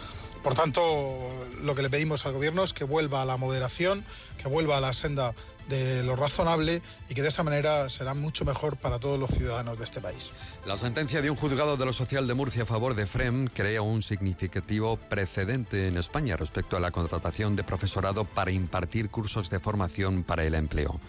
Por 0.44 0.54
tanto, 0.54 1.28
lo 1.62 1.76
que 1.76 1.82
le 1.82 1.90
pedimos 1.90 2.26
al 2.26 2.34
Gobierno 2.34 2.64
es 2.64 2.74
que 2.74 2.86
vuelva 2.86 3.22
a 3.22 3.26
la 3.26 3.38
moderación, 3.38 4.06
que 4.38 4.48
vuelva 4.48 4.78
a 4.78 4.82
la 4.82 4.94
senda 4.94 5.34
de 5.70 6.04
lo 6.04 6.16
razonable 6.16 6.82
y 7.08 7.14
que 7.14 7.22
de 7.22 7.30
esa 7.30 7.44
manera 7.44 7.88
será 7.90 8.14
mucho 8.14 8.44
mejor 8.44 8.78
para 8.78 9.00
todos 9.00 9.20
los 9.20 9.32
ciudadanos 9.32 9.78
de 9.78 9.84
este 9.86 10.02
país. 10.02 10.32
La 10.66 10.78
sentencia 10.78 11.22
de 11.22 11.30
un 11.30 11.38
juzgado 11.38 11.78
de 11.78 11.86
lo 11.86 11.94
social 11.94 12.28
de 12.28 12.34
Murcia 12.34 12.64
a 12.64 12.66
favor 12.66 12.96
de 12.96 13.06
FREM 13.06 13.48
crea 13.48 13.82
un 13.82 14.02
significativo 14.02 14.98
precedente 14.98 15.88
en 15.88 15.98
España 15.98 16.36
respecto 16.36 16.76
a 16.76 16.80
la 16.80 16.92
contratación 16.92 17.56
de 17.56 17.64
profesorado 17.64 18.26
para 18.26 18.52
impartir 18.52 19.10
cursos 19.10 19.50
de 19.50 19.60
formación 19.60 20.24
para 20.24 20.44
el 20.44 20.56
empleo. 20.56 21.00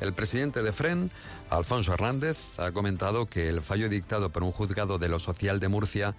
El 0.00 0.12
presidente 0.12 0.62
de 0.62 0.72
FREM, 0.72 1.08
Alfonso 1.48 1.94
Hernández, 1.94 2.58
ha 2.58 2.72
comentado 2.72 3.26
que 3.26 3.48
el 3.48 3.62
fallo 3.62 3.88
dictado 3.88 4.30
por 4.30 4.44
un 4.44 4.52
juzgado 4.52 4.98
de 4.98 5.08
lo 5.08 5.18
social 5.18 5.60
de 5.60 5.68
Murcia 5.68 6.14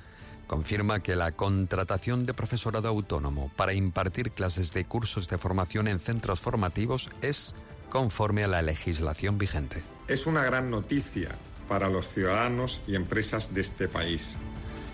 confirma 0.48 1.02
que 1.02 1.16
la 1.16 1.32
contratación 1.32 2.26
de 2.26 2.34
profesorado 2.34 2.90
autónomo 2.90 3.50
para 3.56 3.74
impartir 3.74 4.32
clases 4.32 4.74
de 4.74 4.84
cursos 4.84 5.30
de 5.30 5.38
formación 5.38 5.88
en 5.88 5.98
centros 5.98 6.42
formativos 6.42 7.10
es 7.22 7.56
conforme 7.92 8.44
a 8.44 8.48
la 8.48 8.64
legislación 8.64 9.38
vigente. 9.38 9.84
Es 10.08 10.26
una 10.26 10.44
gran 10.44 10.72
noticia 10.72 11.38
para 11.68 11.90
los 11.90 12.08
ciudadanos 12.08 12.82
y 12.88 12.96
empresas 12.96 13.54
de 13.54 13.62
este 13.62 13.88
país, 13.88 14.36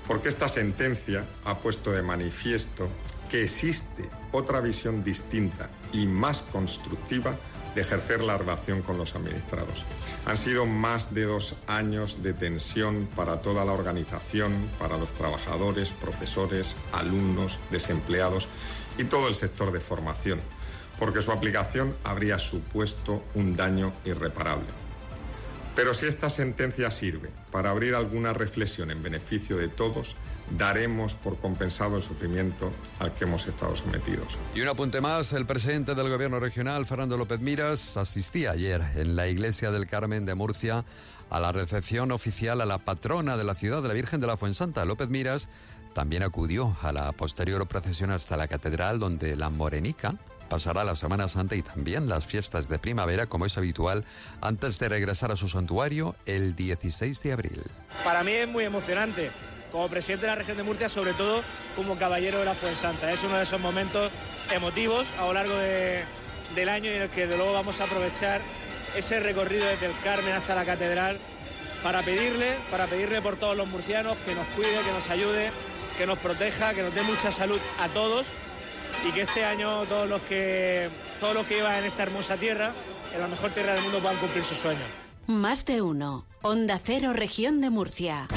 porque 0.05 0.27
esta 0.27 0.49
sentencia 0.49 1.25
ha 1.45 1.59
puesto 1.59 1.91
de 1.91 2.01
manifiesto 2.01 2.89
que 3.29 3.43
existe 3.43 4.09
otra 4.31 4.59
visión 4.59 5.03
distinta 5.03 5.69
y 5.93 6.05
más 6.05 6.41
constructiva 6.41 7.37
de 7.75 7.81
ejercer 7.81 8.23
la 8.23 8.37
relación 8.37 8.81
con 8.81 8.97
los 8.97 9.15
administrados. 9.15 9.85
Han 10.25 10.37
sido 10.37 10.65
más 10.65 11.13
de 11.13 11.25
dos 11.25 11.55
años 11.67 12.23
de 12.23 12.33
tensión 12.33 13.07
para 13.15 13.41
toda 13.41 13.63
la 13.65 13.73
organización, 13.73 14.69
para 14.79 14.97
los 14.97 15.13
trabajadores, 15.13 15.91
profesores, 15.91 16.75
alumnos, 16.91 17.59
desempleados 17.69 18.47
y 18.97 19.03
todo 19.03 19.27
el 19.27 19.35
sector 19.35 19.71
de 19.71 19.79
formación, 19.79 20.41
porque 20.99 21.21
su 21.21 21.31
aplicación 21.31 21.95
habría 22.03 22.39
supuesto 22.39 23.23
un 23.35 23.55
daño 23.55 23.93
irreparable. 24.05 24.67
Pero 25.75 25.93
si 25.93 26.07
esta 26.07 26.31
sentencia 26.31 26.89
sirve 26.89 27.29
para 27.51 27.69
abrir 27.69 27.93
alguna 27.93 28.33
reflexión 28.33 28.89
en 28.89 29.03
beneficio 29.03 29.57
de 29.57 29.67
todos, 29.67 30.15
daremos 30.57 31.13
por 31.13 31.37
compensado 31.37 31.97
el 31.97 32.01
sufrimiento 32.01 32.71
al 32.99 33.13
que 33.13 33.25
hemos 33.25 33.45
estado 33.47 33.75
sometidos. 33.75 34.39
Y 34.55 34.61
un 34.61 34.69
apunte 34.69 35.01
más, 35.01 35.33
el 35.33 35.45
presidente 35.45 35.93
del 35.93 36.09
gobierno 36.09 36.39
regional, 36.39 36.85
Fernando 36.87 37.15
López 37.15 37.41
Miras, 37.41 37.95
asistía 37.95 38.51
ayer 38.51 38.81
en 38.95 39.15
la 39.15 39.27
iglesia 39.27 39.69
del 39.69 39.85
Carmen 39.85 40.25
de 40.25 40.33
Murcia 40.33 40.83
a 41.29 41.39
la 41.39 41.51
recepción 41.51 42.11
oficial 42.11 42.61
a 42.61 42.65
la 42.65 42.79
patrona 42.79 43.37
de 43.37 43.43
la 43.43 43.53
ciudad 43.53 43.83
de 43.83 43.89
la 43.89 43.93
Virgen 43.93 44.19
de 44.19 44.27
la 44.27 44.37
Fuensanta. 44.37 44.85
López 44.85 45.09
Miras 45.09 45.47
también 45.93 46.23
acudió 46.23 46.75
a 46.81 46.91
la 46.91 47.11
posterior 47.11 47.67
procesión 47.67 48.09
hasta 48.11 48.37
la 48.37 48.47
catedral 48.47 48.99
donde 48.99 49.35
la 49.35 49.49
morenica 49.49 50.15
pasará 50.47 50.83
la 50.83 50.95
Semana 50.95 51.29
Santa 51.29 51.55
y 51.55 51.61
también 51.61 52.09
las 52.09 52.25
fiestas 52.25 52.69
de 52.69 52.79
primavera 52.79 53.27
como 53.27 53.45
es 53.45 53.57
habitual 53.57 54.05
antes 54.41 54.79
de 54.79 54.89
regresar 54.89 55.31
a 55.31 55.35
su 55.35 55.47
santuario 55.47 56.15
el 56.25 56.55
16 56.55 57.21
de 57.21 57.33
abril. 57.33 57.61
Para 58.03 58.23
mí 58.23 58.31
es 58.31 58.47
muy 58.47 58.63
emocionante 58.63 59.31
como 59.71 59.87
presidente 59.89 60.25
de 60.25 60.31
la 60.31 60.35
región 60.35 60.57
de 60.57 60.63
Murcia, 60.63 60.89
sobre 60.89 61.13
todo 61.13 61.43
como 61.75 61.97
caballero 61.97 62.39
de 62.39 62.45
la 62.45 62.53
Fuensanta. 62.53 63.11
Es 63.11 63.23
uno 63.23 63.37
de 63.37 63.43
esos 63.43 63.61
momentos 63.61 64.11
emotivos 64.51 65.07
a 65.19 65.25
lo 65.25 65.33
largo 65.33 65.55
del 66.55 66.69
año 66.69 66.89
en 66.89 67.03
el 67.03 67.09
que 67.09 67.27
de 67.27 67.37
luego 67.37 67.53
vamos 67.53 67.79
a 67.81 67.83
aprovechar 67.83 68.41
ese 68.95 69.19
recorrido 69.19 69.65
desde 69.67 69.87
el 69.87 69.99
Carmen 70.03 70.33
hasta 70.33 70.55
la 70.55 70.65
Catedral 70.65 71.17
para 71.83 72.01
pedirle, 72.01 72.57
para 72.71 72.87
pedirle 72.87 73.21
por 73.21 73.35
todos 73.35 73.55
los 73.55 73.67
murcianos 73.67 74.17
que 74.25 74.33
nos 74.33 74.47
cuide, 74.47 74.81
que 74.85 74.91
nos 74.91 75.09
ayude, 75.09 75.51
que 75.97 76.07
nos 76.07 76.17
proteja, 76.17 76.73
que 76.73 76.81
nos 76.81 76.95
dé 76.95 77.03
mucha 77.03 77.31
salud 77.31 77.59
a 77.79 77.87
todos 77.89 78.31
y 79.07 79.11
que 79.11 79.21
este 79.21 79.45
año 79.45 79.83
todos 79.85 80.09
los 80.09 80.21
que 80.23 80.89
todos 81.19 81.33
los 81.33 81.45
que 81.45 81.57
iban 81.59 81.75
en 81.75 81.85
esta 81.85 82.03
hermosa 82.03 82.37
tierra, 82.37 82.73
en 83.13 83.21
la 83.21 83.27
mejor 83.27 83.51
tierra 83.51 83.73
del 83.73 83.83
mundo, 83.83 83.99
puedan 83.99 84.17
cumplir 84.17 84.43
sus 84.43 84.57
sueños. 84.57 84.85
Más 85.27 85.65
de 85.65 85.81
uno. 85.81 86.25
Onda 86.41 86.79
Cero, 86.83 87.13
región 87.13 87.61
de 87.61 87.69
Murcia. 87.69 88.27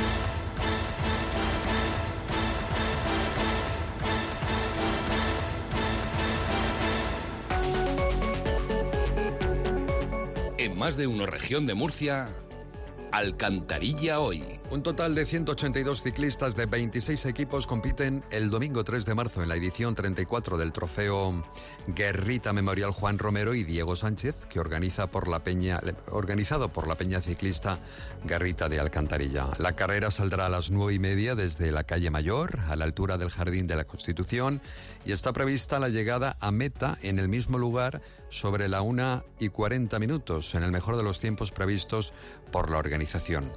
En 10.59 10.77
más 10.77 10.97
de 10.97 11.07
uno 11.07 11.27
región 11.27 11.65
de 11.65 11.75
Murcia, 11.75 12.29
Alcantarilla 13.13 14.21
hoy. 14.21 14.60
Un 14.71 14.85
total 14.85 15.17
de 15.17 15.27
182 15.27 16.01
ciclistas 16.01 16.55
de 16.55 16.67
26 16.67 17.27
equipos 17.27 17.67
compiten 17.67 18.23
el 18.31 18.51
domingo 18.51 18.85
3 18.85 19.05
de 19.05 19.17
marzo 19.17 19.43
en 19.43 19.49
la 19.49 19.57
edición 19.57 19.97
34 19.97 20.57
del 20.59 20.71
trofeo 20.71 21.45
Guerrita 21.89 22.53
Memorial 22.53 22.93
Juan 22.93 23.19
Romero 23.19 23.53
y 23.53 23.65
Diego 23.65 23.97
Sánchez, 23.97 24.47
que 24.49 24.61
organiza 24.61 25.09
por 25.09 25.27
la 25.27 25.41
peña, 25.41 25.81
organizado 26.13 26.73
por 26.73 26.87
la 26.87 26.95
Peña 26.95 27.21
Ciclista 27.21 27.81
Guerrita 28.23 28.69
de 28.69 28.79
Alcantarilla. 28.79 29.49
La 29.59 29.73
carrera 29.73 30.13
saldrá 30.13 30.47
a 30.47 30.51
las 30.51 30.71
9 30.71 30.95
y 30.95 30.99
media 31.01 31.35
desde 31.35 31.73
la 31.73 31.83
calle 31.83 32.11
Mayor, 32.11 32.61
a 32.69 32.77
la 32.77 32.85
altura 32.85 33.19
del 33.19 33.31
Jardín 33.31 33.67
de 33.67 33.75
la 33.75 33.85
Constitución, 33.85 34.63
y 35.05 35.11
está 35.11 35.33
prevista 35.33 35.81
la 35.81 35.89
llegada 35.89 36.37
a 36.39 36.53
meta 36.53 36.97
en 37.03 37.19
el 37.19 37.29
mismo 37.29 37.59
lugar 37.59 38.03
sobre 38.29 38.69
la 38.69 38.83
1 38.83 39.25
y 39.41 39.49
40 39.49 39.99
minutos, 39.99 40.55
en 40.55 40.63
el 40.63 40.71
mejor 40.71 40.97
de 40.97 41.03
los 41.03 41.19
tiempos 41.19 41.51
previstos 41.51 42.13
por 42.53 42.71
la 42.71 42.79
organización. 42.79 43.51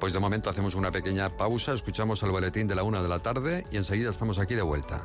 Pues 0.00 0.12
de 0.12 0.20
momento 0.20 0.50
hacemos 0.50 0.74
una 0.74 0.90
pequeña 0.90 1.36
pausa, 1.36 1.72
escuchamos 1.72 2.22
el 2.22 2.30
boletín 2.30 2.66
de 2.66 2.74
la 2.74 2.82
1 2.82 3.02
de 3.02 3.08
la 3.08 3.20
tarde 3.20 3.64
y 3.70 3.76
enseguida 3.76 4.10
estamos 4.10 4.38
aquí 4.38 4.54
de 4.54 4.62
vuelta. 4.62 5.04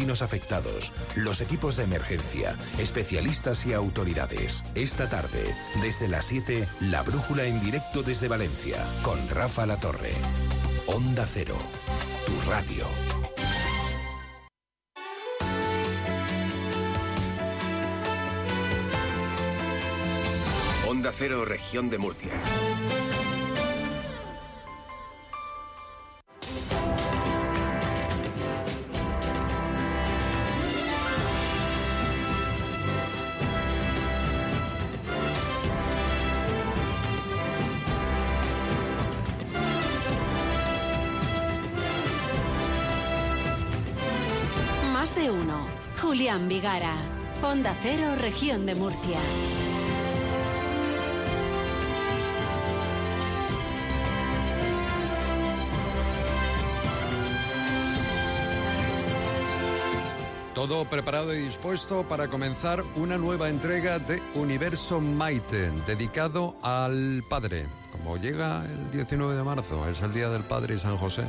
afectados, 0.21 0.91
los 1.15 1.41
equipos 1.41 1.75
de 1.75 1.83
emergencia, 1.83 2.57
especialistas 2.79 3.65
y 3.65 3.73
autoridades. 3.73 4.63
Esta 4.73 5.07
tarde, 5.07 5.55
desde 5.81 6.07
las 6.07 6.25
7, 6.25 6.67
La 6.79 7.03
Brújula 7.03 7.43
en 7.45 7.59
directo 7.59 8.01
desde 8.01 8.27
Valencia, 8.27 8.77
con 9.03 9.19
Rafa 9.29 9.65
La 9.65 9.77
Torre. 9.77 10.13
Onda 10.87 11.25
Cero, 11.27 11.57
tu 12.25 12.49
radio. 12.49 12.85
Onda 20.87 21.13
Cero, 21.15 21.45
región 21.45 21.89
de 21.89 21.97
Murcia. 21.99 22.33
Julián 46.11 46.49
Vigara. 46.49 46.93
Onda 47.41 47.73
Cero, 47.81 48.15
región 48.19 48.65
de 48.65 48.75
Murcia. 48.75 49.17
Todo 60.53 60.83
preparado 60.83 61.33
y 61.33 61.37
dispuesto 61.37 62.05
para 62.05 62.27
comenzar 62.27 62.83
una 62.97 63.17
nueva 63.17 63.47
entrega 63.47 63.99
de 63.99 64.21
Universo 64.33 64.99
Maite, 64.99 65.71
dedicado 65.87 66.57
al 66.61 67.23
Padre. 67.29 67.67
Como 67.93 68.17
llega 68.17 68.65
el 68.65 68.91
19 68.91 69.33
de 69.33 69.43
marzo, 69.43 69.87
es 69.87 70.01
el 70.01 70.11
Día 70.11 70.27
del 70.27 70.43
Padre 70.43 70.75
y 70.75 70.79
San 70.79 70.97
José, 70.97 71.23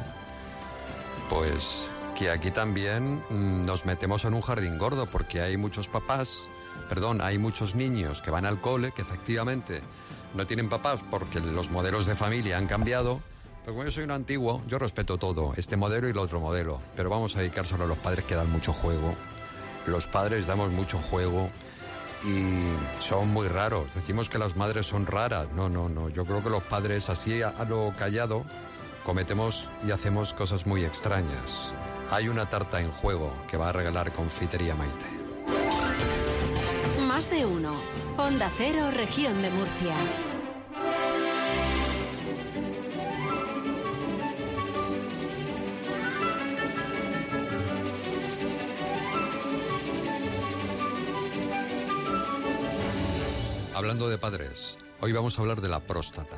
pues 1.30 1.88
que 2.14 2.30
aquí 2.30 2.50
también 2.50 3.22
mm, 3.30 3.64
nos 3.64 3.84
metemos 3.84 4.24
en 4.24 4.34
un 4.34 4.42
jardín 4.42 4.78
gordo, 4.78 5.06
porque 5.06 5.40
hay 5.40 5.56
muchos 5.56 5.88
papás, 5.88 6.48
perdón, 6.88 7.20
hay 7.20 7.38
muchos 7.38 7.74
niños 7.74 8.22
que 8.22 8.30
van 8.30 8.46
al 8.46 8.60
cole, 8.60 8.92
que 8.92 9.02
efectivamente 9.02 9.82
no 10.34 10.46
tienen 10.46 10.68
papás 10.68 11.02
porque 11.10 11.40
los 11.40 11.70
modelos 11.70 12.06
de 12.06 12.14
familia 12.14 12.58
han 12.58 12.66
cambiado. 12.66 13.20
Pero 13.62 13.74
como 13.74 13.84
yo 13.84 13.92
soy 13.92 14.04
un 14.04 14.10
antiguo, 14.10 14.62
yo 14.66 14.78
respeto 14.78 15.18
todo, 15.18 15.52
este 15.56 15.76
modelo 15.76 16.08
y 16.08 16.10
el 16.10 16.18
otro 16.18 16.40
modelo. 16.40 16.80
Pero 16.96 17.10
vamos 17.10 17.36
a 17.36 17.40
dedicárselo 17.40 17.84
a 17.84 17.86
los 17.86 17.98
padres 17.98 18.24
que 18.24 18.34
dan 18.34 18.50
mucho 18.50 18.72
juego. 18.72 19.14
Los 19.86 20.06
padres 20.06 20.46
damos 20.46 20.70
mucho 20.70 20.98
juego 20.98 21.50
y 22.24 22.72
son 23.00 23.28
muy 23.28 23.48
raros. 23.48 23.94
Decimos 23.94 24.28
que 24.28 24.38
las 24.38 24.56
madres 24.56 24.86
son 24.86 25.06
raras. 25.06 25.48
No, 25.54 25.68
no, 25.68 25.88
no. 25.88 26.08
Yo 26.08 26.24
creo 26.24 26.42
que 26.42 26.50
los 26.50 26.62
padres, 26.64 27.08
así 27.08 27.42
a, 27.42 27.50
a 27.50 27.64
lo 27.64 27.94
callado, 27.96 28.44
cometemos 29.04 29.70
y 29.86 29.92
hacemos 29.92 30.34
cosas 30.34 30.66
muy 30.66 30.84
extrañas. 30.84 31.72
Hay 32.12 32.28
una 32.28 32.44
tarta 32.44 32.78
en 32.78 32.92
juego 32.92 33.32
que 33.48 33.56
va 33.56 33.70
a 33.70 33.72
regalar 33.72 34.12
Confitería 34.12 34.74
Maite. 34.74 35.06
Más 37.00 37.30
de 37.30 37.46
uno. 37.46 37.74
Onda 38.18 38.50
Cero, 38.58 38.90
región 38.94 39.40
de 39.40 39.48
Murcia. 39.48 39.94
Hablando 53.74 54.10
de 54.10 54.18
padres, 54.18 54.76
hoy 55.00 55.12
vamos 55.12 55.38
a 55.38 55.40
hablar 55.40 55.62
de 55.62 55.70
la 55.70 55.80
próstata. 55.80 56.36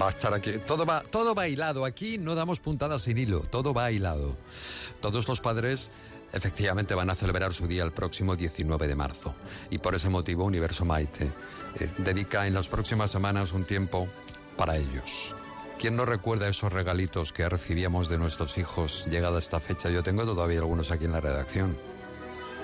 Va 0.00 0.06
a 0.06 0.10
estar 0.10 0.34
aquí. 0.34 0.52
Todo 0.66 0.84
va, 0.84 1.02
todo 1.02 1.34
va 1.34 1.48
hilado. 1.48 1.84
Aquí 1.84 2.18
no 2.18 2.34
damos 2.34 2.60
puntadas 2.60 3.02
sin 3.02 3.16
hilo. 3.16 3.40
Todo 3.40 3.72
va 3.72 3.90
hilado. 3.90 4.36
Todos 5.00 5.26
los 5.28 5.40
padres 5.40 5.90
efectivamente 6.32 6.94
van 6.94 7.08
a 7.08 7.14
celebrar 7.14 7.54
su 7.54 7.66
día 7.66 7.84
el 7.84 7.92
próximo 7.92 8.36
19 8.36 8.86
de 8.86 8.94
marzo. 8.94 9.34
Y 9.70 9.78
por 9.78 9.94
ese 9.94 10.10
motivo 10.10 10.44
Universo 10.44 10.84
Maite 10.84 11.32
eh, 11.80 11.90
dedica 11.98 12.46
en 12.46 12.54
las 12.54 12.68
próximas 12.68 13.10
semanas 13.10 13.52
un 13.52 13.64
tiempo 13.64 14.08
para 14.56 14.76
ellos. 14.76 15.34
¿Quién 15.78 15.96
no 15.96 16.04
recuerda 16.04 16.48
esos 16.48 16.72
regalitos 16.72 17.32
que 17.32 17.48
recibíamos 17.48 18.08
de 18.08 18.18
nuestros 18.18 18.58
hijos 18.58 19.06
llegada 19.06 19.38
esta 19.38 19.60
fecha? 19.60 19.88
Yo 19.88 20.02
tengo 20.02 20.24
todavía 20.24 20.58
algunos 20.58 20.90
aquí 20.90 21.06
en 21.06 21.12
la 21.12 21.20
redacción. 21.20 21.78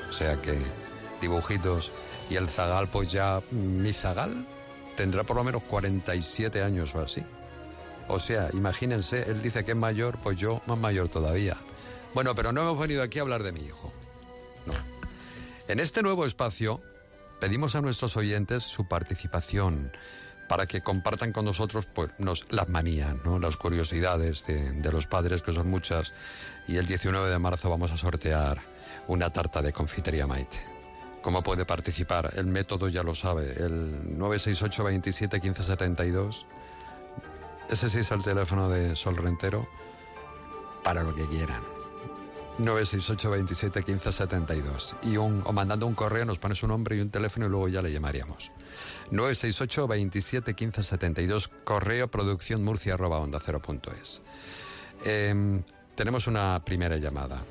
O 0.09 0.13
sea 0.13 0.43
que 0.43 0.59
dibujitos. 1.21 1.91
Y 2.29 2.37
el 2.37 2.49
zagal, 2.49 2.91
pues 2.91 3.13
ya, 3.13 3.41
mi 3.51 3.93
zagal 3.93 4.47
tendrá 4.97 5.25
por 5.25 5.37
lo 5.37 5.45
menos 5.45 5.63
47 5.65 6.63
años 6.63 6.95
o 6.95 7.01
así. 7.01 7.23
O 8.09 8.19
sea, 8.19 8.49
imagínense, 8.53 9.31
él 9.31 9.43
dice 9.43 9.65
que 9.65 9.73
es 9.73 9.77
mayor, 9.77 10.19
pues 10.19 10.37
yo 10.37 10.61
más 10.67 10.79
mayor 10.79 11.09
todavía. 11.09 11.57
Bueno, 12.13 12.35
pero 12.35 12.53
no 12.53 12.63
hemos 12.63 12.79
venido 12.79 13.03
aquí 13.03 13.19
a 13.19 13.23
hablar 13.23 13.43
de 13.43 13.53
mi 13.53 13.61
hijo. 13.61 13.93
No. 14.67 14.75
En 15.69 15.81
este 15.81 16.03
nuevo 16.03 16.27
espacio 16.27 16.81
pedimos 17.41 17.75
a 17.75 17.81
nuestros 17.81 18.17
oyentes 18.17 18.63
su 18.63 18.87
participación 18.87 19.93
para 20.49 20.67
que 20.67 20.83
compartan 20.83 21.33
con 21.33 21.47
nosotros 21.47 21.87
pues, 21.93 22.11
nos, 22.19 22.53
las 22.53 22.69
manías, 22.69 23.15
¿no? 23.25 23.39
las 23.39 23.57
curiosidades 23.57 24.47
de, 24.47 24.73
de 24.73 24.93
los 24.93 25.07
padres, 25.07 25.43
que 25.43 25.53
son 25.53 25.71
muchas. 25.71 26.13
Y 26.69 26.77
el 26.77 26.87
19 26.87 27.31
de 27.31 27.39
marzo 27.39 27.71
vamos 27.71 27.91
a 27.91 27.97
sortear 27.97 28.61
una 29.09 29.31
tarta 29.31 29.63
de 29.63 29.73
confitería 29.73 30.27
Maite. 30.27 30.74
¿Cómo 31.25 31.43
puede 31.43 31.65
participar? 31.65 32.35
El 32.37 32.49
método 32.49 32.91
ya 32.91 33.03
lo 33.03 33.15
sabe, 33.15 33.53
el 33.53 34.19
968 34.19 34.85
27 34.85 35.41
15 35.41 35.63
72. 35.63 36.47
Ese 37.71 37.89
sí 37.89 38.01
es 38.01 38.11
el 38.11 38.23
teléfono 38.23 38.69
de 38.69 38.95
Sol 38.95 39.17
Rentero 39.17 39.67
para 40.83 41.03
lo 41.03 41.15
que 41.15 41.27
quieran. 41.27 41.63
968 42.59 43.31
27 43.31 43.83
15 43.85 44.13
72. 44.13 44.97
Y 45.05 45.17
un, 45.17 45.43
o 45.47 45.53
mandando 45.55 45.87
un 45.87 45.95
correo 45.95 46.27
nos 46.27 46.37
pone 46.37 46.55
su 46.55 46.69
nombre 46.69 46.97
y 46.97 47.01
un 47.01 47.09
teléfono 47.09 47.47
y 47.47 47.49
luego 47.49 47.69
ya 47.69 47.81
le 47.81 47.91
llamaríamos. 47.91 48.53
968 49.11 49.89
27 49.89 50.53
15 50.53 50.85
72. 50.85 51.49
Correo 51.65 52.09
producción 52.09 52.63
murcia 52.63 52.95
arroba 52.95 53.19
onda 53.19 53.41
cero 53.43 53.63
punto 53.63 53.91
es. 53.93 54.21
Em, 55.07 55.63
tenemos 55.95 56.27
una 56.27 56.63
primera 56.63 56.99
llamada. 56.99 57.43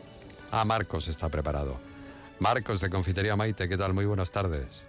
Ah, 0.51 0.63
Marcos 0.63 1.07
está 1.07 1.27
preparado. 1.29 1.92
Marcos 2.39 2.81
de 2.81 2.89
Confitería 2.89 3.35
Maite, 3.35 3.69
¿qué 3.69 3.77
tal? 3.77 3.93
Muy 3.93 4.05
buenas 4.05 4.31
tardes. 4.31 4.85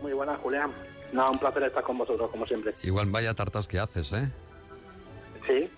Muy 0.00 0.12
buenas, 0.12 0.38
Julián. 0.40 0.72
No, 1.12 1.30
un 1.30 1.38
placer 1.38 1.62
estar 1.64 1.82
con 1.82 1.98
vosotros, 1.98 2.30
como 2.30 2.46
siempre. 2.46 2.74
Igual 2.82 3.10
vaya 3.10 3.34
tartas 3.34 3.68
que 3.68 3.78
haces, 3.78 4.12
¿eh? 4.12 4.30
Sí. 5.46 5.70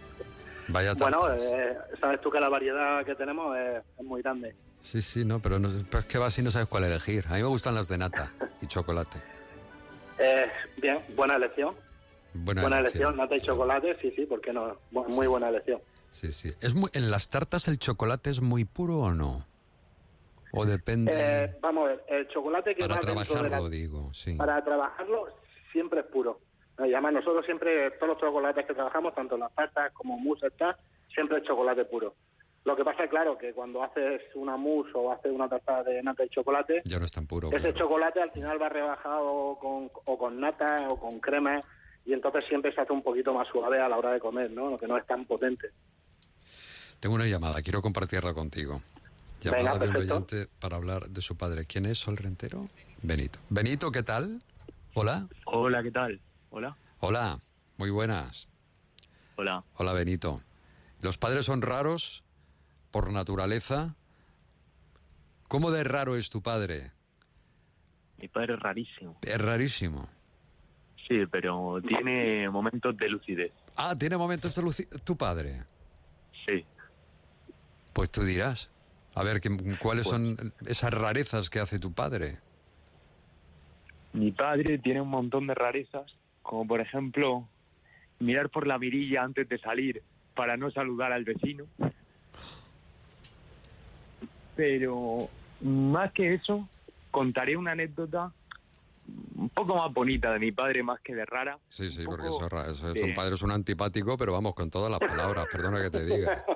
Vaya 0.69 0.95
tartas. 0.95 1.21
Bueno, 1.21 1.35
eh, 1.43 1.77
sabes 2.01 2.21
tú 2.21 2.31
que 2.31 2.41
la 2.41 2.49
variedad 2.49 3.05
que 3.05 3.15
tenemos 3.15 3.57
es, 3.57 3.83
es 3.99 4.05
muy 4.05 4.23
grande. 4.23 4.55
Sí, 4.81 5.01
sí, 5.01 5.25
no, 5.25 5.41
pero, 5.41 5.59
no, 5.59 5.69
pero 5.91 6.01
es 6.01 6.07
que 6.07 6.19
vas 6.19 6.39
y 6.39 6.43
no 6.43 6.51
sabes 6.51 6.69
cuál 6.69 6.85
elegir. 6.85 7.25
A 7.29 7.35
mí 7.35 7.43
me 7.43 7.49
gustan 7.49 7.75
las 7.75 7.89
de 7.89 7.99
nata 7.99 8.33
y 8.61 8.67
chocolate. 8.67 9.21
Eh, 10.17 10.47
bien, 10.81 11.01
buena 11.17 11.35
elección. 11.35 11.75
Buena, 12.35 12.61
Buena 12.62 12.79
elección. 12.79 13.15
elección, 13.15 13.17
nata 13.17 13.35
y 13.35 13.41
chocolate, 13.41 13.97
sí, 14.01 14.12
sí, 14.15 14.27
¿por 14.27 14.41
qué 14.41 14.53
no? 14.53 14.79
Muy 14.93 15.27
buena 15.27 15.49
elección. 15.49 15.81
Sí, 16.12 16.31
sí. 16.31 16.53
¿Es 16.61 16.73
muy, 16.77 16.89
¿En 16.93 17.11
las 17.11 17.31
tartas 17.31 17.67
el 17.67 17.81
chocolate 17.81 18.31
es 18.31 18.41
muy 18.41 18.65
puro 18.65 18.99
o 18.99 19.12
no? 19.12 19.45
O 20.57 20.64
depende... 20.64 21.12
Eh, 21.14 21.57
vamos 21.61 21.84
a 21.84 21.88
ver, 21.88 22.05
el 22.09 22.28
chocolate 22.28 22.74
que 22.74 22.82
para 22.82 22.94
va 22.94 23.00
dentro 23.00 23.20
de 23.20 23.26
trabajarlo, 23.26 23.64
la- 23.64 23.70
digo, 23.70 24.14
sí. 24.14 24.34
Para 24.36 24.64
trabajarlo 24.64 25.26
siempre 25.72 26.00
es 26.00 26.07
puro. 26.07 26.40
Y 26.78 26.92
además 26.92 27.12
nosotros 27.14 27.44
siempre, 27.44 27.90
todos 27.92 28.09
los 28.14 28.18
chocolates 28.20 28.66
que 28.66 28.74
trabajamos, 28.74 29.14
tanto 29.14 29.36
las 29.36 29.52
tartas 29.55 29.92
como 29.92 30.18
mousse, 30.18 30.46
está, 30.48 30.76
siempre 31.12 31.38
es 31.38 31.44
chocolate 31.44 31.84
puro. 31.84 32.14
Lo 32.64 32.74
que 32.74 32.82
pasa 32.84 33.07
claro 33.09 33.36
que 33.36 33.52
cuando 33.52 33.82
haces 33.82 34.22
una 34.34 34.57
mousse 34.57 34.90
o 34.94 35.12
haces 35.12 35.30
una 35.30 35.48
tarta 35.48 35.82
de 35.82 36.02
nata 36.02 36.24
y 36.24 36.28
chocolate, 36.30 36.82
Ya 36.84 36.98
no 36.98 37.05
es 37.05 37.12
tan 37.12 37.26
puro. 37.26 37.48
ese 37.48 37.72
claro. 37.72 37.78
chocolate 37.78 38.22
al 38.22 38.30
final 38.30 38.61
va 38.61 38.68
rebajado 38.70 39.57
con, 39.61 39.90
o 40.07 40.18
con 40.18 40.40
nata 40.40 40.86
o 40.88 40.98
con 40.98 41.20
crema 41.20 41.61
y 42.07 42.12
entonces 42.12 42.44
siempre 42.44 42.72
se 42.74 42.80
hace 42.80 42.92
un 42.92 43.02
poquito 43.02 43.32
más 43.34 43.46
suave 43.48 43.80
a 43.80 43.88
la 43.88 43.96
hora 43.98 44.12
de 44.12 44.20
comer, 44.20 44.50
¿no? 44.50 44.76
Que 44.78 44.86
no 44.86 44.96
es 44.96 45.07
tan 45.07 45.24
potente. 45.26 45.68
Tengo 47.00 47.16
una 47.16 47.26
llamada, 47.26 47.61
quiero 47.62 47.82
compartirla 47.82 48.32
contigo. 48.32 48.80
Llamada 49.45 49.78
Venga, 49.78 49.84
de 49.84 49.90
un 49.90 50.11
oyente 50.11 50.49
para 50.59 50.76
hablar 50.76 51.11
de 51.11 51.20
su 51.20 51.36
padre. 51.36 51.66
¿Quién 51.66 51.84
es 51.84 51.99
Sol 51.99 52.16
Rentero? 52.16 52.66
Benito. 53.03 53.40
Benito, 53.51 53.92
¿qué 53.92 54.03
tal? 54.03 54.42
Hola. 54.95 55.28
Hola, 55.45 55.82
¿qué 55.82 55.90
tal? 55.90 56.18
Hola. 56.49 56.76
Hola, 57.01 57.38
muy 57.76 57.90
buenas. 57.90 58.49
Hola. 59.36 59.62
Hola, 59.74 59.92
Benito. 59.92 60.40
¿Los 61.03 61.18
padres 61.18 61.45
son 61.45 61.61
raros 61.61 62.24
por 62.90 63.12
naturaleza? 63.12 63.97
¿Cómo 65.49 65.70
de 65.70 65.84
raro 65.84 66.16
es 66.16 66.30
tu 66.30 66.42
padre? 66.42 66.92
Mi 68.16 68.28
padre 68.28 68.55
es 68.55 68.61
rarísimo. 68.61 69.18
Es 69.20 69.38
rarísimo. 69.38 70.09
Sí, 71.07 71.26
pero 71.30 71.82
tiene 71.86 72.49
momentos 72.49 72.97
de 72.97 73.11
lucidez. 73.11 73.53
Ah, 73.76 73.95
¿tiene 73.99 74.16
momentos 74.16 74.55
de 74.55 74.62
lucidez 74.62 75.03
tu 75.03 75.18
padre? 75.18 75.64
Sí. 76.47 76.64
Pues 77.92 78.11
tú 78.11 78.22
dirás. 78.22 78.72
A 79.15 79.23
ver, 79.23 79.41
¿qué- 79.41 79.51
¿cuáles 79.79 80.07
son 80.07 80.37
esas 80.67 80.93
rarezas 80.93 81.49
que 81.51 81.61
hace 81.61 81.79
tu 81.79 81.93
padre? 81.93 82.33
Mi 84.12 84.33
padre 84.33 84.79
tiene 84.79 85.01
un 85.01 85.09
montón 85.09 85.47
de 85.47 85.55
rarezas, 85.55 86.12
como 86.43 86.67
por 86.67 86.81
ejemplo 86.81 87.49
mirar 88.21 88.49
por 88.51 88.67
la 88.67 88.79
mirilla 88.79 89.23
antes 89.23 89.49
de 89.49 89.59
salir 89.59 90.03
para 90.35 90.57
no 90.57 90.71
saludar 90.71 91.12
al 91.12 91.25
vecino. 91.25 91.65
Pero 94.57 95.29
más 95.61 96.12
que 96.12 96.35
eso, 96.35 96.69
contaré 97.11 97.57
una 97.57 97.73
anécdota 97.73 98.33
un 99.07 99.50
poco 99.50 99.76
más 99.76 99.92
bonita 99.92 100.32
de 100.32 100.38
mi 100.38 100.52
padre, 100.52 100.82
más 100.82 101.00
que 101.00 101.14
de 101.14 101.24
rara. 101.24 101.59
Sí, 101.68 101.90
sí, 101.90 102.05
porque 102.05 102.28
eso, 102.28 102.46
es 102.46 102.78
eso 102.78 102.90
es 102.92 103.02
un 103.02 103.14
padre 103.14 103.34
es 103.34 103.42
un 103.42 103.50
antipático, 103.50 104.16
pero 104.16 104.32
vamos, 104.32 104.55
con 104.55 104.70
todas 104.70 104.90
las 104.90 105.00
palabras, 105.00 105.46
perdona 105.50 105.82
que 105.82 105.90
te 105.90 106.05
diga. 106.05 106.44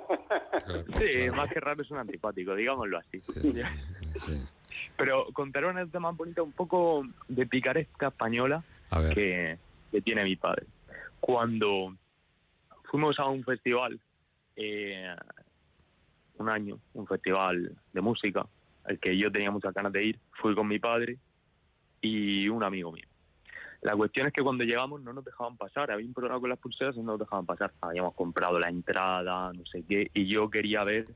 Sí, 0.68 1.30
más 1.34 1.50
que 1.50 1.60
raro 1.60 1.80
es 1.82 1.90
un 1.90 1.98
antipático, 1.98 2.54
digámoslo 2.54 2.98
así. 2.98 3.22
Pero 4.96 5.26
contaré 5.32 5.66
una 5.66 5.80
anécdota 5.80 6.00
más 6.00 6.16
bonita, 6.16 6.42
un 6.42 6.52
poco 6.52 7.06
de 7.28 7.46
picaresca 7.46 8.08
española 8.08 8.62
que, 9.14 9.56
que 9.90 10.00
tiene 10.02 10.24
mi 10.24 10.36
padre. 10.36 10.66
Cuando 11.20 11.94
fuimos 12.90 13.18
a 13.18 13.26
un 13.26 13.44
festival, 13.44 13.98
eh, 14.56 15.14
un 16.38 16.48
año, 16.48 16.78
un 16.94 17.06
festival 17.06 17.76
de 17.92 18.00
música, 18.00 18.46
al 18.84 18.98
que 18.98 19.16
yo 19.16 19.30
tenía 19.30 19.50
muchas 19.50 19.72
ganas 19.72 19.92
de 19.92 20.04
ir, 20.04 20.18
fui 20.32 20.54
con 20.54 20.66
mi 20.66 20.78
padre 20.78 21.16
y 22.00 22.48
un 22.48 22.62
amigo 22.64 22.92
mío. 22.92 23.06
La 23.82 23.94
cuestión 23.94 24.26
es 24.26 24.32
que 24.32 24.42
cuando 24.42 24.64
llegamos 24.64 25.00
no 25.02 25.12
nos 25.12 25.24
dejaban 25.24 25.56
pasar, 25.56 25.90
había 25.92 26.04
un 26.06 26.12
programa 26.12 26.40
con 26.40 26.50
las 26.50 26.58
pulseras 26.58 26.96
y 26.96 26.98
no 27.00 27.12
nos 27.12 27.20
dejaban 27.20 27.46
pasar. 27.46 27.72
Habíamos 27.80 28.14
comprado 28.14 28.58
la 28.58 28.68
entrada, 28.68 29.52
no 29.52 29.64
sé 29.66 29.84
qué, 29.88 30.10
y 30.14 30.26
yo 30.26 30.50
quería 30.50 30.82
ver 30.84 31.06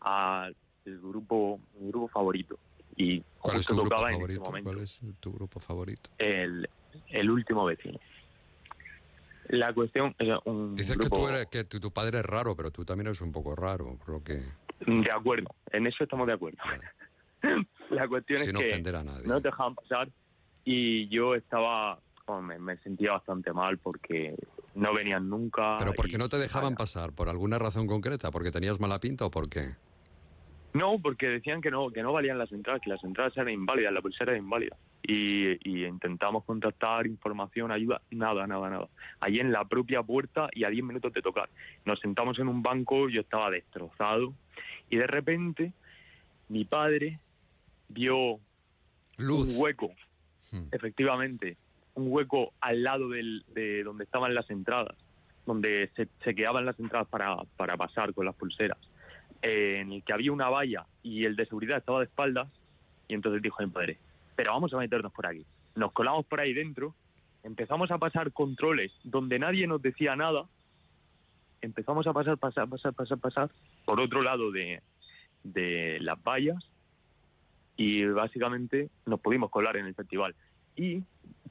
al 0.00 0.56
grupo, 0.84 1.60
mi 1.78 1.88
grupo 1.88 2.08
favorito. 2.08 2.58
Y 2.96 3.20
¿Cuál 3.38 3.58
es 3.58 3.66
tu 3.66 3.74
grupo 3.76 3.96
favorito? 3.98 4.40
momento 4.40 4.70
¿Cuál 4.70 4.82
es 4.82 5.00
tu 5.20 5.32
grupo 5.32 5.60
favorito? 5.60 6.08
el, 6.18 6.66
el 7.08 7.30
último 7.30 7.66
vecino. 7.66 7.98
La 9.48 9.72
cuestión 9.74 10.14
es 10.18 10.28
un 10.46 10.74
Dices 10.74 10.96
grupo- 10.96 11.16
que, 11.16 11.22
tú 11.22 11.28
eres, 11.28 11.46
que 11.46 11.64
tu, 11.64 11.78
tu 11.78 11.90
padre 11.92 12.18
es 12.20 12.24
raro, 12.26 12.56
pero 12.56 12.70
tú 12.70 12.84
también 12.84 13.08
eres 13.08 13.20
un 13.20 13.30
poco 13.32 13.54
raro, 13.54 13.96
por 13.98 14.08
lo 14.14 14.24
que... 14.24 14.40
De 14.86 15.10
acuerdo, 15.14 15.54
en 15.70 15.86
eso 15.86 16.02
estamos 16.04 16.26
de 16.26 16.32
acuerdo. 16.32 16.58
La 17.90 18.08
cuestión 18.08 18.38
Sin 18.38 18.56
es 18.56 18.62
que 18.62 18.68
ofender 18.70 18.96
a 18.96 19.04
nadie. 19.04 19.26
no 19.28 19.34
nos 19.34 19.42
dejaban 19.42 19.74
pasar 19.74 20.08
y 20.66 21.08
yo 21.08 21.34
estaba, 21.36 21.98
bueno, 22.26 22.42
me, 22.42 22.58
me 22.58 22.76
sentía 22.78 23.12
bastante 23.12 23.52
mal 23.52 23.78
porque 23.78 24.34
no 24.74 24.92
venían 24.92 25.30
nunca. 25.30 25.76
¿Pero 25.78 25.92
por 25.94 26.10
y- 26.10 26.16
no 26.18 26.28
te 26.28 26.36
dejaban 26.38 26.74
pasar? 26.74 27.12
¿Por 27.12 27.28
alguna 27.28 27.58
razón 27.58 27.86
concreta? 27.86 28.30
¿Porque 28.32 28.50
tenías 28.50 28.80
mala 28.80 28.98
pinta 28.98 29.24
o 29.24 29.30
por 29.30 29.48
qué? 29.48 29.62
No, 30.74 30.98
porque 30.98 31.26
decían 31.28 31.62
que 31.62 31.70
no, 31.70 31.88
que 31.90 32.02
no 32.02 32.12
valían 32.12 32.36
las 32.36 32.52
entradas, 32.52 32.82
que 32.82 32.90
las 32.90 33.02
entradas 33.02 33.34
eran 33.36 33.48
inválidas, 33.48 33.92
la 33.94 34.02
pulsera 34.02 34.32
era 34.32 34.38
inválida. 34.38 34.76
Y, 35.02 35.52
y 35.70 35.86
intentamos 35.86 36.44
contactar, 36.44 37.06
información, 37.06 37.70
ayuda, 37.70 38.02
nada, 38.10 38.46
nada, 38.46 38.68
nada. 38.68 38.88
Allí 39.20 39.38
en 39.38 39.52
la 39.52 39.64
propia 39.64 40.02
puerta 40.02 40.48
y 40.52 40.64
a 40.64 40.68
10 40.68 40.84
minutos 40.84 41.12
de 41.14 41.22
tocar. 41.22 41.48
Nos 41.84 42.00
sentamos 42.00 42.38
en 42.40 42.48
un 42.48 42.60
banco, 42.62 43.08
yo 43.08 43.20
estaba 43.20 43.50
destrozado 43.50 44.34
y 44.90 44.96
de 44.96 45.06
repente 45.06 45.72
mi 46.48 46.64
padre 46.66 47.20
vio 47.88 48.32
un 49.18 49.48
hueco, 49.56 49.92
efectivamente, 50.72 51.56
un 51.94 52.12
hueco 52.12 52.52
al 52.60 52.82
lado 52.82 53.08
del, 53.08 53.44
de 53.54 53.82
donde 53.82 54.04
estaban 54.04 54.34
las 54.34 54.48
entradas, 54.50 54.96
donde 55.46 55.90
se, 55.96 56.08
se 56.22 56.34
quedaban 56.34 56.66
las 56.66 56.78
entradas 56.78 57.08
para, 57.08 57.36
para 57.56 57.76
pasar 57.76 58.12
con 58.14 58.26
las 58.26 58.34
pulseras, 58.34 58.78
eh, 59.42 59.78
en 59.80 59.92
el 59.92 60.02
que 60.02 60.12
había 60.12 60.32
una 60.32 60.48
valla 60.48 60.86
y 61.02 61.24
el 61.24 61.36
de 61.36 61.46
seguridad 61.46 61.78
estaba 61.78 62.00
de 62.00 62.06
espaldas, 62.06 62.48
y 63.08 63.14
entonces 63.14 63.42
dijo 63.42 63.62
mi 63.62 63.70
padre, 63.70 63.98
pero 64.34 64.52
vamos 64.52 64.72
a 64.74 64.78
meternos 64.78 65.12
por 65.12 65.26
aquí. 65.26 65.44
Nos 65.74 65.92
colamos 65.92 66.26
por 66.26 66.40
ahí 66.40 66.52
dentro, 66.52 66.94
empezamos 67.42 67.90
a 67.90 67.98
pasar 67.98 68.32
controles 68.32 68.92
donde 69.04 69.38
nadie 69.38 69.66
nos 69.66 69.80
decía 69.80 70.16
nada, 70.16 70.46
empezamos 71.60 72.06
a 72.06 72.12
pasar, 72.12 72.38
pasar, 72.38 72.68
pasar, 72.68 72.92
pasar, 72.92 73.18
pasar 73.18 73.50
por 73.84 74.00
otro 74.00 74.22
lado 74.22 74.50
de, 74.50 74.82
de 75.44 75.98
las 76.00 76.22
vallas 76.22 76.62
y 77.76 78.04
básicamente 78.06 78.90
nos 79.04 79.20
pudimos 79.20 79.50
colar 79.50 79.76
en 79.76 79.86
el 79.86 79.94
festival. 79.94 80.34
Y 80.76 81.02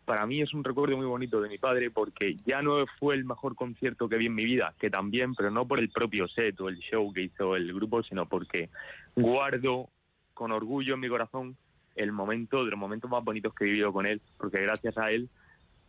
para 0.05 0.25
mí 0.25 0.41
es 0.41 0.53
un 0.53 0.63
recuerdo 0.63 0.97
muy 0.97 1.05
bonito 1.05 1.41
de 1.41 1.49
mi 1.49 1.57
padre 1.57 1.89
porque 1.89 2.35
ya 2.45 2.61
no 2.61 2.85
fue 2.99 3.15
el 3.15 3.25
mejor 3.25 3.55
concierto 3.55 4.07
que 4.07 4.17
vi 4.17 4.27
en 4.27 4.35
mi 4.35 4.45
vida, 4.45 4.73
que 4.79 4.89
también, 4.89 5.33
pero 5.33 5.51
no 5.51 5.67
por 5.67 5.79
el 5.79 5.89
propio 5.89 6.27
set 6.27 6.59
o 6.61 6.69
el 6.69 6.77
show 6.77 7.11
que 7.11 7.23
hizo 7.23 7.55
el 7.55 7.73
grupo, 7.73 8.03
sino 8.03 8.27
porque 8.27 8.69
guardo 9.15 9.89
con 10.33 10.51
orgullo 10.51 10.93
en 10.93 10.99
mi 10.99 11.09
corazón 11.09 11.57
el 11.95 12.11
momento, 12.11 12.63
de 12.65 12.71
los 12.71 12.79
momentos 12.79 13.09
más 13.09 13.23
bonitos 13.23 13.53
que 13.53 13.63
he 13.63 13.67
vivido 13.67 13.93
con 13.93 14.05
él, 14.05 14.21
porque 14.37 14.61
gracias 14.61 14.97
a 14.97 15.11
él 15.11 15.29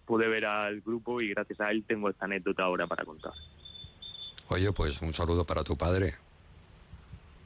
pude 0.06 0.28
ver 0.28 0.46
al 0.46 0.80
grupo 0.80 1.20
y 1.20 1.30
gracias 1.30 1.60
a 1.60 1.70
él 1.70 1.84
tengo 1.86 2.08
esta 2.08 2.26
anécdota 2.26 2.62
ahora 2.62 2.86
para 2.86 3.04
contar. 3.04 3.32
Oye, 4.48 4.72
pues 4.72 5.02
un 5.02 5.12
saludo 5.12 5.44
para 5.44 5.64
tu 5.64 5.76
padre. 5.76 6.12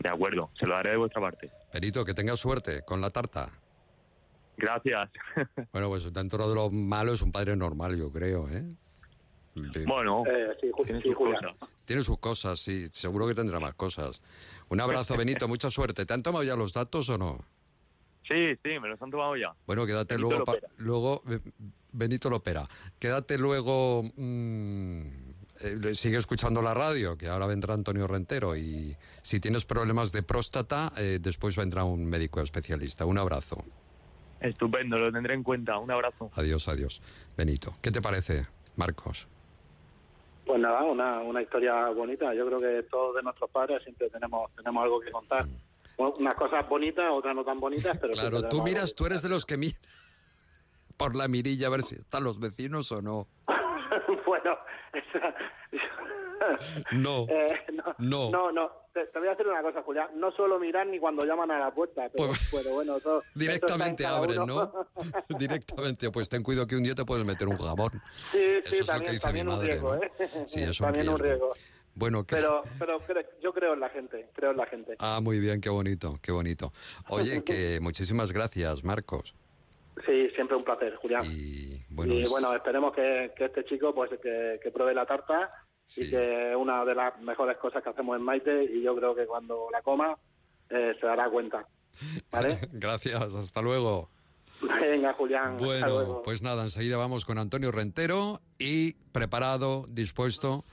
De 0.00 0.08
acuerdo, 0.08 0.50
se 0.58 0.66
lo 0.66 0.74
daré 0.74 0.92
de 0.92 0.96
vuestra 0.96 1.20
parte. 1.20 1.50
Perito, 1.70 2.04
que 2.04 2.14
tengas 2.14 2.40
suerte 2.40 2.82
con 2.82 3.00
la 3.00 3.10
tarta. 3.10 3.48
Gracias. 4.56 5.10
Bueno, 5.72 5.88
pues 5.88 6.12
dentro 6.12 6.48
de 6.48 6.54
lo 6.54 6.70
malo 6.70 7.12
es 7.12 7.22
un 7.22 7.30
padre 7.32 7.54
normal, 7.56 7.96
yo 7.96 8.10
creo, 8.10 8.48
¿eh? 8.48 8.64
De- 9.54 9.84
Bueno, 9.84 10.22
tiene 10.84 11.02
sus 11.02 11.14
cosas. 11.16 11.52
Tiene 11.84 12.02
sus 12.02 12.18
cosas, 12.18 12.58
sí, 12.60 12.88
seguro 12.92 13.26
que 13.26 13.34
tendrá 13.34 13.58
más 13.60 13.74
cosas. 13.74 14.20
Un 14.68 14.80
abrazo, 14.80 15.16
Benito, 15.18 15.48
mucha 15.48 15.70
suerte. 15.70 16.06
¿Te 16.06 16.14
han 16.14 16.22
tomado 16.22 16.44
ya 16.44 16.56
los 16.56 16.72
datos 16.72 17.08
o 17.10 17.18
no? 17.18 17.38
Sí, 18.28 18.54
sí, 18.62 18.78
me 18.80 18.88
los 18.88 19.00
han 19.02 19.10
tomado 19.10 19.36
ya. 19.36 19.52
Bueno, 19.66 19.84
quédate 19.86 20.14
Benito 20.16 20.30
luego. 20.30 20.44
pa- 20.44 20.58
luego 20.78 21.22
eh, 21.30 21.40
Benito 21.92 22.30
Lopera. 22.30 22.66
Quédate 22.98 23.38
luego. 23.38 24.02
mm, 24.16 25.19
eh, 25.60 25.94
sigue 25.94 26.18
escuchando 26.18 26.62
la 26.62 26.74
radio, 26.74 27.16
que 27.16 27.28
ahora 27.28 27.46
vendrá 27.46 27.74
Antonio 27.74 28.06
Rentero. 28.06 28.56
Y 28.56 28.96
si 29.22 29.40
tienes 29.40 29.64
problemas 29.64 30.12
de 30.12 30.22
próstata, 30.22 30.92
eh, 30.96 31.18
después 31.20 31.56
vendrá 31.56 31.84
un 31.84 32.06
médico 32.06 32.40
especialista. 32.40 33.04
Un 33.04 33.18
abrazo. 33.18 33.62
Estupendo, 34.40 34.98
lo 34.98 35.12
tendré 35.12 35.34
en 35.34 35.42
cuenta. 35.42 35.78
Un 35.78 35.90
abrazo. 35.90 36.30
Adiós, 36.34 36.66
adiós. 36.68 37.02
Benito. 37.36 37.74
¿Qué 37.82 37.90
te 37.90 38.00
parece, 38.00 38.46
Marcos? 38.76 39.28
Pues 40.46 40.60
nada, 40.60 40.82
una, 40.82 41.20
una 41.20 41.42
historia 41.42 41.88
bonita. 41.90 42.34
Yo 42.34 42.46
creo 42.46 42.58
que 42.58 42.88
todos 42.90 43.16
de 43.16 43.22
nuestros 43.22 43.50
padres 43.50 43.82
siempre 43.84 44.08
tenemos 44.10 44.50
tenemos 44.56 44.82
algo 44.82 45.00
que 45.00 45.10
contar. 45.10 45.44
Bueno, 45.96 46.14
Unas 46.18 46.34
cosas 46.34 46.66
bonitas, 46.68 47.04
otras 47.12 47.36
no 47.36 47.44
tan 47.44 47.60
bonitas, 47.60 47.96
pero 47.98 48.14
Claro, 48.14 48.48
tú 48.48 48.62
miras, 48.62 48.94
tú 48.94 49.06
eres 49.06 49.22
de 49.22 49.28
los 49.28 49.44
que 49.44 49.58
miran 49.58 49.78
por 50.96 51.14
la 51.14 51.28
mirilla 51.28 51.66
a 51.66 51.70
ver 51.70 51.82
si 51.82 51.96
están 51.96 52.24
los 52.24 52.40
vecinos 52.40 52.90
o 52.92 53.02
no. 53.02 53.28
bueno, 54.30 54.58
No, 56.92 57.26
eh, 57.28 57.46
no, 57.72 57.94
no. 57.98 58.30
no, 58.30 58.52
no. 58.52 58.70
Te, 58.92 59.06
te 59.06 59.18
voy 59.18 59.28
a 59.28 59.32
decir 59.32 59.46
una 59.46 59.62
cosa, 59.62 59.82
Julián. 59.82 60.08
No 60.16 60.32
suelo 60.32 60.58
mirar 60.58 60.86
ni 60.86 60.98
cuando 60.98 61.24
llaman 61.24 61.50
a 61.50 61.58
la 61.58 61.72
puerta, 61.72 62.08
pero, 62.12 62.32
pero 62.50 62.74
bueno, 62.74 62.96
eso, 62.96 63.18
eso 63.18 63.20
Pues 63.20 63.34
Directamente 63.34 64.06
abren. 64.06 64.46
¿no? 64.46 64.72
Directamente, 65.38 66.10
pues 66.10 66.28
ten 66.28 66.42
cuidado 66.42 66.66
que 66.66 66.76
un 66.76 66.82
día 66.82 66.94
te 66.94 67.04
puedes 67.04 67.24
meter 67.24 67.46
un 67.46 67.58
jamón. 67.58 67.90
Sí, 68.32 68.38
Eso 68.64 68.70
sí, 68.70 68.78
es 68.80 68.92
lo 68.92 69.00
que 69.00 69.10
dice 69.12 69.32
mi 69.32 69.44
madre, 69.44 69.66
riesgo, 69.66 69.94
¿no? 69.94 70.02
¿eh? 70.02 70.10
Sí, 70.46 70.62
es 70.62 70.78
también 70.78 71.08
un 71.08 71.18
riesgo. 71.18 71.52
riesgo. 71.52 71.54
Bueno. 71.94 72.24
Pero, 72.26 72.62
pero 72.78 72.96
yo 73.42 73.52
creo 73.52 73.74
en 73.74 73.80
la 73.80 73.90
gente, 73.90 74.30
creo 74.32 74.52
en 74.52 74.56
la 74.56 74.66
gente. 74.66 74.96
Ah, 74.98 75.20
muy 75.22 75.40
bien, 75.40 75.60
qué 75.60 75.70
bonito, 75.70 76.18
qué 76.22 76.32
bonito. 76.32 76.72
Oye, 77.10 77.44
que 77.44 77.78
muchísimas 77.80 78.32
gracias, 78.32 78.82
Marcos. 78.82 79.34
Sí, 80.06 80.28
siempre 80.34 80.56
un 80.56 80.64
placer, 80.64 80.96
Julián. 80.96 81.24
Y 81.26 81.78
bueno, 81.90 82.14
y 82.14 82.22
es- 82.22 82.30
bueno, 82.30 82.52
esperemos 82.54 82.92
que, 82.94 83.32
que 83.36 83.46
este 83.46 83.64
chico 83.64 83.94
pues 83.94 84.10
que, 84.22 84.58
que 84.62 84.70
pruebe 84.70 84.94
la 84.94 85.06
tarta 85.06 85.50
y 85.96 86.08
que 86.08 86.50
es 86.50 86.56
una 86.56 86.84
de 86.84 86.94
las 86.94 87.20
mejores 87.20 87.56
cosas 87.58 87.82
que 87.82 87.90
hacemos 87.90 88.16
en 88.16 88.22
Maite 88.22 88.64
y 88.64 88.82
yo 88.82 88.94
creo 88.96 89.14
que 89.14 89.26
cuando 89.26 89.66
la 89.72 89.82
coma 89.82 90.16
eh, 90.70 90.94
se 91.00 91.06
dará 91.06 91.28
cuenta. 91.28 91.66
¿Vale? 92.30 92.58
gracias, 92.72 93.34
hasta 93.34 93.60
luego. 93.60 94.08
Venga, 94.80 95.12
Julián. 95.14 95.54
hasta 95.54 95.64
Bueno, 95.66 95.86
luego. 95.88 96.22
pues 96.22 96.42
nada, 96.42 96.62
enseguida 96.62 96.96
vamos 96.96 97.24
con 97.24 97.38
Antonio 97.38 97.72
Rentero 97.72 98.40
y 98.58 98.92
preparado, 99.12 99.86
dispuesto 99.88 100.64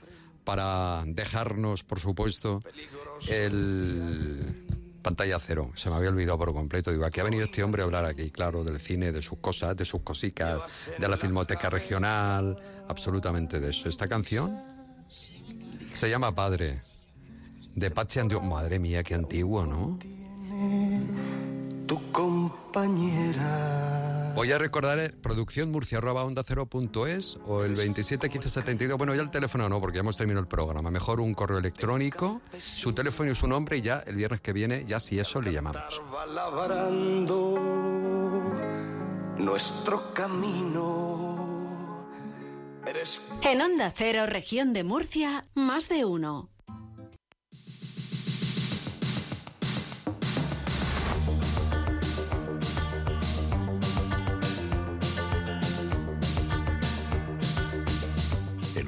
para 0.44 1.02
dejarnos, 1.06 1.84
por 1.84 1.98
supuesto, 1.98 2.60
el 3.28 4.40
pantalla 5.08 5.38
cero. 5.38 5.70
Se 5.74 5.88
me 5.88 5.96
había 5.96 6.10
olvidado 6.10 6.38
por 6.38 6.52
completo. 6.52 6.90
Digo, 6.90 7.04
aquí 7.06 7.20
ha 7.20 7.24
venido 7.24 7.44
este 7.44 7.62
hombre 7.62 7.80
a 7.82 7.86
hablar 7.86 8.04
aquí, 8.04 8.30
claro, 8.30 8.62
del 8.62 8.78
cine, 8.78 9.10
de 9.10 9.22
sus 9.22 9.38
cosas, 9.38 9.74
de 9.76 9.84
sus 9.86 10.02
cosicas, 10.02 10.60
de 10.98 11.08
la 11.08 11.16
filmoteca 11.16 11.70
regional, 11.70 12.58
absolutamente 12.88 13.58
de 13.58 13.70
eso. 13.70 13.88
Esta 13.88 14.06
canción 14.06 14.60
se 15.94 16.10
llama 16.10 16.34
Padre, 16.34 16.82
de 17.74 17.90
Patsy 17.90 18.28
the- 18.28 18.38
Madre 18.40 18.78
mía, 18.78 19.02
qué 19.02 19.14
antiguo, 19.14 19.64
¿no? 19.64 19.98
Tu 21.86 22.12
compañera. 22.12 24.07
Voy 24.38 24.52
a 24.52 24.58
recordar 24.58 25.00
eh, 25.00 25.10
producción 25.10 25.72
murcia 25.72 25.98
arroba 25.98 26.22
onda 26.22 26.44
cero 26.46 26.64
punto 26.66 27.08
es 27.08 27.36
o 27.44 27.64
el 27.64 27.74
27 27.74 28.30
15 28.30 28.48
72. 28.48 28.96
Bueno, 28.96 29.12
ya 29.12 29.22
el 29.22 29.32
teléfono 29.32 29.68
no, 29.68 29.80
porque 29.80 29.96
ya 29.96 30.02
hemos 30.02 30.16
terminado 30.16 30.42
el 30.42 30.46
programa. 30.46 30.92
Mejor 30.92 31.18
un 31.18 31.34
correo 31.34 31.58
electrónico, 31.58 32.40
su 32.56 32.92
teléfono 32.92 33.32
y 33.32 33.34
su 33.34 33.48
nombre 33.48 33.78
y 33.78 33.82
ya 33.82 33.98
el 34.06 34.14
viernes 34.14 34.40
que 34.40 34.52
viene, 34.52 34.84
ya 34.84 35.00
si 35.00 35.18
eso 35.18 35.42
le 35.42 35.52
llamamos. 35.52 36.00
Nuestro 39.38 40.14
camino. 40.14 42.06
En 43.42 43.60
Onda 43.60 43.92
Cero, 43.96 44.26
región 44.26 44.72
de 44.72 44.84
Murcia, 44.84 45.46
más 45.56 45.88
de 45.88 46.04
uno. 46.04 46.48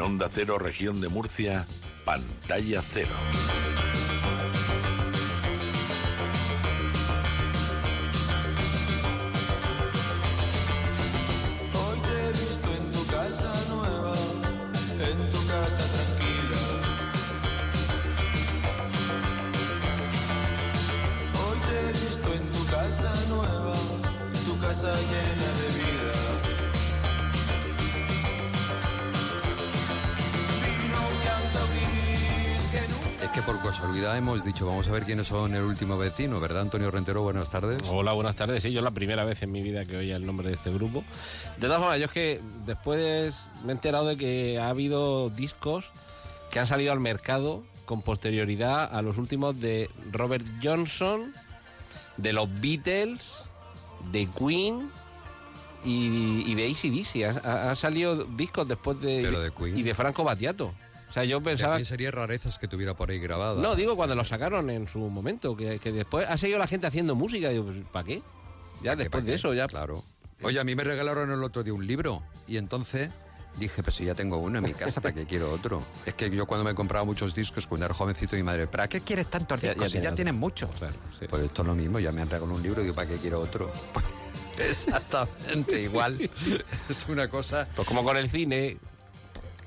En 0.01 0.07
Onda 0.07 0.31
Cero, 0.33 0.59
región 0.59 1.03
de 1.03 1.11
Murcia, 1.11 1.67
pantalla 2.07 2.81
cero. 2.81 3.15
Hoy 11.75 11.99
te 12.01 12.13
he 12.19 12.33
visto 12.33 12.71
en 12.79 12.93
tu 12.93 13.07
casa 13.09 13.53
nueva, 13.69 14.15
en 15.07 15.31
tu 15.31 15.47
casa 15.47 15.85
tranquila. 15.93 16.20
Por 33.51 33.63
casualidad 33.63 34.17
hemos 34.17 34.45
dicho, 34.45 34.65
vamos 34.65 34.87
a 34.87 34.93
ver 34.93 35.03
quiénes 35.03 35.27
son 35.27 35.57
el 35.57 35.63
último 35.63 35.99
vecino, 35.99 36.39
¿verdad, 36.39 36.63
Antonio 36.63 36.89
Rentero? 36.89 37.23
Buenas 37.23 37.51
tardes. 37.51 37.83
Hola, 37.89 38.13
buenas 38.13 38.37
tardes. 38.37 38.63
Sí, 38.63 38.71
yo 38.71 38.79
es 38.79 38.85
la 38.85 38.93
primera 38.93 39.25
vez 39.25 39.43
en 39.43 39.51
mi 39.51 39.61
vida 39.61 39.85
que 39.87 39.97
oía 39.97 40.15
el 40.15 40.25
nombre 40.25 40.47
de 40.47 40.55
este 40.55 40.71
grupo. 40.71 41.03
De 41.57 41.67
todas 41.67 41.81
formas, 41.81 41.99
yo 41.99 42.05
es 42.05 42.13
que 42.13 42.41
después 42.65 43.35
me 43.65 43.71
he 43.71 43.73
enterado 43.73 44.07
de 44.07 44.17
que 44.17 44.61
ha 44.61 44.69
habido 44.69 45.31
discos 45.31 45.87
que 46.49 46.61
han 46.61 46.69
salido 46.69 46.93
al 46.93 47.01
mercado 47.01 47.65
con 47.87 48.03
posterioridad 48.03 48.85
a 48.95 49.03
los 49.03 49.19
últimos 49.19 49.59
de 49.61 49.91
Robert 50.13 50.47
Johnson, 50.63 51.35
de 52.19 52.33
los 52.33 52.61
Beatles, 52.61 53.47
de 54.13 54.29
Queen 54.29 54.89
y, 55.85 56.45
y 56.47 56.55
de 56.55 56.69
ACDC. 56.69 57.45
Han 57.45 57.69
ha 57.71 57.75
salido 57.75 58.23
discos 58.27 58.69
después 58.69 59.01
de, 59.01 59.23
Pero 59.25 59.41
de 59.41 59.51
Queen. 59.51 59.77
y 59.77 59.83
de 59.83 59.93
Franco 59.93 60.23
Battiato. 60.23 60.73
O 61.11 61.13
sea, 61.13 61.25
yo 61.25 61.41
pensaba... 61.43 61.73
También 61.73 61.87
sería 61.87 62.11
rarezas 62.13 62.59
que 62.59 62.69
tuviera 62.69 62.95
por 62.95 63.11
ahí 63.11 63.19
grabada. 63.19 63.61
No, 63.61 63.75
digo 63.75 63.97
cuando 63.97 64.15
lo 64.15 64.25
sacaron 64.25 64.71
en 64.71 64.89
su 64.89 64.99
momento, 64.99 65.57
que, 65.57 65.79
que 65.81 65.91
después 65.93 66.27
ha 66.29 66.39
seguido 66.39 66.59
la 66.59 66.69
gente 66.69 66.87
haciendo 66.87 67.15
música. 67.17 67.49
Digo, 67.49 67.65
pues, 67.65 67.79
¿para 67.91 68.05
qué? 68.05 68.23
Ya 68.83 68.95
después 68.97 69.25
de 69.25 69.35
eso, 69.35 69.53
ya. 69.53 69.67
Claro. 69.67 70.03
Oye, 70.43 70.59
a 70.61 70.65
mí 70.65 70.75
me 70.75 70.85
regalaron 70.85 71.31
el 71.31 71.43
otro 71.45 71.63
día 71.63 71.75
un 71.75 71.87
libro 71.87 72.23
y 72.47 72.57
entonces 72.57 73.11
dije, 73.59 73.83
pues 73.83 73.97
si 73.97 74.05
ya 74.07 74.15
tengo 74.15 74.39
uno 74.39 74.59
en 74.59 74.65
mi 74.65 74.73
casa, 74.73 75.01
¿para 75.01 75.13
qué 75.15 75.27
quiero 75.27 75.51
otro? 75.53 75.83
Es 76.07 76.15
que 76.15 76.31
yo 76.31 76.47
cuando 76.47 76.65
me 76.65 76.75
compraba 76.75 77.05
muchos 77.05 77.35
discos 77.35 77.67
cuando 77.67 77.85
era 77.87 77.95
jovencito, 77.95 78.37
mi 78.37 78.43
madre, 78.45 78.67
¿para 78.69 78.89
qué 78.89 79.01
quieres 79.03 79.29
tantos 79.29 79.61
Ya- 79.61 79.69
ya 79.69 79.75
discos 79.75 79.91
si 79.91 80.01
ya 80.01 80.15
tienes 80.15 80.33
muchos? 80.35 80.71
Pues 81.29 81.43
esto 81.43 81.63
es 81.63 81.69
lo 81.69 81.75
mismo, 81.75 81.99
ya 81.99 82.13
me 82.13 82.23
han 82.23 82.31
regalado 82.31 82.55
un 82.57 82.63
libro 82.63 82.81
y 82.81 82.85
digo, 82.85 82.95
¿para 82.95 83.09
qué 83.09 83.17
quiero 83.17 83.41
otro? 83.41 83.71
Exactamente 84.71 85.81
igual. 85.83 86.31
es 86.89 87.07
una 87.09 87.29
cosa... 87.29 87.67
Pues 87.75 87.87
como 87.89 88.05
con 88.05 88.17
el 88.17 88.31
cine. 88.31 88.79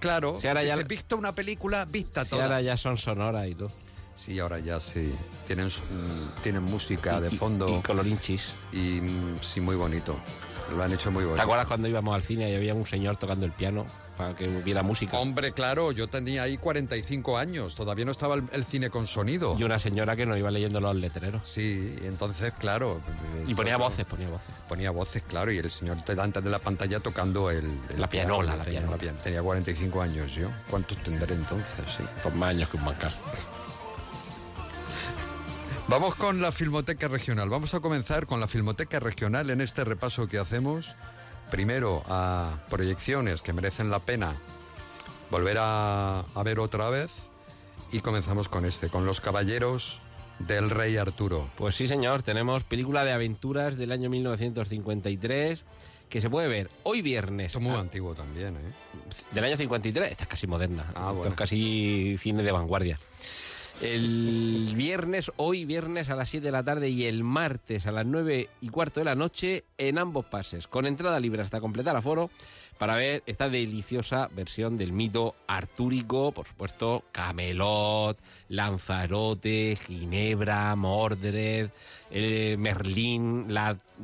Claro, 0.04 0.38
Si 0.39 0.47
ahora 0.47 0.64
ya- 0.64 0.76
dice, 0.76 0.86
visto 0.88 1.16
una 1.18 1.34
película, 1.34 1.86
vista 1.86 2.24
Si 2.26 2.32
todas. 2.32 2.43
ahora 2.43 2.62
ya 2.62 2.76
son 2.76 2.97
sonoras 2.97 3.47
y 3.47 3.56
todo. 3.56 3.72
Sí, 4.16 4.38
ahora 4.38 4.60
ya 4.60 4.80
sí. 4.82 5.12
Tienen, 5.47 5.70
su- 5.70 5.84
tienen 6.41 6.62
música 6.62 7.20
de 7.22 7.32
fondo. 7.32 7.70
Y 7.70 7.82
colorinchis. 7.82 8.47
Y 8.74 8.99
mm, 9.01 9.39
sí, 9.41 9.62
muy 9.62 9.76
bonito. 9.78 10.16
Lo 10.76 10.84
han 10.84 10.91
hecho 10.91 11.10
muy 11.12 11.24
bonito. 11.24 11.38
¿Te 11.38 11.41
acuerdas 11.43 11.68
cuando 11.68 11.88
íbamos 11.88 12.14
al 12.14 12.22
cine 12.22 12.51
y 12.51 12.56
había 12.56 12.74
un 12.76 12.86
señor 12.86 13.16
tocando 13.18 13.45
el 13.45 13.54
piano 13.54 13.86
para 14.18 14.36
que 14.36 14.47
hubiera 14.47 14.84
música? 14.84 15.18
Hombre, 15.20 15.51
claro, 15.53 15.91
yo 15.91 16.07
tenía 16.07 16.43
ahí 16.43 16.57
45 16.57 17.38
años, 17.38 17.76
todavía 17.76 18.05
no 18.05 18.11
estaba 18.11 18.36
el, 18.36 18.43
el 18.51 18.64
cine 18.66 18.89
con 18.89 19.07
sonido. 19.07 19.55
Y 19.59 19.64
una 19.64 19.80
señora 19.80 20.16
que 20.16 20.26
nos 20.26 20.38
iba 20.38 20.49
leyendo 20.51 20.80
los 20.80 20.95
letreros. 20.95 21.41
Sí, 21.49 21.95
entonces, 22.03 22.53
claro. 22.59 23.01
Y 23.47 23.55
ponía 23.55 23.78
voces, 23.78 24.05
ponía 24.05 24.30
voces. 24.30 24.55
Ponía 24.70 24.91
voces, 24.91 25.24
claro, 25.24 25.51
y 25.51 25.57
el 25.57 25.70
señor 25.72 26.03
delante 26.05 26.41
de 26.41 26.49
la 26.49 26.59
pantalla 26.59 26.99
tocando 26.99 27.49
el... 27.51 27.66
el 27.89 27.99
La 28.01 28.07
pianola, 28.09 28.55
la 28.55 28.64
tenía, 28.64 28.80
pianola. 28.82 28.97
pian- 28.97 29.16
Tenía 29.24 29.41
45 29.41 30.01
años 30.01 30.32
yo. 30.36 30.49
¿Cuántos 30.70 30.97
tendré 31.03 31.34
entonces? 31.36 31.86
Sí. 31.97 32.03
Pues 32.22 32.36
más 32.36 32.49
años 32.49 32.70
que 32.70 32.78
un 32.78 32.86
bancar. 32.86 33.11
Vamos 35.88 36.16
con 36.16 36.41
la 36.41 36.51
Filmoteca 36.51 37.07
Regional. 37.07 37.49
Vamos 37.49 37.74
a 37.74 37.80
comenzar 37.82 38.26
con 38.26 38.39
la 38.39 38.47
Filmoteca 38.47 38.99
Regional 38.99 39.49
en 39.49 39.59
este 39.61 39.84
repaso 39.84 40.28
que 40.28 40.38
hacemos. 40.39 40.95
Primero 41.54 42.01
a 42.08 42.58
proyecciones 42.68 43.43
que 43.43 43.54
merecen 43.54 43.91
la 43.91 43.99
pena 43.99 44.36
volver 45.30 45.58
a, 45.60 46.22
a 46.22 46.43
ver 46.43 46.58
otra 46.58 46.89
vez. 46.89 47.30
Y 47.91 47.99
comenzamos 47.99 48.49
con 48.49 48.66
este, 48.66 48.89
con 48.89 49.06
Los 49.06 49.22
Caballeros 49.22 50.01
del 50.39 50.72
Rey 50.72 50.97
Arturo. 50.97 51.47
Pues 51.56 51.76
sí, 51.76 51.88
señor, 51.88 52.24
tenemos 52.24 52.64
película 52.64 53.06
de 53.06 53.12
aventuras 53.12 53.78
del 53.78 53.91
año 53.91 54.10
1953 54.10 55.64
que 56.10 56.22
se 56.22 56.30
puede 56.32 56.47
ver 56.47 56.72
hoy 56.82 57.04
viernes. 57.04 57.47
Esto 57.49 57.60
es 57.60 57.66
muy 57.66 57.76
Ah, 57.76 57.82
antiguo 57.82 58.16
también, 58.16 58.56
¿eh? 58.58 58.74
Del 59.30 59.43
año 59.43 59.56
53, 59.56 60.10
esta 60.12 60.24
es 60.24 60.30
casi 60.30 60.47
moderna. 60.47 60.86
Ah, 60.95 61.10
Esto 61.10 61.14
bueno. 61.14 61.30
es 61.30 61.36
casi 61.36 62.18
cine 62.20 62.41
de 62.41 62.51
vanguardia. 62.51 62.97
El 63.82 64.71
viernes, 64.76 65.32
hoy 65.36 65.65
viernes 65.65 66.09
a 66.09 66.15
las 66.15 66.30
7 66.30 66.45
de 66.45 66.51
la 66.51 66.63
tarde 66.63 66.89
y 66.89 67.05
el 67.05 67.24
martes 67.24 67.86
a 67.88 67.91
las 67.91 68.05
9 68.05 68.49
y 68.61 68.69
cuarto 68.69 68.99
de 68.99 69.05
la 69.05 69.15
noche 69.15 69.65
en 69.78 69.97
ambos 69.97 70.26
pases, 70.26 70.67
con 70.67 70.86
entrada 70.86 71.19
libre 71.19 71.41
hasta 71.41 71.59
completar 71.59 71.95
aforo, 71.95 72.30
para 72.84 72.98
ver 72.98 73.24
esta 73.28 73.48
deliciosa 73.48 74.30
versión 74.36 74.76
del 74.76 74.92
mito 74.92 75.36
artúrico, 75.48 76.34
por 76.34 76.46
supuesto, 76.46 77.06
Camelot, 77.14 78.18
Lanzarote, 78.50 79.78
Ginebra, 79.78 80.76
Mordred, 80.76 81.70
eh, 82.12 82.58
Merlín, 82.60 83.48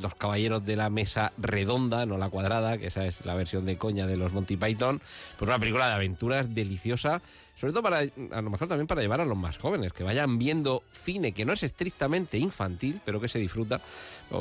Los 0.01 0.15
Caballeros 0.15 0.65
de 0.65 0.77
la 0.77 0.89
Mesa 0.89 1.33
Redonda, 1.37 2.05
no 2.05 2.17
la 2.17 2.29
cuadrada, 2.29 2.77
que 2.77 2.87
esa 2.87 3.05
es 3.05 3.25
la 3.25 3.35
versión 3.35 3.65
de 3.65 3.77
coña 3.77 4.07
de 4.07 4.15
los 4.15 4.31
Monty 4.31 4.55
Python. 4.55 5.01
Pues 5.37 5.49
una 5.49 5.59
película 5.59 5.87
de 5.87 5.95
aventuras 5.95 6.55
deliciosa, 6.55 7.21
sobre 7.55 7.73
todo 7.73 7.83
para, 7.83 7.99
a 7.99 8.41
lo 8.41 8.49
mejor 8.49 8.69
también 8.69 8.87
para 8.87 9.01
llevar 9.01 9.19
a 9.19 9.25
los 9.25 9.37
más 9.37 9.57
jóvenes, 9.57 9.91
que 9.91 10.05
vayan 10.05 10.39
viendo 10.39 10.83
cine 10.93 11.33
que 11.33 11.43
no 11.43 11.51
es 11.51 11.63
estrictamente 11.63 12.37
infantil, 12.37 13.01
pero 13.03 13.19
que 13.19 13.27
se 13.27 13.37
disfruta. 13.37 13.81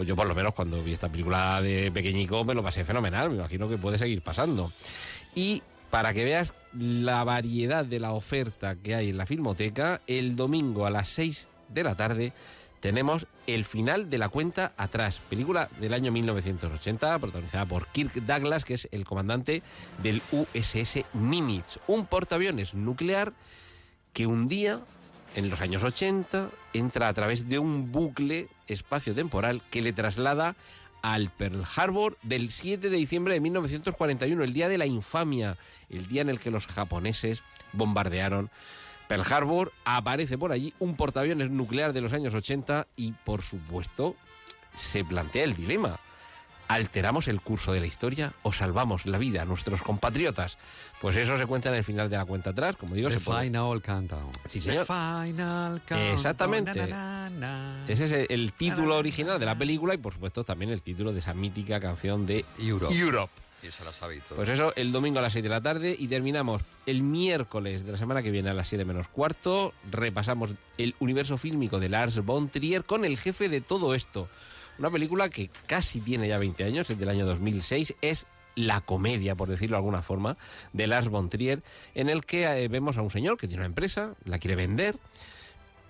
Yo 0.07 0.15
por 0.15 0.29
lo 0.29 0.35
menos 0.35 0.55
cuando 0.55 0.81
vi 0.83 0.93
esta 0.93 1.09
película 1.09 1.61
de 1.61 1.91
pequeñico 1.93 2.45
me 2.45 2.55
lo 2.55 2.63
pasé 2.63 2.85
fenomenal, 2.85 3.31
me 3.31 3.37
imagino 3.37 3.69
que 3.69 3.77
puede 3.77 3.99
seguir 3.99 4.23
pasando. 4.29 4.71
Y 5.35 5.63
para 5.91 6.13
que 6.13 6.23
veas 6.23 6.53
la 6.75 7.25
variedad 7.25 7.83
de 7.83 7.99
la 7.99 8.13
oferta 8.13 8.77
que 8.77 8.95
hay 8.95 9.09
en 9.09 9.17
la 9.17 9.25
filmoteca, 9.25 10.03
el 10.07 10.37
domingo 10.37 10.85
a 10.85 10.91
las 10.91 11.09
6 11.09 11.49
de 11.69 11.83
la 11.83 11.95
tarde 11.95 12.35
tenemos 12.81 13.27
El 13.47 13.65
final 13.65 14.11
de 14.11 14.19
la 14.19 14.29
cuenta 14.29 14.73
atrás, 14.77 15.21
película 15.31 15.71
del 15.81 15.95
año 15.95 16.13
1980, 16.13 17.19
protagonizada 17.19 17.65
por 17.65 17.87
Kirk 17.89 18.13
Douglas, 18.15 18.67
que 18.67 18.75
es 18.75 18.89
el 18.93 19.07
comandante 19.07 19.63
del 20.03 20.21
USS 20.31 21.05
Nimitz, 21.15 21.79
un 21.87 22.05
portaaviones 22.05 22.75
nuclear 22.75 23.33
que 24.13 24.27
un 24.27 24.47
día, 24.47 24.81
en 25.37 25.49
los 25.49 25.63
años 25.63 25.83
80, 25.83 26.51
entra 26.75 27.09
a 27.09 27.15
través 27.15 27.49
de 27.49 27.59
un 27.59 27.91
bucle 27.91 28.49
espacio-temporal 28.67 29.63
que 29.71 29.83
le 29.83 29.95
traslada 29.95 30.55
al 31.03 31.31
Pearl 31.31 31.65
Harbor 31.77 32.19
del 32.23 32.51
7 32.51 32.91
de 32.91 32.97
diciembre 32.97 33.35
de 33.35 33.41
1941, 33.41 34.45
el 34.45 34.53
día 34.53 34.69
de 34.69 34.79
la 34.79 34.87
infamia, 34.87 35.57
el 35.89 36.09
día 36.09 36.23
en 36.23 36.29
el 36.29 36.41
que 36.41 36.51
los 36.51 36.67
japoneses 36.67 37.43
bombardearon 37.73 38.51
Pearl 39.09 39.33
Harbor, 39.33 39.73
aparece 39.85 40.39
por 40.39 40.53
allí 40.53 40.75
un 40.79 40.97
portaaviones 40.97 41.51
nuclear 41.51 41.93
de 41.93 42.01
los 42.01 42.13
años 42.13 42.35
80 42.35 42.87
y, 42.97 43.13
por 43.13 43.43
supuesto, 43.43 44.17
se 44.75 45.05
plantea 45.05 45.45
el 45.45 45.57
dilema. 45.57 45.99
¿Alteramos 46.69 47.29
el 47.29 47.41
curso 47.41 47.73
de 47.73 47.81
la 47.81 47.87
historia 47.87 48.35
o 48.43 48.53
salvamos 48.53 49.07
la 49.07 49.17
vida 49.17 49.43
a 49.43 49.45
nuestros 49.47 49.83
compatriotas? 49.83 50.59
Pues 51.01 51.17
eso 51.17 51.39
se 51.39 51.47
cuenta 51.47 51.71
en 51.71 51.77
el 51.77 51.85
final 51.85 52.11
de 52.11 52.17
la 52.17 52.27
cuenta 52.27 52.51
atrás, 52.51 52.77
como 52.77 52.95
digo. 52.95 53.09
The 53.09 53.19
se 53.19 53.21
Final 53.21 53.81
Countdown. 53.83 54.33
Sí, 54.47 54.61
señor. 54.61 54.87
The 54.87 54.93
Final 54.93 55.83
Countdown. 55.87 56.13
Exactamente. 56.13 56.75
Na, 56.75 56.87
na, 56.87 57.31
na, 57.31 57.31
na. 57.31 57.85
Ese 57.89 58.05
es 58.05 58.13
el, 58.13 58.27
el 58.29 58.53
título 58.53 58.99
original 58.99 59.41
de 59.41 59.47
la 59.47 59.57
película 59.57 59.95
y, 59.95 59.97
por 59.97 60.13
supuesto, 60.13 60.45
también 60.45 60.71
el 60.71 60.83
título 60.83 61.13
de 61.13 61.21
esa 61.21 61.33
mítica 61.33 61.81
canción 61.81 62.27
de 62.27 62.45
Europe. 62.59 62.95
Europe. 62.95 63.33
Y 63.63 63.73
se 63.73 63.85
la 63.85 63.93
sabe 63.93 64.17
y 64.17 64.21
todo. 64.21 64.37
Pues 64.37 64.49
eso, 64.51 64.73
el 64.77 64.93
domingo 64.93 65.19
a 65.19 65.23
las 65.23 65.33
6 65.33 65.43
de 65.43 65.49
la 65.49 65.61
tarde 65.61 65.97
y 65.99 66.07
terminamos 66.07 66.63
el 66.87 67.03
miércoles 67.03 67.85
de 67.85 67.93
la 67.93 67.99
semana 67.99 68.23
que 68.23 68.31
viene 68.31 68.51
a 68.51 68.55
las 68.55 68.69
7 68.69 68.85
menos 68.85 69.09
cuarto. 69.09 69.73
Repasamos 69.91 70.53
el 70.77 70.95
universo 71.01 71.39
fílmico 71.39 71.81
de 71.81 71.89
Lars 71.89 72.25
von 72.25 72.49
Trier 72.49 72.85
con 72.85 73.05
el 73.05 73.19
jefe 73.19 73.49
de 73.49 73.61
todo 73.61 73.95
esto. 73.95 74.29
Una 74.79 74.91
película 74.91 75.29
que 75.29 75.51
casi 75.67 76.01
tiene 76.01 76.29
ya 76.29 76.39
20 76.39 76.65
años, 76.65 76.91
es 76.91 76.99
del 76.99 77.09
año 77.09 77.27
2006, 77.27 77.95
es 78.01 78.27
la 78.55 78.81
comedia, 78.81 79.35
por 79.35 79.49
decirlo 79.49 79.77
de 79.77 79.79
alguna 79.79 80.03
forma, 80.03 80.37
de 80.73 80.87
Lars 80.87 81.09
von 81.09 81.29
Trier, 81.29 81.63
en 81.95 82.09
el 82.09 82.25
que 82.25 82.45
eh, 82.45 82.69
vemos 82.69 82.97
a 82.97 83.03
un 83.03 83.11
señor 83.11 83.39
que 83.39 83.47
tiene 83.47 83.61
una 83.61 83.67
empresa, 83.67 84.15
la 84.25 84.39
quiere 84.39 84.57
vender, 84.57 84.97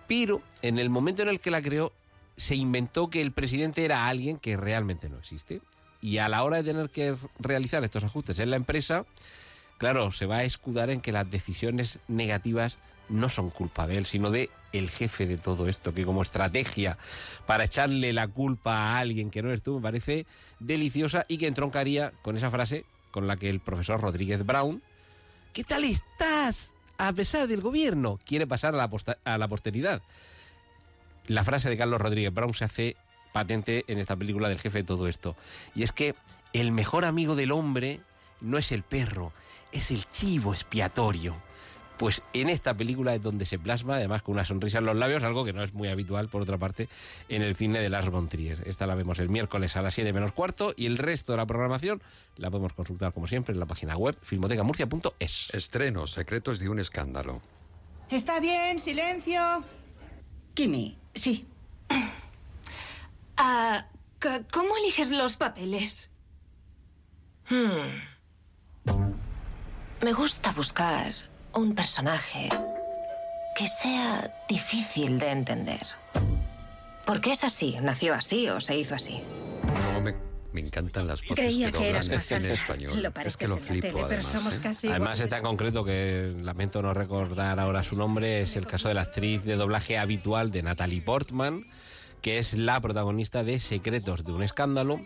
pero 0.06 0.42
en 0.62 0.78
el 0.78 0.90
momento 0.90 1.22
en 1.22 1.28
el 1.28 1.40
que 1.40 1.50
la 1.50 1.62
creó 1.62 1.92
se 2.36 2.54
inventó 2.56 3.10
que 3.10 3.20
el 3.20 3.32
presidente 3.32 3.84
era 3.84 4.06
alguien 4.06 4.38
que 4.38 4.56
realmente 4.56 5.08
no 5.08 5.18
existe. 5.18 5.60
Y 6.00 6.18
a 6.18 6.28
la 6.28 6.44
hora 6.44 6.58
de 6.58 6.72
tener 6.72 6.90
que 6.90 7.16
realizar 7.40 7.82
estos 7.82 8.04
ajustes 8.04 8.38
en 8.38 8.50
la 8.50 8.56
empresa, 8.56 9.04
claro, 9.76 10.12
se 10.12 10.26
va 10.26 10.38
a 10.38 10.44
escudar 10.44 10.90
en 10.90 11.00
que 11.00 11.10
las 11.10 11.28
decisiones 11.28 11.98
negativas 12.06 12.78
no 13.08 13.28
son 13.28 13.50
culpa 13.50 13.86
de 13.86 13.98
él, 13.98 14.06
sino 14.06 14.30
de 14.30 14.50
el 14.72 14.90
jefe 14.90 15.26
de 15.26 15.38
todo 15.38 15.68
esto, 15.68 15.94
que 15.94 16.04
como 16.04 16.22
estrategia 16.22 16.98
para 17.46 17.64
echarle 17.64 18.12
la 18.12 18.28
culpa 18.28 18.74
a 18.74 18.98
alguien 18.98 19.30
que 19.30 19.42
no 19.42 19.48
eres 19.48 19.62
tú 19.62 19.76
me 19.76 19.82
parece 19.82 20.26
deliciosa 20.60 21.24
y 21.28 21.38
que 21.38 21.46
entroncaría 21.46 22.12
con 22.22 22.36
esa 22.36 22.50
frase 22.50 22.84
con 23.10 23.26
la 23.26 23.36
que 23.36 23.48
el 23.48 23.60
profesor 23.60 24.00
Rodríguez 24.00 24.44
Brown, 24.44 24.82
¿qué 25.52 25.64
tal 25.64 25.84
estás? 25.84 26.72
A 26.98 27.12
pesar 27.12 27.48
del 27.48 27.62
gobierno, 27.62 28.18
quiere 28.24 28.46
pasar 28.46 28.74
a 28.74 28.76
la, 28.76 28.90
a 29.24 29.38
la 29.38 29.48
posteridad. 29.48 30.02
La 31.26 31.44
frase 31.44 31.68
de 31.68 31.76
Carlos 31.76 32.00
Rodríguez 32.00 32.32
Brown 32.32 32.54
se 32.54 32.64
hace 32.64 32.96
patente 33.32 33.84
en 33.88 33.98
esta 33.98 34.16
película 34.16 34.48
del 34.48 34.58
jefe 34.58 34.78
de 34.78 34.84
todo 34.84 35.06
esto. 35.08 35.36
Y 35.74 35.82
es 35.82 35.92
que 35.92 36.14
el 36.52 36.72
mejor 36.72 37.04
amigo 37.04 37.36
del 37.36 37.52
hombre 37.52 38.00
no 38.40 38.58
es 38.58 38.72
el 38.72 38.82
perro, 38.82 39.32
es 39.72 39.90
el 39.90 40.06
chivo 40.06 40.52
expiatorio. 40.52 41.36
Pues 41.98 42.22
en 42.32 42.48
esta 42.48 42.74
película 42.74 43.14
es 43.16 43.22
donde 43.22 43.44
se 43.44 43.58
plasma, 43.58 43.96
además 43.96 44.22
con 44.22 44.34
una 44.34 44.44
sonrisa 44.44 44.78
en 44.78 44.84
los 44.84 44.96
labios, 44.96 45.24
algo 45.24 45.44
que 45.44 45.52
no 45.52 45.64
es 45.64 45.74
muy 45.74 45.88
habitual, 45.88 46.28
por 46.28 46.40
otra 46.40 46.56
parte, 46.56 46.88
en 47.28 47.42
el 47.42 47.56
cine 47.56 47.80
de 47.80 47.90
Lars 47.90 48.08
von 48.08 48.28
Trier. 48.28 48.62
Esta 48.66 48.86
la 48.86 48.94
vemos 48.94 49.18
el 49.18 49.28
miércoles 49.28 49.76
a 49.76 49.82
las 49.82 49.94
7 49.94 50.12
menos 50.12 50.30
cuarto 50.30 50.72
y 50.76 50.86
el 50.86 50.96
resto 50.96 51.32
de 51.32 51.38
la 51.38 51.46
programación 51.46 52.00
la 52.36 52.50
podemos 52.50 52.72
consultar, 52.72 53.12
como 53.12 53.26
siempre, 53.26 53.52
en 53.52 53.58
la 53.58 53.66
página 53.66 53.96
web 53.96 54.16
filmotecamurcia.es. 54.22 55.48
Estrenos, 55.52 56.12
secretos 56.12 56.60
de 56.60 56.68
un 56.68 56.78
escándalo. 56.78 57.42
Está 58.10 58.38
bien, 58.38 58.78
silencio. 58.78 59.64
Kimi, 60.54 60.96
sí. 61.14 61.46
Ah, 63.40 63.86
¿Cómo 64.52 64.76
eliges 64.78 65.12
los 65.12 65.36
papeles? 65.36 66.10
Hmm. 67.48 68.02
Me 70.02 70.12
gusta 70.12 70.50
buscar 70.50 71.14
un 71.58 71.74
personaje 71.74 72.48
que 73.56 73.68
sea 73.68 74.30
difícil 74.48 75.18
de 75.18 75.30
entender. 75.30 75.82
¿Por 77.04 77.20
qué 77.20 77.32
es 77.32 77.42
así? 77.42 77.76
¿Nació 77.82 78.14
así 78.14 78.48
o 78.48 78.60
se 78.60 78.76
hizo 78.76 78.94
así? 78.94 79.20
No, 79.92 80.00
me, 80.00 80.14
me 80.52 80.60
encantan 80.60 81.08
las 81.08 81.22
voces 81.22 81.36
Creía 81.44 81.72
que 81.72 81.78
que 81.78 81.88
eras 81.88 82.06
doblan 82.06 82.22
cine 82.22 82.36
alta. 82.36 82.52
español. 82.52 83.02
Lo 83.02 83.12
es 83.24 83.36
que 83.36 83.48
lo 83.48 83.54
en 83.54 83.60
flipo, 83.60 83.88
tele, 83.88 84.04
pero 84.08 84.20
además. 84.20 84.26
somos 84.26 84.56
¿eh? 84.56 84.60
casi 84.62 84.88
Además 84.88 85.18
está 85.18 85.38
en 85.38 85.42
concreto 85.42 85.84
que 85.84 86.32
lamento 86.40 86.80
no 86.80 86.94
recordar 86.94 87.58
ahora 87.58 87.82
su 87.82 87.96
nombre, 87.96 88.42
es 88.42 88.54
el 88.54 88.66
caso 88.66 88.86
de 88.86 88.94
la 88.94 89.02
actriz 89.02 89.42
de 89.42 89.56
doblaje 89.56 89.98
habitual 89.98 90.52
de 90.52 90.62
Natalie 90.62 91.02
Portman, 91.02 91.66
que 92.22 92.38
es 92.38 92.54
la 92.54 92.80
protagonista 92.80 93.42
de 93.42 93.58
Secretos 93.58 94.24
de 94.24 94.30
un 94.30 94.44
escándalo. 94.44 95.00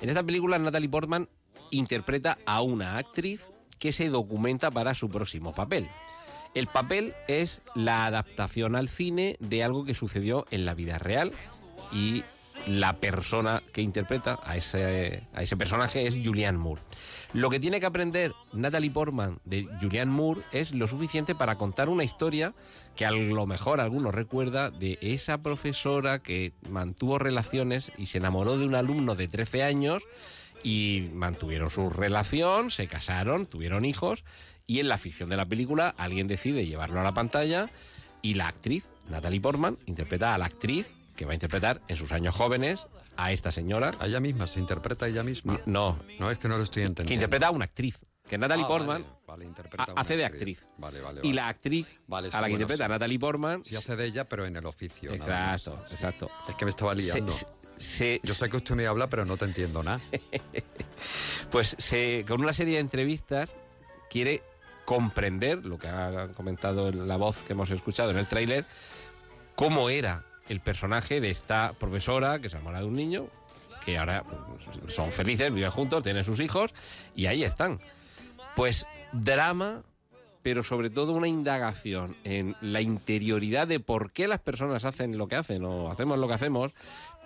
En 0.00 0.08
esta 0.08 0.22
película 0.22 0.58
Natalie 0.60 0.88
Portman 0.88 1.28
interpreta 1.72 2.38
a 2.46 2.62
una 2.62 2.98
actriz 2.98 3.40
que 3.78 3.92
se 3.92 4.08
documenta 4.08 4.70
para 4.70 4.94
su 4.94 5.08
próximo 5.08 5.54
papel. 5.54 5.88
El 6.54 6.66
papel 6.66 7.14
es 7.28 7.62
la 7.74 8.06
adaptación 8.06 8.74
al 8.74 8.88
cine 8.88 9.36
de 9.40 9.62
algo 9.62 9.84
que 9.84 9.94
sucedió 9.94 10.46
en 10.50 10.64
la 10.64 10.74
vida 10.74 10.98
real 10.98 11.32
y 11.92 12.24
la 12.66 12.94
persona 12.94 13.62
que 13.72 13.82
interpreta 13.82 14.38
a 14.42 14.56
ese, 14.56 15.22
a 15.32 15.42
ese 15.42 15.56
personaje 15.56 16.06
es 16.06 16.16
Julianne 16.22 16.58
Moore. 16.58 16.82
Lo 17.32 17.50
que 17.50 17.60
tiene 17.60 17.80
que 17.80 17.86
aprender 17.86 18.32
Natalie 18.52 18.90
Portman 18.90 19.38
de 19.44 19.66
Julianne 19.80 20.12
Moore 20.12 20.42
es 20.52 20.74
lo 20.74 20.88
suficiente 20.88 21.34
para 21.34 21.56
contar 21.56 21.88
una 21.88 22.04
historia 22.04 22.54
que 22.96 23.06
a 23.06 23.10
lo 23.10 23.46
mejor 23.46 23.80
alguno 23.80 24.10
recuerda 24.10 24.70
de 24.70 24.98
esa 25.00 25.38
profesora 25.38 26.18
que 26.18 26.52
mantuvo 26.68 27.18
relaciones 27.18 27.92
y 27.96 28.06
se 28.06 28.18
enamoró 28.18 28.58
de 28.58 28.66
un 28.66 28.74
alumno 28.74 29.14
de 29.14 29.28
13 29.28 29.62
años 29.62 30.02
y 30.62 31.08
mantuvieron 31.12 31.70
su 31.70 31.90
relación, 31.90 32.70
se 32.70 32.86
casaron, 32.88 33.46
tuvieron 33.46 33.84
hijos 33.84 34.24
y 34.66 34.80
en 34.80 34.88
la 34.88 34.98
ficción 34.98 35.28
de 35.28 35.36
la 35.36 35.46
película 35.46 35.94
alguien 35.96 36.26
decide 36.26 36.66
llevarlo 36.66 37.00
a 37.00 37.04
la 37.04 37.12
pantalla 37.14 37.70
y 38.22 38.34
la 38.34 38.48
actriz, 38.48 38.86
Natalie 39.08 39.40
Portman, 39.40 39.78
interpreta 39.86 40.34
a 40.34 40.38
la 40.38 40.46
actriz 40.46 40.86
que 41.16 41.24
va 41.24 41.32
a 41.32 41.34
interpretar 41.34 41.80
en 41.88 41.96
sus 41.96 42.12
años 42.12 42.34
jóvenes 42.34 42.86
a 43.16 43.32
esta 43.32 43.50
señora. 43.50 43.90
¿A 44.00 44.06
ella 44.06 44.20
misma? 44.20 44.46
¿Se 44.46 44.60
interpreta 44.60 45.08
ella 45.08 45.22
misma? 45.24 45.58
No. 45.66 45.98
No, 46.20 46.30
es 46.30 46.38
que 46.38 46.48
no 46.48 46.56
lo 46.56 46.62
estoy 46.62 46.82
Que 46.82 46.86
entendiendo. 46.86 47.24
interpreta 47.24 47.46
a 47.48 47.50
una 47.50 47.64
actriz. 47.64 47.98
Que 48.28 48.36
Natalie 48.36 48.64
Ah, 48.64 48.68
Portman 48.68 49.02
vale, 49.02 49.14
vale, 49.26 49.44
interpreta 49.46 49.86
hace 49.96 50.16
de 50.18 50.24
actriz. 50.26 50.60
Vale, 50.76 51.00
vale, 51.00 51.22
Y 51.24 51.32
la 51.32 51.48
actriz 51.48 51.86
Vale, 52.06 52.28
a 52.28 52.30
la 52.30 52.36
que 52.36 52.40
bueno, 52.42 52.54
interpreta 52.64 52.84
sí. 52.84 52.90
Natalie 52.90 53.18
Portman. 53.18 53.64
Sí 53.64 53.74
hace 53.74 53.96
de 53.96 54.04
ella, 54.04 54.28
pero 54.28 54.44
en 54.44 54.54
el 54.54 54.66
oficio. 54.66 55.16
nada 55.16 55.52
más. 55.52 55.66
Exacto, 55.66 55.82
exacto. 55.92 56.30
Es 56.50 56.54
que 56.56 56.64
me 56.66 56.70
estaba 56.70 56.94
liando. 56.94 57.32
Se- 57.32 57.46
se- 57.78 58.20
Yo 58.22 58.34
sé 58.34 58.48
que 58.48 58.56
usted 58.58 58.74
me 58.74 58.86
habla, 58.86 59.08
pero 59.08 59.24
no 59.24 59.36
te 59.36 59.44
entiendo 59.44 59.82
nada. 59.82 60.00
Pues 61.50 61.76
se, 61.78 62.24
con 62.28 62.40
una 62.42 62.52
serie 62.52 62.74
de 62.74 62.80
entrevistas 62.80 63.50
quiere 64.10 64.42
comprender 64.84 65.64
lo 65.64 65.78
que 65.78 65.88
ha 65.88 66.28
comentado 66.34 66.88
en 66.88 67.06
la 67.08 67.16
voz 67.16 67.38
que 67.46 67.52
hemos 67.52 67.70
escuchado 67.70 68.10
en 68.10 68.18
el 68.18 68.26
tráiler, 68.26 68.64
cómo 69.54 69.88
era 69.90 70.24
el 70.48 70.60
personaje 70.60 71.20
de 71.20 71.30
esta 71.30 71.72
profesora 71.78 72.38
que 72.40 72.48
se 72.50 72.56
enamora 72.56 72.80
de 72.80 72.86
un 72.86 72.94
niño, 72.94 73.28
que 73.84 73.96
ahora 73.96 74.24
pues, 74.24 74.94
son 74.94 75.12
felices, 75.12 75.52
viven 75.54 75.70
juntos, 75.70 76.02
tienen 76.02 76.24
sus 76.24 76.40
hijos 76.40 76.74
y 77.14 77.26
ahí 77.26 77.44
están. 77.44 77.80
Pues 78.56 78.86
drama, 79.12 79.82
pero 80.42 80.62
sobre 80.62 80.90
todo 80.90 81.12
una 81.12 81.28
indagación 81.28 82.14
en 82.24 82.56
la 82.60 82.80
interioridad 82.80 83.66
de 83.68 83.80
por 83.80 84.10
qué 84.12 84.26
las 84.28 84.40
personas 84.40 84.84
hacen 84.84 85.16
lo 85.16 85.28
que 85.28 85.36
hacen 85.36 85.64
o 85.64 85.90
hacemos 85.90 86.18
lo 86.18 86.28
que 86.28 86.34
hacemos, 86.34 86.72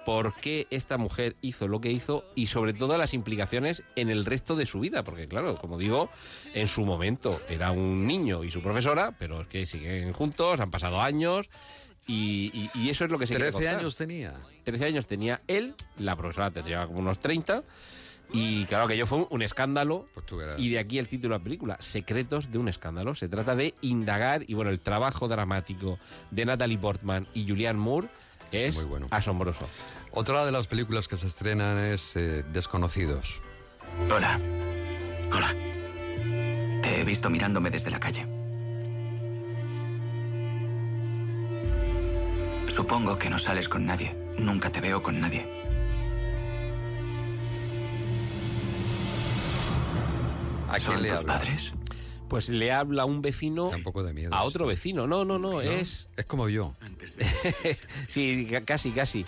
por 0.05 0.35
qué 0.35 0.67
esta 0.71 0.99
mujer 0.99 1.37
hizo 1.43 1.69
lo 1.69 1.81
que 1.81 1.91
hizo 1.93 2.25
y 2.35 2.49
sobre 2.49 2.73
todo 2.73 2.99
las 2.99 3.15
implicaciones 3.15 3.83
en 3.97 4.11
el 4.11 4.25
resto 4.25 4.57
de 4.57 4.67
su 4.67 4.81
vida, 4.81 5.05
porque 5.05 5.29
claro, 5.29 5.55
como 5.55 5.79
digo, 5.79 6.11
en 6.55 6.69
su 6.69 6.85
momento 6.85 7.41
era 7.49 7.71
un 7.71 8.07
niño 8.07 8.43
y 8.45 8.51
su 8.51 8.61
profesora, 8.63 9.15
pero 9.19 9.43
es 9.43 9.47
que 9.49 9.67
siguen 9.67 10.13
juntos, 10.13 10.61
han 10.61 10.71
pasado 10.71 11.01
años 11.01 11.49
Y, 12.09 12.51
y- 12.53 12.71
y 12.81 12.91
eso 12.91 13.05
es 13.05 13.13
lo 13.13 13.19
que 13.19 13.29
se 13.29 13.35
quiere 13.35 13.53
13 13.53 13.59
contar. 13.65 13.79
años 13.79 13.95
tenía. 13.97 14.35
13 14.65 14.87
años 14.87 15.07
tenía 15.07 15.41
él, 15.47 15.75
la 15.99 16.17
profesora 16.17 16.51
tendría 16.51 16.85
como 16.85 16.99
unos 16.99 17.21
30. 17.21 17.63
Y 18.33 18.65
claro 18.65 18.89
que 18.89 18.97
yo 18.97 19.07
fue 19.07 19.25
un, 19.31 19.41
escándalo. 19.43 20.09
verás. 20.37 20.59
y 20.59 20.71
de 20.71 20.81
aquí 20.81 20.99
el 20.99 21.07
título 21.07 21.35
de 21.35 21.39
la 21.39 21.45
película, 21.45 21.77
Secretos 21.81 22.51
de 22.51 22.59
un 22.59 22.67
escándalo. 22.69 23.15
Se 23.15 23.29
trata 23.29 23.55
de 23.55 23.75
indagar 23.83 24.43
y 24.49 24.55
bueno, 24.55 24.71
el 24.73 24.81
trabajo 24.81 25.29
dramático 25.29 26.01
de 26.33 26.45
Natalie 26.45 26.79
Portman 26.79 27.25
y 27.35 27.47
Julianne 27.47 27.79
Moore 27.79 28.09
es, 28.53 28.75
muy 28.75 28.85
bueno. 28.85 29.09
asombroso. 29.11 29.69
Otra 30.13 30.45
de 30.45 30.53
las 30.53 30.67
películas 30.67 31.09
que 31.09 31.17
se 31.17 31.27
estrenan 31.27 31.79
es 31.79 32.17
eh, 32.17 32.43
Desconocidos. 32.53 33.41
Hola. 34.11 34.39
Hola. 35.33 35.55
Te 36.83 37.01
he 37.01 37.05
visto 37.05 37.31
mirándome 37.31 37.71
desde 37.71 37.91
la 37.91 37.99
calle. 38.01 38.27
Supongo 42.69 43.19
que 43.19 43.29
no 43.31 43.39
sales 43.39 43.69
con 43.69 43.85
nadie. 43.87 44.17
Nunca 44.39 44.71
te 44.71 44.81
veo 44.81 45.03
con 45.03 45.21
nadie. 45.21 45.47
¿A 50.69 50.79
quién 50.79 50.83
¿Son 50.93 51.03
le 51.03 51.09
tus 51.11 51.19
habla? 51.21 51.33
padres? 51.35 51.75
Pues 52.33 52.49
le 52.49 52.73
habla 52.73 53.05
un 53.05 53.21
vecino 53.21 53.69
de 53.71 54.13
miedo 54.15 54.35
a 54.35 54.43
otro 54.45 54.67
vecino. 54.67 55.07
No, 55.07 55.25
no, 55.27 55.39
no, 55.39 55.61
es... 55.61 56.09
Es 56.17 56.25
como 56.25 56.49
yo. 56.49 56.75
sí, 58.09 58.47
ca- 58.51 58.63
casi, 58.63 58.91
casi. 58.91 59.25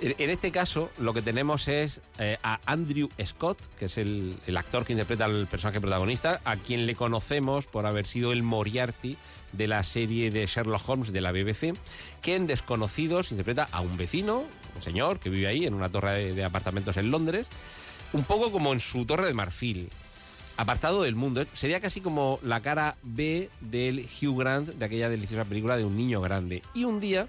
En 0.00 0.14
en 0.18 0.30
este 0.30 0.50
caso, 0.50 0.90
lo 0.98 1.12
que 1.14 1.20
tenemos 1.22 1.68
es 1.68 2.00
eh, 2.18 2.38
a 2.42 2.58
Andrew 2.64 3.08
Scott, 3.24 3.58
que 3.78 3.84
es 3.84 3.98
el, 3.98 4.36
el 4.46 4.56
actor 4.56 4.84
que 4.84 4.94
interpreta 4.94 5.26
al 5.26 5.46
personaje 5.46 5.80
protagonista, 5.80 6.40
a 6.44 6.56
quien 6.56 6.86
le 6.86 6.96
conocemos 6.96 7.66
por 7.66 7.84
haber 7.86 8.06
sido 8.06 8.32
el 8.32 8.42
Moriarty 8.42 9.16
de 9.52 9.66
la 9.68 9.84
serie 9.84 10.30
de 10.30 10.46
Sherlock 10.46 10.88
Holmes 10.88 11.12
de 11.12 11.20
la 11.20 11.30
BBC, 11.32 11.74
que 12.22 12.34
en 12.34 12.46
Desconocidos 12.46 13.30
interpreta 13.30 13.68
a 13.70 13.82
un 13.82 13.96
vecino, 13.98 14.44
un 14.74 14.82
señor 14.82 15.20
que 15.20 15.28
vive 15.30 15.46
ahí 15.46 15.66
en 15.66 15.74
una 15.74 15.90
torre 15.90 16.12
de, 16.12 16.32
de 16.34 16.44
apartamentos 16.44 16.96
en 16.96 17.10
Londres, 17.10 17.46
un 18.14 18.24
poco 18.24 18.50
como 18.50 18.72
en 18.72 18.80
su 18.80 19.04
torre 19.06 19.26
de 19.26 19.34
marfil, 19.34 19.88
apartado 20.62 21.02
del 21.02 21.16
mundo. 21.16 21.44
Sería 21.54 21.80
casi 21.80 22.00
como 22.00 22.38
la 22.42 22.60
cara 22.60 22.96
B 23.02 23.50
del 23.60 24.08
Hugh 24.20 24.38
Grant 24.38 24.68
de 24.70 24.84
aquella 24.84 25.08
deliciosa 25.08 25.44
película 25.44 25.76
de 25.76 25.84
un 25.84 25.96
niño 25.96 26.20
grande. 26.20 26.62
Y 26.72 26.84
un 26.84 27.00
día 27.00 27.26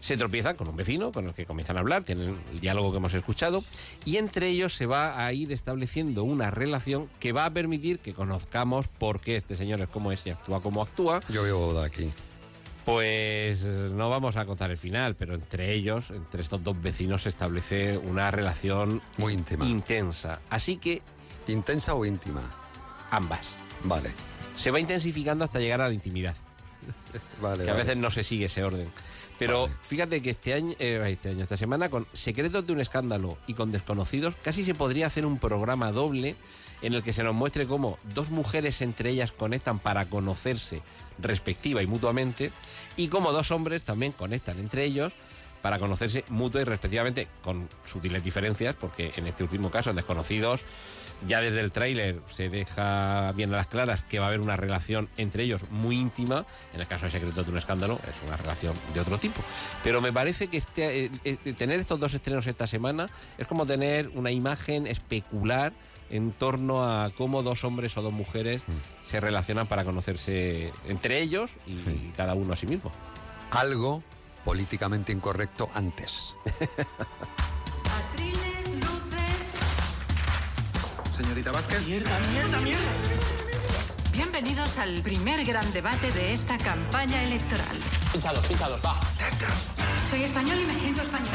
se 0.00 0.16
tropiezan 0.16 0.56
con 0.56 0.68
un 0.68 0.74
vecino 0.74 1.12
con 1.12 1.28
el 1.28 1.34
que 1.34 1.46
comienzan 1.46 1.76
a 1.76 1.80
hablar, 1.80 2.02
tienen 2.02 2.36
el 2.50 2.60
diálogo 2.60 2.90
que 2.90 2.96
hemos 2.96 3.14
escuchado, 3.14 3.62
y 4.04 4.16
entre 4.16 4.48
ellos 4.48 4.74
se 4.74 4.86
va 4.86 5.24
a 5.24 5.32
ir 5.32 5.52
estableciendo 5.52 6.24
una 6.24 6.50
relación 6.50 7.08
que 7.20 7.30
va 7.30 7.44
a 7.44 7.50
permitir 7.50 8.00
que 8.00 8.12
conozcamos 8.12 8.88
por 8.88 9.20
qué 9.20 9.36
este 9.36 9.54
señor 9.54 9.80
es 9.80 9.88
como 9.88 10.10
es 10.10 10.26
y 10.26 10.30
actúa 10.30 10.60
como 10.60 10.82
actúa. 10.82 11.20
Yo 11.28 11.44
veo 11.44 11.58
boda 11.58 11.84
aquí. 11.84 12.10
Pues 12.84 13.62
eh, 13.62 13.90
no 13.92 14.10
vamos 14.10 14.34
a 14.34 14.44
contar 14.44 14.72
el 14.72 14.76
final, 14.76 15.14
pero 15.14 15.34
entre 15.34 15.72
ellos, 15.72 16.10
entre 16.10 16.42
estos 16.42 16.64
dos 16.64 16.80
vecinos, 16.82 17.22
se 17.22 17.28
establece 17.28 17.96
una 17.96 18.32
relación 18.32 19.00
muy 19.18 19.34
íntima. 19.34 19.66
Intensa. 19.66 20.40
Así 20.50 20.78
que. 20.78 21.00
¿Intensa 21.46 21.94
o 21.94 22.04
íntima? 22.04 22.42
Ambas. 23.12 23.46
Vale. 23.84 24.10
Se 24.56 24.70
va 24.70 24.80
intensificando 24.80 25.44
hasta 25.44 25.60
llegar 25.60 25.82
a 25.82 25.88
la 25.88 25.94
intimidad. 25.94 26.34
Vale, 27.42 27.64
que 27.64 27.70
a 27.70 27.74
vale. 27.74 27.84
veces 27.84 27.96
no 27.98 28.10
se 28.10 28.24
sigue 28.24 28.46
ese 28.46 28.64
orden. 28.64 28.88
Pero 29.38 29.68
fíjate 29.82 30.22
que 30.22 30.30
este 30.30 30.54
año, 30.54 30.74
eh, 30.78 31.02
este 31.10 31.30
año, 31.30 31.42
esta 31.42 31.56
semana, 31.56 31.90
con 31.90 32.06
Secretos 32.12 32.66
de 32.66 32.72
un 32.72 32.80
escándalo 32.80 33.38
y 33.46 33.54
con 33.54 33.70
Desconocidos, 33.72 34.34
casi 34.42 34.64
se 34.64 34.74
podría 34.74 35.08
hacer 35.08 35.26
un 35.26 35.38
programa 35.38 35.92
doble 35.92 36.36
en 36.80 36.94
el 36.94 37.02
que 37.02 37.12
se 37.12 37.22
nos 37.22 37.34
muestre 37.34 37.66
cómo 37.66 37.98
dos 38.14 38.30
mujeres 38.30 38.80
entre 38.82 39.10
ellas 39.10 39.32
conectan 39.32 39.78
para 39.78 40.06
conocerse 40.06 40.82
respectiva 41.18 41.82
y 41.82 41.86
mutuamente, 41.86 42.50
y 42.96 43.08
cómo 43.08 43.32
dos 43.32 43.50
hombres 43.50 43.82
también 43.82 44.12
conectan 44.12 44.58
entre 44.58 44.84
ellos 44.84 45.12
para 45.60 45.78
conocerse 45.78 46.24
mutua 46.28 46.60
y 46.60 46.64
respectivamente, 46.64 47.28
con 47.42 47.68
sutiles 47.84 48.24
diferencias, 48.24 48.74
porque 48.74 49.12
en 49.16 49.26
este 49.26 49.44
último 49.44 49.70
caso, 49.70 49.90
en 49.90 49.96
Desconocidos, 49.96 50.60
ya 51.26 51.40
desde 51.40 51.60
el 51.60 51.72
tráiler 51.72 52.20
se 52.30 52.48
deja 52.48 53.32
bien 53.32 53.52
a 53.52 53.56
las 53.56 53.66
claras 53.66 54.02
que 54.02 54.18
va 54.18 54.26
a 54.26 54.28
haber 54.28 54.40
una 54.40 54.56
relación 54.56 55.08
entre 55.16 55.44
ellos 55.44 55.62
muy 55.70 55.98
íntima. 55.98 56.46
En 56.74 56.80
el 56.80 56.86
caso 56.86 57.06
de 57.06 57.10
Secreto 57.10 57.44
de 57.44 57.50
un 57.50 57.58
escándalo 57.58 57.98
es 58.08 58.16
una 58.26 58.36
relación 58.36 58.74
de 58.92 59.00
otro 59.00 59.18
tipo. 59.18 59.40
Pero 59.84 60.00
me 60.00 60.12
parece 60.12 60.48
que 60.48 60.58
este, 60.58 61.06
eh, 61.06 61.10
eh, 61.24 61.54
tener 61.56 61.80
estos 61.80 62.00
dos 62.00 62.14
estrenos 62.14 62.46
esta 62.46 62.66
semana 62.66 63.08
es 63.38 63.46
como 63.46 63.66
tener 63.66 64.08
una 64.14 64.30
imagen 64.30 64.86
especular 64.86 65.72
en 66.10 66.32
torno 66.32 66.84
a 66.84 67.10
cómo 67.16 67.42
dos 67.42 67.64
hombres 67.64 67.96
o 67.96 68.02
dos 68.02 68.12
mujeres 68.12 68.60
se 69.04 69.18
relacionan 69.18 69.66
para 69.66 69.84
conocerse 69.84 70.70
entre 70.86 71.20
ellos 71.20 71.50
y 71.66 72.10
cada 72.16 72.34
uno 72.34 72.52
a 72.52 72.56
sí 72.56 72.66
mismo. 72.66 72.92
Algo 73.50 74.02
políticamente 74.44 75.12
incorrecto 75.12 75.70
antes. 75.74 76.34
Señorita 81.12 81.52
Vázquez. 81.52 81.86
Mierda, 81.86 82.10
mierda, 82.32 82.60
mierda. 82.60 82.80
Bienvenidos 84.12 84.78
al 84.78 85.02
primer 85.02 85.44
gran 85.44 85.70
debate 85.72 86.10
de 86.12 86.32
esta 86.32 86.56
campaña 86.56 87.22
electoral. 87.22 87.76
Pinchados, 88.12 88.46
pinchados, 88.46 88.80
va. 88.84 88.98
Soy 90.08 90.22
español 90.22 90.58
y 90.58 90.64
me 90.64 90.74
siento 90.74 91.02
español. 91.02 91.34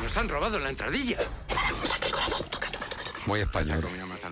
Nos 0.00 0.16
han 0.16 0.28
robado 0.28 0.60
la 0.60 0.70
entradilla. 0.70 1.18
Muy 3.26 3.40
español. 3.40 3.84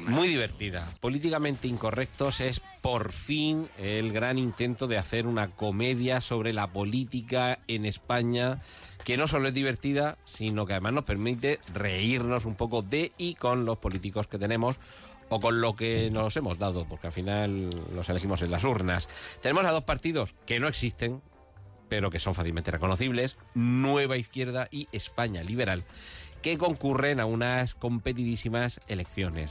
Muy 0.07 0.29
divertida. 0.29 0.89
Políticamente 1.01 1.67
Incorrectos 1.67 2.41
es 2.41 2.61
por 2.81 3.11
fin 3.11 3.69
el 3.77 4.13
gran 4.13 4.39
intento 4.39 4.87
de 4.87 4.99
hacer 4.99 5.27
una 5.27 5.49
comedia 5.49 6.21
sobre 6.21 6.53
la 6.53 6.73
política 6.73 7.59
en 7.67 7.85
España 7.85 8.61
que 9.05 9.17
no 9.17 9.29
solo 9.29 9.49
es 9.49 9.55
divertida, 9.55 10.17
sino 10.25 10.67
que 10.67 10.73
además 10.73 10.95
nos 10.95 11.05
permite 11.05 11.61
reírnos 11.73 12.47
un 12.47 12.55
poco 12.55 12.83
de 12.83 13.13
y 13.19 13.35
con 13.35 13.67
los 13.67 13.79
políticos 13.79 14.27
que 14.27 14.39
tenemos 14.39 14.77
o 15.29 15.41
con 15.41 15.61
lo 15.61 15.75
que 15.75 16.11
nos 16.11 16.37
hemos 16.37 16.59
dado, 16.59 16.87
porque 16.87 17.09
al 17.09 17.13
final 17.13 17.71
los 17.95 18.09
elegimos 18.09 18.43
en 18.43 18.51
las 18.51 18.65
urnas. 18.65 19.09
Tenemos 19.41 19.65
a 19.67 19.73
dos 19.73 19.85
partidos 19.85 20.35
que 20.47 20.61
no 20.61 20.69
existen, 20.69 21.23
pero 21.89 22.11
que 22.11 22.21
son 22.21 22.35
fácilmente 22.35 22.71
reconocibles, 22.71 23.37
Nueva 23.55 24.17
Izquierda 24.17 24.69
y 24.71 24.89
España 24.93 25.43
Liberal, 25.43 25.85
que 26.43 26.59
concurren 26.59 27.21
a 27.21 27.27
unas 27.27 27.75
competidísimas 27.75 28.81
elecciones. 28.87 29.51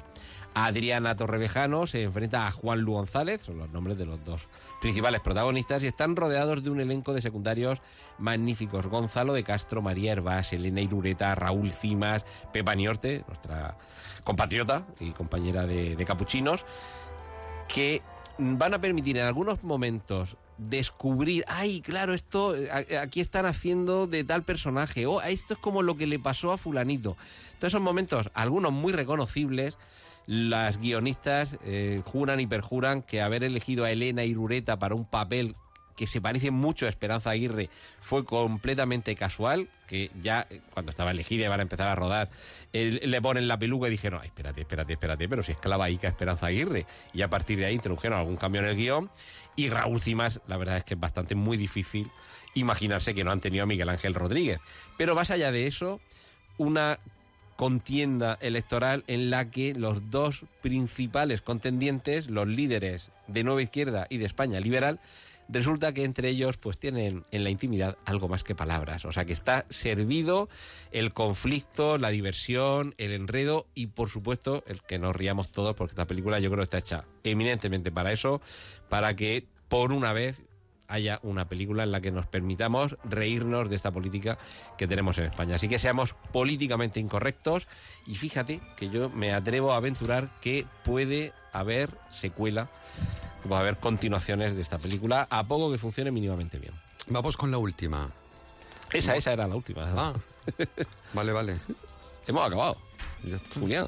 Adriana 0.56 1.16
Torrevejano 1.16 1.88
se 1.88 2.04
enfrenta 2.04 2.48
a 2.48 2.52
Juan 2.52 2.82
Lu 2.82 2.94
González, 2.94 3.42
son 3.42 3.58
los 3.58 3.72
nombres 3.72 3.98
de 3.98 4.06
los 4.06 4.24
dos 4.24 4.48
principales 4.82 5.22
protagonistas, 5.22 5.84
y 5.84 5.88
están 5.88 6.16
rodeados 6.16 6.64
de 6.64 6.70
un 6.70 6.80
elenco 6.80 7.14
de 7.14 7.22
secundarios 7.22 7.80
magníficos. 8.20 8.88
Gonzalo 8.88 9.34
de 9.34 9.44
Castro, 9.44 9.82
María 9.82 10.12
Herbás, 10.12 10.54
Elena 10.54 10.82
Irureta, 10.82 11.34
Raúl 11.36 11.72
Cimas, 11.72 12.24
Pepa 12.52 12.76
Niorte, 12.76 13.24
nuestra 13.28 13.78
compatriota 14.24 14.86
y 15.00 15.12
compañera 15.12 15.66
de, 15.66 16.04
Capuchinos, 16.06 16.66
que 17.68 18.02
van 18.38 18.74
a 18.74 18.82
permitir 18.82 19.18
en 19.18 19.26
algunos 19.26 19.64
momentos 19.64 20.38
descubrir, 20.58 21.44
ay, 21.48 21.82
claro, 21.82 22.14
esto 22.14 22.56
aquí 23.02 23.22
están 23.22 23.46
haciendo 23.48 24.06
de 24.06 24.24
tal 24.24 24.44
personaje, 24.44 25.08
o 25.08 25.22
esto 25.22 25.56
es 25.56 25.60
como 25.60 25.82
lo 25.82 25.98
que 25.98 26.06
le 26.06 26.20
pasó 26.20 26.52
a 26.52 26.58
fulanito. 26.58 27.18
Todos 27.58 27.72
esos 27.72 27.82
momentos, 27.82 28.30
algunos 28.36 28.72
muy 28.72 28.94
reconocibles, 28.94 29.78
las 30.26 30.80
guionistas 30.80 31.58
eh, 31.64 32.02
juran 32.06 32.40
y 32.40 32.48
perjuran 32.48 33.02
que 33.02 33.22
haber 33.22 33.44
elegido 33.44 33.86
a 33.86 33.92
Elena 33.92 34.24
Irureta 34.24 34.80
para 34.80 34.96
un 34.96 35.06
papel 35.06 35.56
que 35.96 36.08
se 36.08 36.22
parece 36.22 36.52
mucho 36.52 36.86
a 36.86 36.90
Esperanza 36.90 37.30
Aguirre 37.30 37.70
fue 38.02 38.26
completamente 38.26 39.16
casual, 39.16 39.70
que 39.88 40.10
ya 40.22 40.48
eh, 40.50 40.62
cuando 40.74 40.90
estaba 40.90 41.12
elegida 41.12 41.50
van 41.50 41.60
a 41.60 41.64
empezar 41.64 41.88
a 41.88 41.96
rodar, 41.96 42.30
le 42.72 43.22
ponen 43.22 43.48
la 43.48 43.60
peluca 43.60 43.88
y 43.88 43.92
dijeron, 43.92 44.20
ay, 44.22 44.28
espérate, 44.28 44.62
espérate, 44.62 44.94
espérate, 44.94 45.30
pero 45.30 45.44
si 45.44 45.52
es 45.52 45.58
clavaica 45.58 46.08
Esperanza 46.08 46.48
Aguirre. 46.48 46.86
Y 47.14 47.22
a 47.22 47.30
partir 47.30 47.60
de 47.60 47.66
ahí 47.66 47.76
introdujeron 47.76 48.18
algún 48.18 48.38
cambio 48.38 48.62
en 48.62 48.68
el 48.68 48.76
guion. 48.76 49.10
Y 49.56 49.70
Raúl 49.70 50.02
Cimas, 50.02 50.42
la 50.48 50.58
verdad 50.58 50.78
es 50.78 50.84
que 50.84 50.96
es 50.96 51.00
bastante 51.00 51.36
muy 51.36 51.58
difícil 51.58 52.10
imaginarse 52.56 53.14
que 53.14 53.24
no 53.24 53.32
han 53.32 53.40
tenido 53.40 53.64
a 53.64 53.68
Miguel 53.68 53.90
Ángel 53.90 54.16
Rodríguez. 54.16 54.60
Pero 54.98 55.16
más 55.16 55.30
allá 55.32 55.52
de 55.52 55.68
eso, 55.68 56.00
una 56.58 57.00
contienda 57.64 58.38
electoral 58.42 59.06
en 59.08 59.30
la 59.30 59.50
que 59.50 59.74
los 59.74 60.12
dos 60.12 60.44
principales 60.62 61.40
contendientes, 61.40 62.30
los 62.30 62.46
líderes 62.46 63.10
de 63.28 63.46
Nueva 63.46 63.62
Izquierda 63.62 64.06
y 64.10 64.18
de 64.18 64.26
España 64.26 64.60
Liberal, 64.60 65.00
resulta 65.48 65.94
que 65.94 66.04
entre 66.04 66.28
ellos 66.28 66.58
pues 66.58 66.78
tienen 66.78 67.24
en 67.32 67.46
la 67.46 67.50
intimidad 67.50 67.96
algo 68.04 68.28
más 68.28 68.44
que 68.44 68.54
palabras. 68.54 69.06
O 69.06 69.14
sea 69.14 69.24
que 69.24 69.32
está 69.32 69.66
servido 69.70 70.50
el 70.92 71.14
conflicto, 71.14 71.98
la 71.98 72.10
diversión, 72.10 72.96
el 72.98 73.14
enredo 73.14 73.66
y 73.74 73.88
por 73.88 74.10
supuesto 74.10 74.66
el 74.68 74.82
que 74.82 75.00
nos 75.00 75.16
riamos 75.16 75.50
todos 75.50 75.74
porque 75.74 75.92
esta 75.92 76.06
película 76.06 76.40
yo 76.40 76.52
creo 76.52 76.66
está 76.66 76.80
hecha 76.80 77.06
eminentemente 77.24 77.94
para 77.94 78.12
eso, 78.12 78.42
para 78.90 79.16
que 79.16 79.48
por 79.70 79.94
una 79.94 80.12
vez 80.12 80.36
haya 80.94 81.20
una 81.24 81.46
película 81.46 81.84
en 81.84 81.92
la 81.92 82.02
que 82.02 82.12
nos 82.12 82.28
permitamos 82.28 82.98
reírnos 83.04 83.68
de 83.68 83.76
esta 83.76 83.92
política 83.92 84.38
que 84.78 84.88
tenemos 84.88 85.18
en 85.18 85.26
España. 85.26 85.56
Así 85.56 85.68
que 85.68 85.80
seamos 85.80 86.14
políticamente 86.32 87.00
incorrectos 87.00 87.68
y 88.06 88.14
fíjate 88.14 88.62
que 88.78 88.92
yo 88.92 89.10
me 89.10 89.34
atrevo 89.34 89.74
a 89.74 89.78
aventurar 89.78 90.30
que 90.40 90.68
puede 90.86 91.34
haber 91.52 91.90
secuela, 92.10 92.70
que 93.42 93.50
puede 93.50 93.62
haber 93.62 93.78
continuaciones 93.78 94.54
de 94.54 94.62
esta 94.62 94.78
película, 94.78 95.28
a 95.32 95.44
poco 95.44 95.72
que 95.72 95.80
funcione 95.80 96.12
mínimamente 96.12 96.60
bien. 96.60 96.74
Vamos 97.08 97.38
con 97.38 97.50
la 97.50 97.58
última. 97.58 98.12
Esa, 98.92 99.16
esa 99.16 99.34
era 99.34 99.48
la 99.48 99.56
última. 99.56 99.92
Ah, 99.98 100.14
vale, 101.14 101.32
vale. 101.32 101.58
Hemos 102.28 102.46
acabado. 102.46 102.78
Ya 103.24 103.38
está. 103.38 103.60
Julián, 103.60 103.88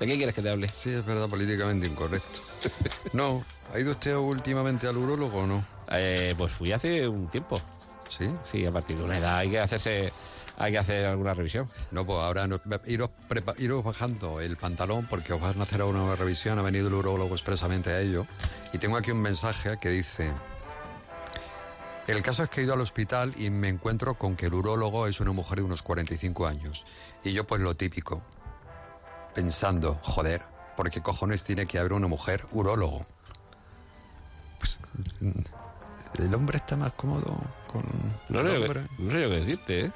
¿de 0.00 0.06
qué 0.08 0.16
quieres 0.16 0.34
que 0.34 0.42
te 0.42 0.50
hable? 0.50 0.66
Sí, 0.66 0.90
es 0.90 1.06
verdad, 1.06 1.28
políticamente 1.28 1.86
incorrecto. 1.86 2.40
No, 3.12 3.42
¿ha 3.72 3.78
ido 3.78 3.92
usted 3.92 4.14
últimamente 4.16 4.86
al 4.86 4.96
urólogo 4.98 5.38
o 5.38 5.46
no? 5.46 5.64
Eh, 5.90 6.34
pues 6.36 6.52
fui 6.52 6.72
hace 6.72 7.06
un 7.08 7.28
tiempo. 7.28 7.60
¿Sí? 8.08 8.28
Sí, 8.50 8.66
a 8.66 8.72
partir 8.72 8.96
de 8.96 9.04
una 9.04 9.18
edad 9.18 9.36
hay 9.38 9.50
que 9.50 9.60
hacerse, 9.60 10.12
hay 10.58 10.72
que 10.72 10.78
hacer 10.78 11.06
alguna 11.06 11.32
revisión. 11.34 11.70
No, 11.92 12.04
pues 12.04 12.18
ahora 12.18 12.46
no- 12.46 12.60
iros, 12.86 13.10
prepa- 13.28 13.54
iros 13.58 13.84
bajando 13.84 14.40
el 14.40 14.56
pantalón 14.56 15.06
porque 15.06 15.32
os 15.32 15.40
van 15.40 15.60
a 15.60 15.62
hacer 15.62 15.82
una 15.82 16.16
revisión. 16.16 16.58
Ha 16.58 16.62
venido 16.62 16.88
el 16.88 16.94
urólogo 16.94 17.34
expresamente 17.34 17.90
a 17.90 18.00
ello. 18.00 18.26
Y 18.72 18.78
tengo 18.78 18.96
aquí 18.96 19.10
un 19.10 19.22
mensaje 19.22 19.78
que 19.80 19.88
dice... 19.90 20.32
El 22.06 22.22
caso 22.22 22.42
es 22.42 22.48
que 22.48 22.60
he 22.60 22.64
ido 22.64 22.74
al 22.74 22.80
hospital 22.80 23.34
y 23.36 23.50
me 23.50 23.68
encuentro 23.68 24.14
con 24.14 24.34
que 24.34 24.46
el 24.46 24.54
urólogo 24.54 25.06
es 25.06 25.20
una 25.20 25.30
mujer 25.30 25.58
de 25.58 25.64
unos 25.64 25.82
45 25.82 26.46
años. 26.46 26.84
Y 27.22 27.32
yo 27.32 27.46
pues 27.46 27.60
lo 27.60 27.76
típico, 27.76 28.20
pensando, 29.32 30.00
joder, 30.02 30.42
¿por 30.76 30.90
qué 30.90 31.00
cojones 31.02 31.44
tiene 31.44 31.66
que 31.66 31.78
haber 31.78 31.92
una 31.92 32.08
mujer 32.08 32.46
urólogo? 32.50 33.06
Pues 34.58 34.80
el 36.18 36.34
hombre 36.34 36.56
está 36.56 36.76
más 36.76 36.92
cómodo 36.94 37.40
con 37.66 37.84
No 38.28 38.40
el 38.40 38.50
sé, 38.50 38.56
hombre. 38.56 38.82
no 38.98 39.10
sé 39.10 39.22
yo 39.22 39.28
qué 39.30 39.36
decirte, 39.40 39.80
¿eh? 39.86 39.92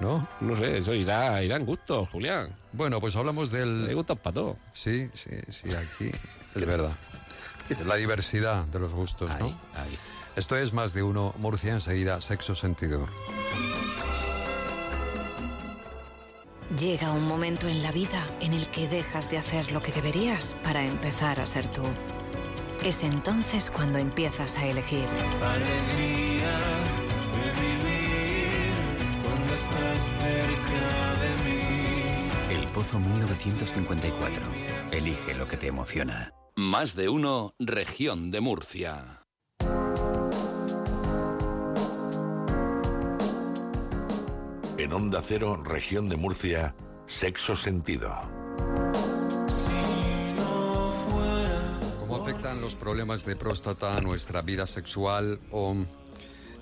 ¿No? 0.00 0.26
No 0.40 0.56
sé, 0.56 0.78
eso 0.78 0.94
irá, 0.94 1.42
irá 1.44 1.56
en 1.56 1.64
gustos, 1.66 2.08
Julián. 2.10 2.56
Bueno, 2.72 3.00
pues 3.00 3.14
hablamos 3.14 3.50
del... 3.52 3.86
Hay 3.88 3.94
gustos 3.94 4.18
para 4.18 4.34
todo. 4.34 4.56
Sí, 4.72 5.08
sí, 5.14 5.30
sí, 5.48 5.68
aquí 5.74 6.10
es 6.54 6.66
verdad. 6.66 6.92
La 7.86 7.94
diversidad 7.96 8.64
de 8.64 8.80
los 8.80 8.92
gustos, 8.94 9.30
¿no? 9.38 9.46
ahí. 9.74 9.98
Esto 10.34 10.56
es 10.56 10.72
más 10.72 10.92
de 10.94 11.02
uno, 11.02 11.34
Murcia 11.36 11.72
enseguida, 11.72 12.20
sexo 12.20 12.54
sentido. 12.54 13.04
Llega 16.78 17.12
un 17.12 17.28
momento 17.28 17.68
en 17.68 17.82
la 17.82 17.92
vida 17.92 18.26
en 18.40 18.54
el 18.54 18.66
que 18.68 18.88
dejas 18.88 19.30
de 19.30 19.36
hacer 19.38 19.70
lo 19.72 19.82
que 19.82 19.92
deberías 19.92 20.56
para 20.64 20.82
empezar 20.82 21.38
a 21.38 21.46
ser 21.46 21.68
tú. 21.68 21.82
Es 22.84 23.04
entonces 23.04 23.70
cuando 23.70 23.98
empiezas 23.98 24.56
a 24.58 24.66
elegir. 24.66 25.04
Alegría 25.04 26.58
de 27.36 27.52
vivir 27.60 28.74
cuando 29.22 29.54
estás 29.54 30.02
cerca 30.02 31.14
de 31.20 31.30
mí. 31.44 32.60
El 32.60 32.66
Pozo 32.72 32.98
1954. 32.98 34.42
Elige 34.90 35.34
lo 35.34 35.46
que 35.46 35.56
te 35.56 35.68
emociona. 35.68 36.34
Más 36.56 36.96
de 36.96 37.08
uno, 37.08 37.54
región 37.60 38.32
de 38.32 38.40
Murcia. 38.40 39.22
En 44.76 44.92
Onda 44.92 45.22
Cero, 45.22 45.62
región 45.64 46.08
de 46.08 46.16
Murcia, 46.16 46.74
sexo 47.06 47.54
sentido. 47.54 48.10
Los 52.72 52.80
problemas 52.80 53.26
de 53.26 53.36
próstata 53.36 54.00
nuestra 54.00 54.40
vida 54.40 54.66
sexual 54.66 55.38
o 55.50 55.76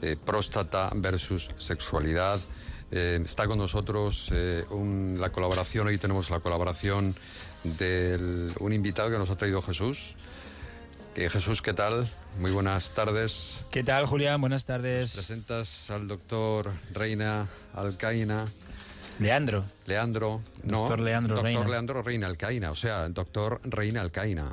eh, 0.02 0.16
próstata 0.24 0.90
versus 0.96 1.50
sexualidad? 1.56 2.40
Eh, 2.90 3.20
está 3.24 3.46
con 3.46 3.58
nosotros 3.58 4.28
eh, 4.32 4.64
un- 4.70 5.18
la 5.20 5.30
colaboración, 5.30 5.86
hoy 5.86 5.98
tenemos 5.98 6.28
la 6.30 6.40
colaboración 6.40 7.14
de 7.62 8.52
un 8.58 8.72
invitado 8.72 9.08
que 9.10 9.18
nos 9.18 9.30
ha 9.30 9.36
traído 9.36 9.62
Jesús. 9.62 10.16
Eh, 11.14 11.28
Jesús, 11.30 11.62
¿qué 11.62 11.74
tal? 11.74 12.10
Muy 12.40 12.50
buenas 12.50 12.90
tardes. 12.92 13.64
¿Qué 13.70 13.84
tal, 13.84 14.06
Julián? 14.06 14.40
Buenas 14.40 14.64
tardes. 14.64 15.12
Presentas 15.14 15.90
al 15.92 16.08
doctor 16.08 16.72
Reina 16.92 17.46
Alcaina. 17.74 18.48
Leandro. 19.20 19.64
Leandro, 19.86 20.40
no. 20.64 20.78
Doctor 20.80 21.00
Leandro 21.00 21.36
doctor 21.36 21.44
Reina. 21.52 21.68
Leandro 21.68 22.02
Reina 22.02 22.26
Alcaina, 22.26 22.70
o 22.72 22.74
sea, 22.74 23.08
doctor 23.10 23.60
Reina 23.64 24.00
Alcaina. 24.00 24.52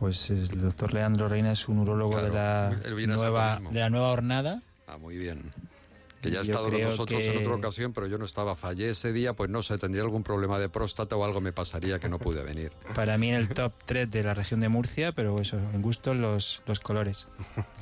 Pues 0.00 0.30
el 0.30 0.48
doctor 0.62 0.94
Leandro 0.94 1.28
Reina 1.28 1.52
es 1.52 1.68
un 1.68 1.78
urólogo 1.78 2.20
de, 2.22 2.30
la 2.30 2.72
nueva, 3.06 3.60
de 3.70 3.78
la 3.80 3.90
nueva 3.90 4.08
hornada. 4.10 4.62
Ah, 4.88 4.96
muy 4.96 5.18
bien. 5.18 5.52
Que 6.22 6.30
ya 6.30 6.40
ha 6.40 6.42
estado 6.42 6.70
con 6.70 6.80
nosotros 6.82 7.22
en 7.22 7.36
otra 7.38 7.54
ocasión, 7.54 7.92
pero 7.92 8.06
yo 8.06 8.16
no 8.18 8.24
estaba. 8.24 8.54
Fallé 8.56 8.90
ese 8.90 9.12
día, 9.12 9.34
pues 9.34 9.48
no 9.50 9.62
sé, 9.62 9.76
tendría 9.78 10.02
algún 10.02 10.22
problema 10.22 10.58
de 10.58 10.68
próstata 10.70 11.16
o 11.16 11.24
algo 11.24 11.40
me 11.42 11.52
pasaría 11.52 11.98
que 11.98 12.08
no 12.08 12.18
pude 12.18 12.42
venir. 12.42 12.72
Para 12.94 13.16
mí 13.18 13.28
en 13.28 13.36
el 13.36 13.48
top 13.50 13.72
3 13.84 14.10
de 14.10 14.22
la 14.22 14.32
región 14.34 14.60
de 14.60 14.68
Murcia, 14.70 15.12
pero 15.12 15.38
eso, 15.40 15.56
en 15.58 15.82
gusto 15.82 16.14
los, 16.14 16.62
los 16.66 16.80
colores. 16.80 17.26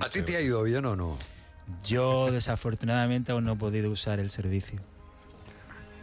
¿A 0.00 0.10
ti 0.10 0.22
te 0.22 0.36
ha 0.36 0.40
ido 0.40 0.62
bien 0.64 0.84
o 0.86 0.96
no? 0.96 1.16
Yo 1.84 2.30
desafortunadamente 2.32 3.30
aún 3.32 3.44
no 3.44 3.52
he 3.52 3.56
podido 3.56 3.90
usar 3.92 4.18
el 4.20 4.30
servicio. 4.30 4.80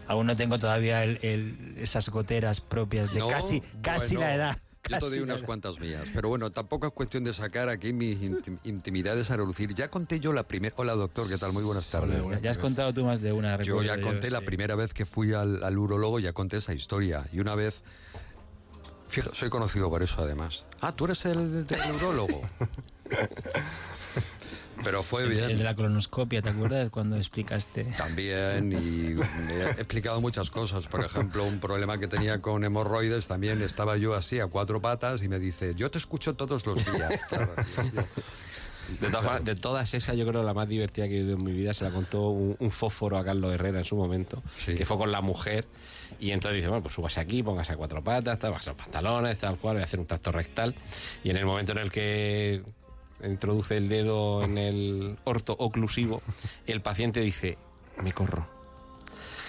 Aún 0.08 0.28
no 0.28 0.36
tengo 0.36 0.60
todavía 0.60 1.04
el- 1.04 1.20
el- 1.24 1.76
esas 1.78 2.10
goteras 2.10 2.62
propias 2.62 3.12
de 3.14 3.20
No, 3.20 3.28
casi, 3.28 3.62
casi 3.82 4.16
bueno, 4.16 4.30
la 4.30 4.36
edad. 4.36 4.58
Yo 4.90 4.98
te 5.00 5.06
doy 5.10 5.20
unas 5.20 5.42
cuantas 5.44 5.80
mías, 5.80 6.04
pero 6.14 6.30
bueno, 6.30 6.52
tampoco 6.52 6.88
es 6.88 6.94
cuestión 6.94 7.24
de 7.24 7.34
sacar 7.34 7.70
aquí 7.70 7.92
mis 7.94 8.20
intim- 8.22 8.60
intimidades 8.64 9.32
a 9.32 9.38
relucir. 9.38 9.74
Ya 9.74 9.90
conté 9.90 10.20
yo 10.20 10.32
la 10.32 10.44
primera. 10.44 10.76
Hola, 10.78 10.94
doctor, 10.94 11.28
¿qué 11.28 11.38
tal? 11.38 11.54
Muy 11.54 11.64
buenas 11.64 11.90
tardes. 11.90 12.22
Ya, 12.32 12.40
ya 12.40 12.52
has 12.52 12.58
contado 12.58 12.94
tú 12.94 13.04
más 13.04 13.22
de 13.22 13.32
una. 13.32 13.62
Yo 13.64 13.82
ya 13.82 14.00
conté 14.00 14.30
la 14.30 14.40
sí. 14.40 14.46
primera 14.46 14.76
vez 14.76 14.94
que 14.94 15.06
fui 15.06 15.34
al, 15.34 15.64
al 15.64 15.78
urólogo, 15.78 16.20
ya 16.20 16.34
conté 16.34 16.58
esa 16.58 16.74
historia. 16.74 17.26
Y 17.34 17.40
una 17.40 17.56
vez. 17.56 17.84
Fíjate, 19.08 19.36
soy 19.36 19.50
conocido 19.50 19.90
por 19.90 20.02
eso 20.04 20.22
además. 20.22 20.66
Ah, 20.82 20.92
tú 20.92 21.06
eres 21.06 21.26
el 21.26 21.66
urólogo. 21.98 22.42
Pero 24.86 25.04
fue 25.04 25.24
El- 25.24 25.30
bien. 25.30 25.50
El 25.52 25.58
de 25.58 25.64
la 25.66 25.76
colonoscopia, 25.76 26.42
¿te 26.42 26.50
acuerdas 26.50 26.90
cuando 26.90 27.18
explicaste? 27.18 27.84
También, 27.98 28.72
y 28.72 29.20
he 29.52 29.70
explicado 29.72 30.22
muchas 30.22 30.50
cosas. 30.50 30.88
Por 30.88 31.04
ejemplo, 31.04 31.44
un 31.44 31.60
problema 31.60 31.98
que 32.00 32.08
tenía 32.08 32.42
con 32.42 32.64
hemorroides, 32.64 33.28
también 33.28 33.62
estaba 33.62 33.98
yo 33.98 34.16
así 34.16 34.40
a 34.40 34.48
cuatro 34.48 34.82
patas 34.82 35.24
y 35.24 35.28
me 35.28 35.40
dice, 35.40 35.74
yo 35.76 35.92
te 35.92 35.98
escucho 35.98 36.36
todos 36.36 36.66
los 36.66 36.78
días. 36.86 37.22
Claro, 37.30 37.54
De 39.02 39.10
todas, 39.10 39.44
de 39.44 39.56
todas 39.56 39.94
esas, 39.96 40.16
yo 40.16 40.28
creo 40.28 40.42
que 40.42 40.46
la 40.46 40.54
más 40.54 40.70
divertida 40.70 41.08
que 41.08 41.16
he 41.16 41.18
vivido 41.22 41.38
en 41.38 41.44
mi 41.44 41.54
vida 41.54 41.74
se 41.74 41.84
la 41.84 41.90
contó 41.90 42.30
un, 42.30 42.56
un 42.60 42.70
fósforo 42.70 43.18
a 43.18 43.26
Carlos 43.26 43.52
Herrera 43.52 43.80
en 43.80 43.86
su 43.86 43.96
momento, 43.96 44.44
que 44.64 44.86
fue 44.86 44.96
con 44.98 45.12
la 45.12 45.22
mujer. 45.22 45.66
Y 46.20 46.30
entonces 46.30 46.58
dice, 46.58 46.68
bueno, 46.68 46.84
pues 46.84 46.94
súbase 46.94 47.20
aquí, 47.20 47.42
póngase 47.42 47.72
a 47.74 47.78
cuatro 47.78 48.04
patas, 48.04 48.38
tal, 48.38 48.52
bájase 48.52 48.70
los 48.70 48.78
pantalones, 48.78 49.40
tal 49.40 49.58
cual, 49.58 49.78
voy 49.78 49.82
a 49.82 49.86
hacer 49.86 50.00
un 50.00 50.06
tacto 50.06 50.32
rectal. 50.32 50.76
Y 51.24 51.32
en 51.32 51.38
el 51.38 51.48
momento 51.48 51.72
en 51.72 51.80
el 51.80 51.92
que 51.92 52.62
introduce 53.24 53.78
el 53.78 53.90
dedo 53.90 54.44
en 54.44 54.58
el 54.58 55.18
orto 55.24 55.56
oclusivo, 55.58 56.22
el 56.68 56.82
paciente 56.82 57.22
dice, 57.22 57.58
me 58.02 58.14
corro. 58.14 58.48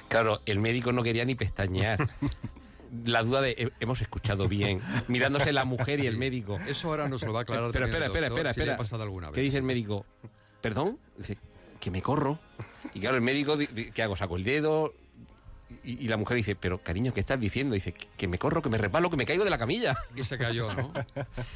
Claro, 0.09 0.41
el 0.47 0.61
médico 0.61 0.93
no 0.93 1.03
quería 1.03 1.25
ni 1.25 1.35
pestañear. 1.35 2.09
La 3.05 3.23
duda 3.25 3.41
de 3.41 3.51
"He- 3.59 3.73
hemos 3.81 4.01
escuchado 4.01 4.47
bien, 4.47 4.81
mirándose 5.09 5.53
la 5.53 5.64
mujer 5.64 5.99
y 6.01 6.07
el 6.07 6.17
médico. 6.17 6.59
Eso 6.69 6.89
ahora 6.89 7.09
nos 7.09 7.23
lo 7.25 7.33
va 7.33 7.41
a 7.41 7.43
aclarar 7.43 7.71
Pero 7.73 7.87
espera, 7.87 8.05
el 8.05 8.11
espera, 8.11 8.29
doctor, 8.29 8.47
espera, 8.47 8.55
si 8.55 8.61
espera. 8.61 8.77
pasado 8.77 9.03
alguna 9.03 9.27
¿Qué 9.29 9.41
vez. 9.41 9.45
dice 9.45 9.57
el 9.59 9.64
médico? 9.64 10.07
¿Perdón? 10.61 10.99
Dice, 11.19 11.37
que 11.81 11.91
me 11.91 12.01
corro. 12.01 12.39
Y 12.95 13.01
claro, 13.01 13.17
el 13.17 13.23
médico, 13.23 13.57
di- 13.57 13.67
di- 13.67 13.91
¿qué 13.91 14.03
hago? 14.05 14.17
Saco 14.17 14.37
el 14.37 14.45
dedo. 14.45 14.95
Y, 15.83 16.05
y 16.05 16.09
la 16.09 16.17
mujer 16.17 16.37
dice, 16.37 16.55
pero 16.55 16.79
cariño, 16.79 17.12
¿qué 17.12 17.19
estás 17.21 17.41
diciendo? 17.41 17.75
Dice, 17.75 17.93
que, 17.93 18.07
que 18.17 18.29
me 18.29 18.39
corro, 18.39 18.62
que 18.62 18.69
me 18.69 18.79
resbalo, 18.79 19.11
que 19.11 19.17
me 19.17 19.27
caigo 19.27 19.43
de 19.45 19.51
la 19.51 19.59
camilla. 19.59 19.97
Y 20.17 20.23
se 20.25 20.39
cayó, 20.39 20.73
¿no? 20.75 20.93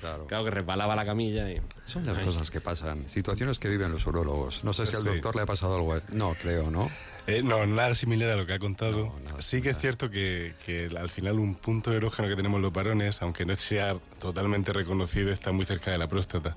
Claro. 0.00 0.26
Claro 0.26 0.44
que 0.44 0.50
resbalaba 0.50 0.96
la 0.96 1.04
camilla. 1.04 1.50
Y... 1.50 1.60
Son 1.86 2.04
las 2.04 2.18
cosas 2.18 2.50
que 2.50 2.60
pasan, 2.60 3.08
situaciones 3.08 3.58
que 3.58 3.68
viven 3.68 3.92
los 3.92 4.04
urólogos. 4.06 4.64
No 4.64 4.72
sé 4.72 4.86
si 4.86 4.96
al 4.96 5.02
Sí. 5.02 5.08
doctor 5.08 5.36
le 5.36 5.42
ha 5.42 5.46
pasado 5.46 5.76
algo. 5.76 5.96
No, 6.12 6.34
creo, 6.34 6.70
¿no? 6.70 6.90
Eh, 7.26 7.42
no, 7.44 7.64
nada 7.66 7.94
similar 7.94 8.30
a 8.30 8.36
lo 8.36 8.46
que 8.46 8.54
ha 8.54 8.58
contado. 8.58 9.14
sí 9.38 9.62
que 9.62 9.70
es 9.70 9.78
cierto 9.78 10.10
que, 10.10 10.54
que 10.66 10.90
al 10.98 11.10
final 11.10 11.38
un 11.38 11.54
punto 11.54 11.92
erógeno 11.92 12.28
que 12.28 12.34
tenemos 12.34 12.60
los 12.60 12.72
varones, 12.72 13.22
aunque 13.22 13.44
no 13.46 13.54
sea 13.56 13.96
totalmente 14.18 14.72
reconocido, 14.72 15.30
está 15.32 15.52
muy 15.52 15.64
cerca 15.64 15.92
de 15.92 15.98
la 15.98 16.08
próstata. 16.08 16.56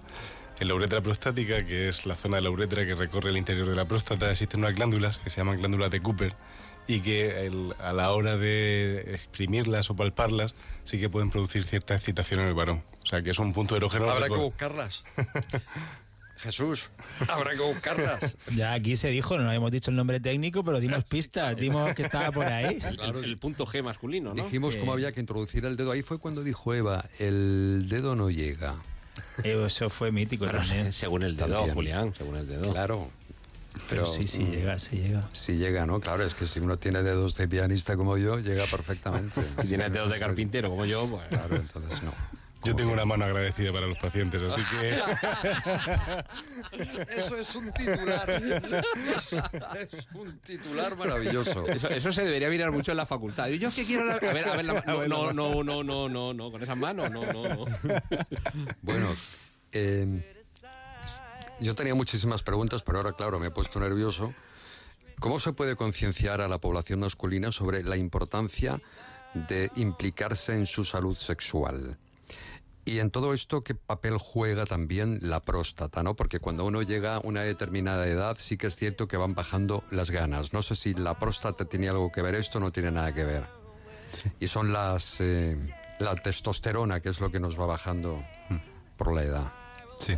En 0.60 0.68
la 0.68 0.76
uretra 0.76 1.01
prostática, 1.01 1.66
que 1.66 1.89
es 1.89 2.06
la 2.06 2.16
zona 2.16 2.38
de 2.38 2.43
la 2.43 2.49
uretra 2.49 2.86
que 2.86 2.95
recorre 2.95 3.30
el 3.32 3.38
interior 3.38 3.68
de 3.68 3.76
la 3.76 3.86
próstata, 3.86 4.32
existen 4.32 4.62
unas 4.62 4.74
glándulas 4.76 5.18
que 5.18 5.30
se 5.30 5.38
llaman 5.38 5.58
glándulas 5.60 5.91
de 5.91 5.99
Cooper 6.01 6.34
y 6.88 7.00
que 7.02 7.46
el- 7.48 7.74
a 7.80 7.94
la 7.94 8.12
hora 8.12 8.38
de 8.38 9.06
exprimirlas 9.14 9.90
o 9.90 9.96
palparlas 9.96 10.56
sí 10.84 11.00
que 11.00 11.10
pueden 11.10 11.30
producir 11.30 11.64
cierta 11.64 11.96
excitación 11.96 12.42
en 12.42 12.48
el 12.48 12.54
varón. 12.54 12.84
O 13.06 13.08
sea 13.08 13.22
que 13.22 13.30
es 13.32 13.40
un 13.40 13.54
punto 13.54 13.76
erógeno. 13.76 14.10
Habrá 14.10 14.28
que 14.28 14.36
buscarlas. 14.36 15.04
Jesús, 16.38 16.90
habrá 17.30 17.52
que 17.52 17.62
buscarlas. 17.62 18.36
Ya 18.54 18.74
aquí 18.74 18.98
se 18.98 19.08
dijo, 19.08 19.38
no 19.38 19.48
habíamos 19.48 19.72
dicho 19.72 19.92
el 19.92 19.96
nombre 19.96 20.20
técnico, 20.20 20.62
pero 20.64 20.82
dimos 20.82 21.06
pistas, 21.06 21.56
dimos 21.56 21.94
que 21.96 22.02
estaba 22.02 22.32
por 22.32 22.46
ahí. 22.46 22.80
El, 23.02 23.24
el 23.24 23.38
punto 23.38 23.66
G 23.66 23.82
masculino, 23.82 24.34
¿no? 24.34 24.44
Dijimos 24.44 24.76
cómo 24.76 24.92
había 24.92 25.14
que 25.14 25.22
introducir 25.22 25.64
el 25.64 25.78
dedo. 25.78 25.92
Ahí 25.94 26.02
fue 26.02 26.18
cuando 26.20 26.44
dijo 26.44 26.74
Eva, 26.74 27.06
el 27.20 27.88
dedo 27.88 28.18
no 28.18 28.30
llega. 28.30 28.76
Eso 29.44 29.90
fue 29.90 30.12
mítico 30.12 30.46
Bueno, 30.46 30.62
según 30.92 31.24
el 31.24 31.38
dedo, 31.38 31.48
También. 31.50 31.76
Julián, 31.76 32.14
según 32.18 32.36
el 32.36 32.48
dedo. 32.48 32.72
Claro. 32.74 33.10
Pero 33.89 34.08
sí, 34.08 34.28
sí, 34.28 34.39
mm, 34.39 34.51
llega, 34.51 34.80
sí 34.80 34.97
llega. 34.97 35.30
Sí 35.34 35.58
llega, 35.58 35.86
¿no? 35.86 36.00
Claro, 36.00 36.24
es 36.24 36.34
que 36.34 36.47
si 36.47 36.60
uno 36.60 36.78
tiene 36.78 37.04
dedos 37.04 37.36
de 37.36 37.47
pianista 37.47 37.96
como 37.96 38.18
yo, 38.18 38.39
llega 38.39 38.66
perfectamente. 38.66 39.42
Si 39.62 39.68
tienes 39.68 39.92
dedos 39.93 40.10
de 40.12 40.20
carpintero 40.20 40.70
como 40.70 40.86
yo, 40.86 41.08
pues... 41.08 41.28
Claro, 41.28 41.55
entonces 41.58 42.01
no. 42.04 42.14
Yo 42.66 42.74
tengo 42.78 42.93
una 42.93 43.04
mano 43.04 43.26
agradecida 43.26 43.74
para 43.74 43.88
los 43.88 44.00
pacientes, 44.00 44.42
así 44.42 44.62
que... 44.72 44.97
Eso 47.18 47.36
es 47.36 47.54
un 47.55 47.74
titular. 47.74 48.30
Es, 48.30 49.34
es 49.34 50.08
un 50.14 50.38
titular 50.39 50.96
maravilloso. 50.96 51.68
Eso, 51.68 51.89
eso 51.89 52.14
se 52.14 52.24
debería 52.24 52.50
mirar 52.50 52.72
mucho 52.72 52.92
en 52.92 52.97
la 52.97 53.05
facultad. 53.05 53.47
Yo 53.50 53.68
es 53.68 53.76
que 53.76 53.86
quiero... 53.86 54.05
la- 54.05 54.14
A 54.16 54.20
ver, 54.34 54.47
a 54.47 54.55
ver, 54.55 54.64
la- 54.66 54.82
no, 54.88 55.05
no, 55.08 55.34
no, 55.34 55.64
no, 55.64 55.84
no, 55.84 56.10
no, 56.10 56.34
no, 56.34 56.51
con 56.51 56.64
esas 56.64 56.78
manos, 56.78 57.12
no, 57.12 57.26
no, 57.34 57.43
no. 57.50 57.66
Bueno, 58.82 59.08
eh, 59.74 60.33
yo 61.64 61.76
tenía 61.76 61.96
muchísimas 61.96 62.44
preguntas, 62.44 62.84
pero 62.84 63.00
ahora, 63.00 63.14
claro, 63.14 63.40
me 63.40 63.48
he 63.48 63.52
puesto 63.52 63.80
nervioso. 63.80 64.34
¿Cómo 65.20 65.40
se 65.40 65.54
puede 65.54 65.76
concienciar 65.76 66.42
a 66.42 66.48
la 66.48 66.58
población 66.58 67.00
masculina 67.00 67.52
sobre 67.52 67.84
la 67.84 67.96
importancia 67.96 68.82
de 69.34 69.72
implicarse 69.76 70.56
en 70.56 70.66
su 70.66 70.84
salud 70.84 71.16
sexual? 71.16 71.98
Y 72.86 73.00
en 73.00 73.12
todo 73.12 73.34
esto, 73.34 73.62
¿qué 73.62 73.76
papel 73.76 74.18
juega 74.18 74.66
también 74.66 75.20
la 75.22 75.40
próstata? 75.40 76.04
¿no? 76.04 76.16
Porque 76.16 76.40
cuando 76.40 76.66
uno 76.66 76.82
llega 76.82 77.16
a 77.16 77.20
una 77.20 77.42
determinada 77.42 78.06
edad, 78.08 78.36
sí 78.38 78.58
que 78.58 78.68
es 78.68 78.76
cierto 78.76 79.08
que 79.08 79.16
van 79.16 79.34
bajando 79.34 79.86
las 79.90 80.12
ganas. 80.12 80.52
No 80.52 80.62
sé 80.62 80.76
si 80.76 80.94
la 80.94 81.18
próstata 81.18 81.64
tiene 81.64 81.88
algo 81.88 82.12
que 82.12 82.22
ver 82.22 82.36
esto, 82.36 82.60
no 82.60 82.74
tiene 82.74 82.92
nada 82.92 83.14
que 83.14 83.24
ver. 83.24 83.48
Y 84.42 84.48
son 84.48 84.74
las 84.74 85.22
eh, 85.22 85.58
la 86.00 86.16
testosterona, 86.16 87.00
que 87.00 87.10
es 87.10 87.22
lo 87.22 87.32
que 87.32 87.40
nos 87.40 87.58
va 87.58 87.66
bajando 87.66 88.22
por 88.98 89.14
la 89.14 89.24
edad. 89.24 89.54
Sí. 89.98 90.18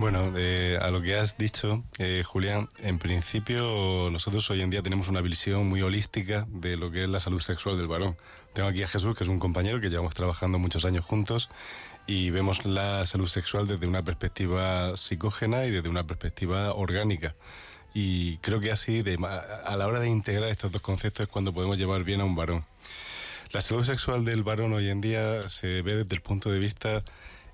Bueno, 0.00 0.32
eh, 0.34 0.78
a 0.80 0.90
lo 0.90 1.02
que 1.02 1.16
has 1.16 1.36
dicho, 1.36 1.84
eh, 1.98 2.22
Julián, 2.24 2.70
en 2.78 2.98
principio 2.98 4.08
nosotros 4.10 4.48
hoy 4.48 4.62
en 4.62 4.70
día 4.70 4.80
tenemos 4.80 5.08
una 5.08 5.20
visión 5.20 5.68
muy 5.68 5.82
holística 5.82 6.46
de 6.48 6.78
lo 6.78 6.90
que 6.90 7.02
es 7.02 7.08
la 7.10 7.20
salud 7.20 7.38
sexual 7.38 7.76
del 7.76 7.86
varón. 7.86 8.16
Tengo 8.54 8.66
aquí 8.70 8.82
a 8.82 8.88
Jesús, 8.88 9.14
que 9.14 9.24
es 9.24 9.28
un 9.28 9.38
compañero 9.38 9.78
que 9.78 9.90
llevamos 9.90 10.14
trabajando 10.14 10.58
muchos 10.58 10.86
años 10.86 11.04
juntos 11.04 11.50
y 12.06 12.30
vemos 12.30 12.64
la 12.64 13.04
salud 13.04 13.26
sexual 13.26 13.68
desde 13.68 13.86
una 13.86 14.02
perspectiva 14.02 14.96
psicógena 14.96 15.66
y 15.66 15.70
desde 15.70 15.90
una 15.90 16.06
perspectiva 16.06 16.72
orgánica. 16.72 17.34
Y 17.92 18.38
creo 18.38 18.58
que 18.58 18.72
así, 18.72 19.04
a 19.66 19.76
la 19.76 19.86
hora 19.86 20.00
de 20.00 20.08
integrar 20.08 20.48
estos 20.48 20.72
dos 20.72 20.80
conceptos, 20.80 21.24
es 21.24 21.28
cuando 21.28 21.52
podemos 21.52 21.76
llevar 21.76 22.04
bien 22.04 22.22
a 22.22 22.24
un 22.24 22.36
varón. 22.36 22.64
La 23.52 23.60
salud 23.60 23.84
sexual 23.84 24.24
del 24.24 24.44
varón 24.44 24.72
hoy 24.72 24.88
en 24.88 25.02
día 25.02 25.42
se 25.42 25.82
ve 25.82 25.96
desde 25.96 26.14
el 26.14 26.22
punto 26.22 26.50
de 26.50 26.58
vista 26.58 27.00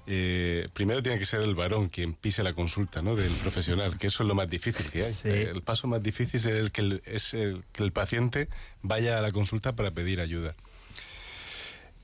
eh, 0.07 0.69
primero 0.73 1.03
tiene 1.03 1.19
que 1.19 1.27
ser 1.27 1.41
el 1.41 1.55
varón 1.55 1.89
quien 1.89 2.15
pise 2.15 2.43
la 2.43 2.53
consulta 2.53 3.03
¿no? 3.03 3.16
del 3.16 3.33
profesional, 3.33 3.99
que 3.99 4.07
eso 4.07 4.23
es 4.23 4.28
lo 4.28 4.35
más 4.35 4.49
difícil 4.49 4.91
que 4.91 4.99
hay. 4.99 5.12
Sí. 5.12 5.28
El 5.28 5.62
paso 5.62 5.89
más 5.89 6.03
difícil 6.03 6.41
es 6.41 6.47
el 6.47 6.70
que 6.70 6.81
el, 6.81 7.03
es 7.05 7.35
el 7.35 7.65
que 7.73 7.83
el 7.83 7.93
paciente 7.93 8.49
vaya 8.83 9.19
a 9.19 9.23
la 9.23 9.33
consulta 9.33 9.74
para 9.74 9.91
pedir 9.91 10.20
ayuda. 10.20 10.55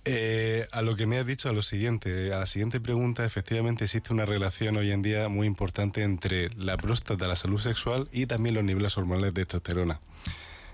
Eh, 0.05 0.66
a 0.73 0.83
lo 0.83 0.97
que 0.97 1.07
me 1.07 1.19
has 1.19 1.27
dicho, 1.27 1.49
a 1.49 1.53
lo 1.53 1.62
siguiente, 1.62 2.33
a 2.33 2.41
la 2.41 2.47
siguiente 2.47 2.81
pregunta, 2.81 3.24
efectivamente 3.24 3.85
existe 3.85 4.12
una 4.12 4.24
relación 4.24 4.77
hoy 4.77 4.91
en 4.91 5.01
día 5.01 5.29
muy 5.29 5.47
importante 5.47 6.03
entre 6.03 6.51
la 6.57 6.77
próstata, 6.77 7.29
la 7.29 7.37
salud 7.37 7.61
sexual 7.61 8.09
y 8.11 8.27
también 8.27 8.57
los 8.57 8.65
niveles 8.65 8.99
hormonales 8.99 9.33
de 9.33 9.45
testosterona. 9.45 10.01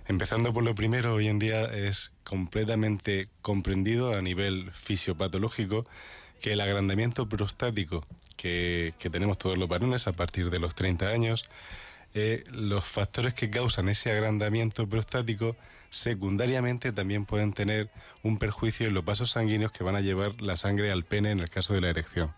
Empezando 0.07 0.55
por 0.55 0.65
lo 0.65 0.75
primero, 0.75 1.13
hoy 1.13 1.27
en 1.27 1.39
día 1.39 1.65
es 1.65 2.13
completamente 2.25 3.29
comprendido 3.43 4.15
a 4.15 4.23
nivel 4.23 4.71
fisiopatológico 4.73 5.85
que 6.39 6.53
el 6.53 6.61
agrandamiento 6.61 7.29
prostático 7.29 8.05
que, 8.37 8.95
que 8.99 9.11
tenemos 9.11 9.39
todos 9.39 9.59
los 9.59 9.69
varones 9.69 10.07
a 10.07 10.13
partir 10.13 10.51
de 10.51 10.59
los 10.59 10.75
30 10.75 11.09
años, 11.09 11.49
eh, 12.15 12.43
los 12.53 12.85
factores 12.87 13.35
que 13.35 13.51
causan 13.51 13.89
ese 13.89 14.11
agrandamiento 14.11 14.89
prostático 14.89 15.57
secundariamente 15.91 16.93
también 16.93 17.27
pueden 17.27 17.53
tener 17.53 17.91
un 18.23 18.39
perjuicio 18.39 18.87
en 18.87 18.95
los 18.95 19.05
vasos 19.05 19.31
sanguíneos 19.33 19.73
que 19.73 19.85
van 19.85 19.97
a 19.97 20.01
llevar 20.01 20.41
la 20.41 20.57
sangre 20.57 20.91
al 20.91 21.05
pene 21.05 21.31
en 21.31 21.41
el 21.41 21.51
caso 21.51 21.75
de 21.75 21.81
la 21.81 21.91
erección. 21.91 22.33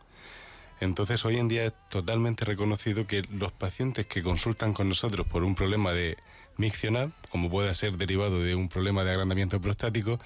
Entonces 0.80 1.24
hoy 1.24 1.36
en 1.36 1.48
día 1.48 1.64
es 1.64 1.74
totalmente 1.88 2.44
reconocido 2.44 3.06
que 3.06 3.22
los 3.30 3.52
pacientes 3.52 4.06
que 4.06 4.22
consultan 4.22 4.72
con 4.72 4.88
nosotros 4.88 5.26
por 5.26 5.44
un 5.44 5.54
problema 5.54 5.92
de 5.92 6.16
miccional, 6.56 7.12
como 7.30 7.50
puede 7.50 7.72
ser 7.74 7.96
derivado 7.96 8.40
de 8.40 8.54
un 8.54 8.68
problema 8.68 9.04
de 9.04 9.10
agrandamiento 9.10 9.60
prostático, 9.60 10.18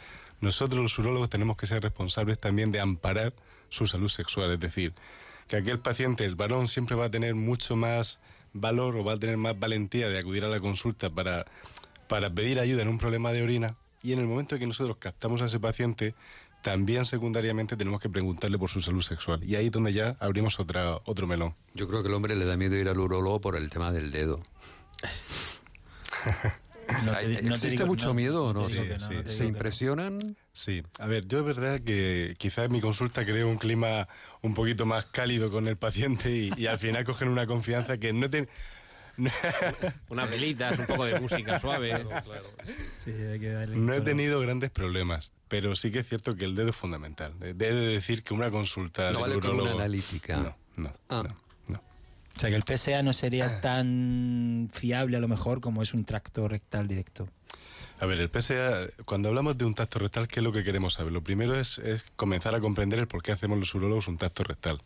nosotros 0.45 0.83
los 0.83 0.99
urólogos 0.99 1.31
tenemos 1.31 1.57
que 1.57 1.67
ser 1.67 1.83
responsables 1.83 2.39
también 2.39 2.71
de 2.71 2.81
amparar 2.81 3.33
su 3.69 3.87
salud 3.87 4.09
sexual. 4.09 4.53
Es 4.53 4.61
decir, 4.61 4.95
que 5.49 5.57
aquel 5.57 5.81
paciente, 5.81 6.25
el 6.25 6.37
varón, 6.37 6.69
siempre 6.69 6.95
va 6.95 7.07
a 7.07 7.11
tener 7.11 7.35
mucho 7.35 7.77
más 7.77 8.21
valor 8.53 8.97
o 8.97 9.05
va 9.05 9.15
a 9.15 9.19
tener 9.19 9.37
más 9.37 9.59
valentía 9.59 10.09
de 10.09 10.19
acudir 10.19 10.45
a 10.45 10.49
la 10.49 10.61
consulta 10.61 11.11
para, 11.11 11.45
para 12.09 12.31
pedir 12.31 12.61
ayuda 12.61 12.83
en 12.83 12.89
un 12.89 12.99
problema 12.99 13.33
de 13.33 13.43
orina 13.43 13.77
y 14.03 14.13
en 14.13 14.21
el 14.21 14.27
momento 14.27 14.55
en 14.55 14.61
que 14.61 14.67
nosotros 14.67 14.99
captamos 14.99 15.41
a 15.43 15.47
ese 15.47 15.59
paciente, 15.59 16.15
también 16.63 17.05
secundariamente 17.05 17.77
tenemos 17.77 18.01
que 18.01 18.09
preguntarle 18.09 18.59
por 18.59 18.71
su 18.71 18.81
salud 18.81 19.03
sexual. 19.03 19.43
Y 19.43 19.57
ahí 19.57 19.67
es 19.67 19.73
donde 19.73 19.93
ya 19.93 20.17
abrimos 20.21 20.61
otra, 20.61 20.99
otro 21.05 21.27
melón. 21.27 21.55
Yo 21.75 21.89
creo 21.89 22.03
que 22.03 22.09
el 22.09 22.15
hombre 22.15 22.37
le 22.37 22.45
da 22.45 22.57
miedo 22.57 22.77
ir 22.77 22.89
al 22.89 22.99
urólogo 22.99 23.41
por 23.41 23.57
el 23.57 23.71
tema 23.71 23.93
del 23.93 24.11
dedo. 24.13 24.41
No 27.05 27.13
te- 27.13 27.29
no 27.29 27.39
te 27.41 27.47
¿Existe 27.49 27.69
digo- 27.71 27.87
mucho 27.87 28.07
no, 28.09 28.15
miedo 28.15 28.45
o 28.47 28.53
no? 28.53 28.67
que 28.69 28.75
no, 28.99 29.09
digo 29.09 29.23
¿Se 29.29 29.45
impresionan? 29.45 30.37
Sí, 30.53 30.83
a 30.99 31.07
ver, 31.07 31.27
yo 31.27 31.41
es 31.41 31.45
verdad 31.45 31.81
que 31.81 32.35
quizás 32.39 32.67
en 32.67 32.73
mi 32.73 32.81
consulta 32.81 33.25
creo 33.25 33.49
un 33.49 33.57
clima 33.59 34.07
un 34.43 34.55
poquito 34.55 34.87
más 34.87 35.07
cálido 35.07 35.51
con 35.51 35.67
el 35.67 35.77
paciente 35.77 36.31
y, 36.31 36.53
y 36.57 36.67
al 36.67 36.79
final 36.79 37.05
cogen 37.05 37.29
una 37.29 37.47
confianza 37.47 37.99
que 37.99 38.13
no 38.13 38.29
te... 38.31 38.49
Unas 40.09 40.29
velitas, 40.31 40.77
un 40.79 40.87
poco 40.87 41.05
de 41.05 41.21
música 41.21 41.61
suave. 41.61 42.05
Sí, 42.77 43.11
hay 43.13 43.39
que 43.39 43.51
darle 43.51 43.77
No 43.77 43.95
he 43.95 44.01
tenido 44.01 44.41
grandes 44.41 44.71
problemas, 44.71 45.31
pero 45.49 45.77
sí 45.77 45.93
que 45.93 46.01
es 46.01 46.09
cierto 46.09 46.35
que 46.35 46.45
el 46.45 46.55
dedo 46.57 46.71
es 46.71 46.77
fundamental. 46.77 47.39
De- 47.39 47.55
Debe 47.55 47.75
de 47.81 47.87
decir 47.95 48.23
que 48.25 48.35
una 48.35 48.51
consulta 48.51 49.13
No 49.13 49.21
del 49.27 49.39
vale 49.39 49.41
como 49.41 49.63
una 49.63 49.73
analítica. 49.73 50.37
No, 50.37 50.57
no, 50.77 50.93
Ah. 51.09 51.23
no. 51.29 51.44
O 52.37 52.41
sea, 52.41 52.51
que 52.51 52.57
el 52.57 52.63
PSA 52.63 53.03
no 53.03 53.13
sería 53.13 53.61
tan 53.61 54.71
fiable 54.73 55.17
a 55.17 55.21
lo 55.21 55.29
mejor 55.29 55.61
como 55.61 55.83
es 55.83 55.95
un 55.95 56.05
tracto 56.05 56.49
rectal 56.49 56.89
directo. 56.89 57.29
A 58.01 58.07
ver, 58.07 58.21
el 58.21 58.29
PSA, 58.29 58.89
cuando 59.05 59.29
hablamos 59.29 59.57
de 59.57 59.65
un 59.65 59.75
tacto 59.75 60.01
rectal, 60.01 60.27
¿qué 60.27 60.41
es 60.41 60.45
lo 60.45 60.53
que 60.53 60.65
queremos 60.65 60.95
saber? 60.95 61.13
Lo 61.13 61.23
primero 61.23 61.55
es, 61.55 61.79
es 61.79 62.05
comenzar 62.17 62.55
a 62.55 62.61
comprender 62.61 62.99
el 62.99 63.07
por 63.07 63.23
qué 63.23 63.33
hacemos 63.33 63.59
los 63.59 63.73
urólogos 63.75 64.09
un 64.09 64.19
tacto 64.19 64.43
rectal. 64.43 64.81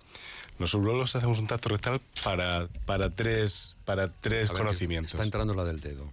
Los 0.59 0.75
urólogos 0.75 1.17
hacemos 1.17 1.39
un 1.39 1.47
tacto 1.47 1.71
rectal 1.71 2.01
para, 2.23 2.69
para 2.85 3.11
tres, 3.11 3.77
para 3.85 4.09
tres 4.09 4.51
A 4.51 4.53
ver, 4.53 4.61
que 4.61 4.67
conocimientos. 4.67 5.15
Está 5.15 5.25
entrando 5.25 5.55
la 5.55 5.65
del 5.65 5.81
dedo. 5.81 6.05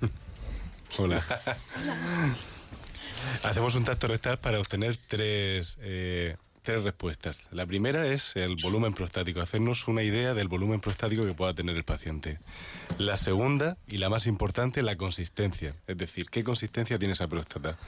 Hola. 0.98 1.22
Hacemos 3.42 3.74
un 3.74 3.84
tacto 3.84 4.06
rectal 4.06 4.38
para 4.38 4.60
obtener 4.60 4.96
tres, 4.96 5.78
eh, 5.80 6.36
tres 6.66 6.82
respuestas. 6.82 7.38
La 7.52 7.64
primera 7.64 8.08
es 8.08 8.34
el 8.34 8.56
volumen 8.60 8.92
prostático, 8.92 9.40
hacernos 9.40 9.86
una 9.86 10.02
idea 10.02 10.34
del 10.34 10.48
volumen 10.48 10.80
prostático 10.80 11.24
que 11.24 11.32
pueda 11.32 11.54
tener 11.54 11.76
el 11.76 11.84
paciente. 11.84 12.40
La 12.98 13.16
segunda, 13.16 13.78
y 13.86 13.98
la 13.98 14.08
más 14.08 14.26
importante, 14.26 14.82
la 14.82 14.96
consistencia. 14.96 15.76
Es 15.86 15.96
decir, 15.96 16.26
qué 16.28 16.42
consistencia 16.42 16.98
tiene 16.98 17.14
esa 17.14 17.28
próstata. 17.28 17.78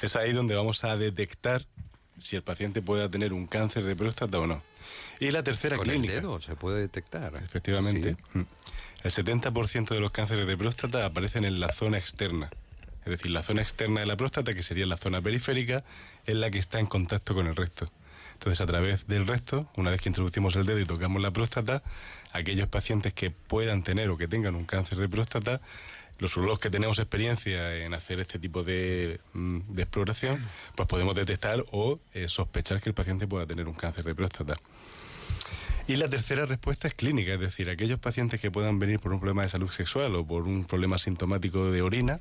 Es 0.00 0.16
ahí 0.16 0.32
donde 0.32 0.56
vamos 0.56 0.82
a 0.82 0.96
detectar 0.96 1.66
si 2.18 2.34
el 2.34 2.42
paciente 2.42 2.82
pueda 2.82 3.08
tener 3.08 3.32
un 3.32 3.46
cáncer 3.46 3.84
de 3.84 3.94
próstata 3.94 4.40
o 4.40 4.46
no. 4.48 4.60
Y 5.20 5.30
la 5.30 5.44
tercera 5.44 5.76
Con 5.76 5.86
clínica. 5.86 6.14
el 6.14 6.22
dedo 6.22 6.40
se 6.40 6.56
puede 6.56 6.80
detectar. 6.80 7.32
Efectivamente. 7.36 8.16
Sí. 8.32 8.38
Mm. 8.38 8.46
El 9.04 9.10
70% 9.12 9.88
de 9.90 10.00
los 10.00 10.10
cánceres 10.10 10.48
de 10.48 10.56
próstata 10.56 11.06
aparecen 11.06 11.44
en 11.44 11.60
la 11.60 11.70
zona 11.70 11.98
externa. 11.98 12.50
Es 13.04 13.10
decir, 13.10 13.30
la 13.30 13.44
zona 13.44 13.62
externa 13.62 14.00
de 14.00 14.06
la 14.06 14.16
próstata, 14.16 14.52
que 14.52 14.64
sería 14.64 14.84
la 14.84 14.96
zona 14.96 15.20
periférica, 15.20 15.84
es 16.24 16.34
la 16.34 16.50
que 16.50 16.58
está 16.58 16.80
en 16.80 16.86
contacto 16.86 17.32
con 17.36 17.46
el 17.46 17.54
recto. 17.54 17.92
Entonces, 18.36 18.60
a 18.60 18.66
través 18.66 19.06
del 19.06 19.26
recto, 19.26 19.66
una 19.76 19.90
vez 19.90 20.02
que 20.02 20.10
introducimos 20.10 20.56
el 20.56 20.66
dedo 20.66 20.78
y 20.78 20.84
tocamos 20.84 21.22
la 21.22 21.30
próstata, 21.30 21.82
aquellos 22.32 22.68
pacientes 22.68 23.14
que 23.14 23.30
puedan 23.30 23.82
tener 23.82 24.10
o 24.10 24.18
que 24.18 24.28
tengan 24.28 24.54
un 24.56 24.66
cáncer 24.66 24.98
de 24.98 25.08
próstata, 25.08 25.58
los 26.18 26.58
que 26.58 26.68
tenemos 26.68 26.98
experiencia 26.98 27.76
en 27.76 27.94
hacer 27.94 28.20
este 28.20 28.38
tipo 28.38 28.62
de, 28.62 29.20
mm, 29.32 29.78
exploración, 29.78 30.38
pues 30.74 30.86
podemos 30.86 31.14
detectar 31.14 31.64
o 31.72 31.98
eh, 32.12 32.28
sospechar 32.28 32.82
que 32.82 32.90
el 32.90 32.94
paciente 32.94 33.26
pueda 33.26 33.46
tener 33.46 33.66
un 33.68 33.74
cáncer 33.74 34.04
de 34.04 34.14
próstata. 34.14 34.58
Y 35.88 35.96
la 35.96 36.08
tercera 36.10 36.44
respuesta 36.44 36.88
es 36.88 36.94
clínica, 36.94 37.32
es 37.34 37.40
decir, 37.40 37.70
aquellos 37.70 37.98
pacientes 37.98 38.38
que 38.38 38.50
puedan 38.50 38.78
venir 38.78 39.00
por 39.00 39.14
un 39.14 39.18
problema 39.18 39.42
de 39.42 39.48
salud 39.48 39.70
sexual 39.70 40.14
o 40.14 40.26
por 40.26 40.42
un 40.42 40.66
problema 40.66 40.98
sintomático 40.98 41.70
de 41.70 41.80
orina, 41.80 42.20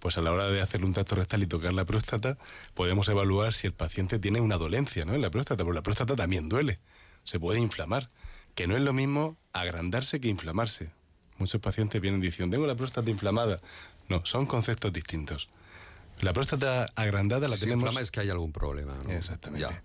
pues 0.00 0.18
a 0.18 0.22
la 0.22 0.32
hora 0.32 0.48
de 0.48 0.60
hacerle 0.60 0.86
un 0.86 0.94
tacto 0.94 1.14
rectal 1.14 1.42
y 1.42 1.46
tocar 1.46 1.72
la 1.72 1.84
próstata, 1.84 2.36
podemos 2.74 3.08
evaluar 3.08 3.54
si 3.54 3.66
el 3.66 3.72
paciente 3.74 4.18
tiene 4.18 4.40
una 4.40 4.56
dolencia 4.58 5.04
¿no? 5.04 5.14
en 5.14 5.22
la 5.22 5.30
próstata, 5.30 5.62
porque 5.64 5.76
la 5.76 5.82
próstata 5.82 6.16
también 6.16 6.48
duele, 6.48 6.78
se 7.22 7.38
puede 7.38 7.60
inflamar, 7.60 8.08
que 8.54 8.66
no 8.66 8.76
es 8.76 8.82
lo 8.82 8.92
mismo 8.92 9.36
agrandarse 9.52 10.20
que 10.20 10.28
inflamarse. 10.28 10.90
Muchos 11.38 11.60
pacientes 11.60 12.00
vienen 12.00 12.20
diciendo, 12.20 12.54
tengo 12.56 12.66
la 12.66 12.74
próstata 12.74 13.10
inflamada. 13.10 13.58
No, 14.08 14.22
son 14.24 14.44
conceptos 14.46 14.92
distintos. 14.92 15.48
La 16.20 16.32
próstata 16.34 16.86
agrandada 16.96 17.48
la 17.48 17.54
Si 17.56 17.60
se 17.60 17.66
tenemos... 17.66 17.84
inflama 17.84 18.00
es 18.02 18.10
que 18.10 18.20
hay 18.20 18.28
algún 18.28 18.52
problema. 18.52 18.94
¿no? 19.04 19.10
Exactamente. 19.10 19.66
Ya. 19.66 19.82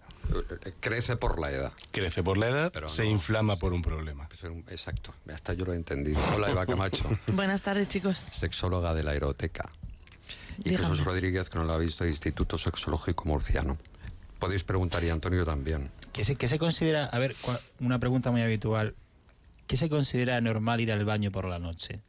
Crece 0.81 1.15
por 1.15 1.39
la 1.39 1.51
edad. 1.51 1.71
Crece 1.91 2.23
por 2.23 2.37
la 2.37 2.49
edad, 2.49 2.71
Pero 2.73 2.89
se 2.89 3.03
no, 3.03 3.11
inflama 3.11 3.55
por 3.55 3.71
un 3.73 3.81
problema. 3.81 4.27
Pues 4.27 4.43
Exacto. 4.69 5.13
Hasta 5.31 5.53
yo 5.53 5.63
lo 5.65 5.73
he 5.73 5.75
entendido. 5.77 6.19
Hola, 6.35 6.49
Eva 6.49 6.65
Camacho, 6.65 7.05
Buenas 7.27 7.61
tardes, 7.61 7.87
chicos. 7.87 8.25
sexóloga 8.31 8.93
de 8.93 9.03
la 9.03 9.11
Aeroteca. 9.11 9.69
Y 10.60 10.69
Dígame. 10.69 10.88
Jesús 10.88 11.03
Rodríguez, 11.06 11.49
que 11.49 11.57
no 11.57 11.65
lo 11.65 11.73
ha 11.73 11.77
visto, 11.77 12.06
Instituto 12.07 12.57
Sexológico 12.57 13.26
Murciano. 13.26 13.77
Podéis 14.40 14.64
preguntar 14.64 15.03
y 15.03 15.10
Antonio 15.10 15.45
también. 15.45 15.91
¿Qué 16.14 16.23
se, 16.23 16.36
qué 16.36 16.48
se 16.48 16.60
considera, 16.60 17.06
a 17.06 17.19
ver, 17.19 17.36
cua- 17.41 17.60
una 17.80 17.99
pregunta 17.99 18.32
muy 18.32 18.41
habitual, 18.41 18.95
¿qué 19.68 19.77
se 19.77 19.90
considera 19.90 20.40
normal 20.41 20.80
ir 20.82 20.91
al 20.91 21.03
baño 21.06 21.32
por 21.32 21.45
la 21.49 21.60
noche? 21.60 22.02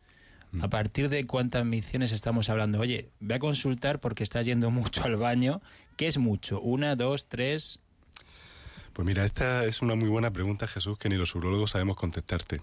Mm. 0.53 0.65
¿A 0.65 0.69
partir 0.69 1.09
de 1.09 1.27
cuántas 1.27 1.65
misiones 1.65 2.13
estamos 2.13 2.49
hablando? 2.49 2.79
Oye, 2.81 3.11
ve 3.21 3.35
a 3.35 3.39
consultar 3.39 4.01
porque 4.01 4.23
estás 4.23 4.47
yendo 4.47 4.71
mucho 4.73 5.03
al 5.05 5.17
baño. 5.17 5.61
¿Qué 5.97 6.07
es 6.07 6.19
mucho? 6.19 6.61
¿Una, 6.61 6.95
dos, 6.95 7.27
tres? 7.29 7.81
Pues 8.97 9.05
mira, 9.05 9.27
esta 9.27 9.67
es 9.67 9.83
una 9.83 9.95
muy 9.95 10.09
buena 10.09 10.31
pregunta, 10.31 10.67
Jesús, 10.67 10.97
que 10.97 11.11
ni 11.11 11.17
los 11.17 11.35
urólogos 11.35 11.73
sabemos 11.73 11.97
contestarte. 11.97 12.63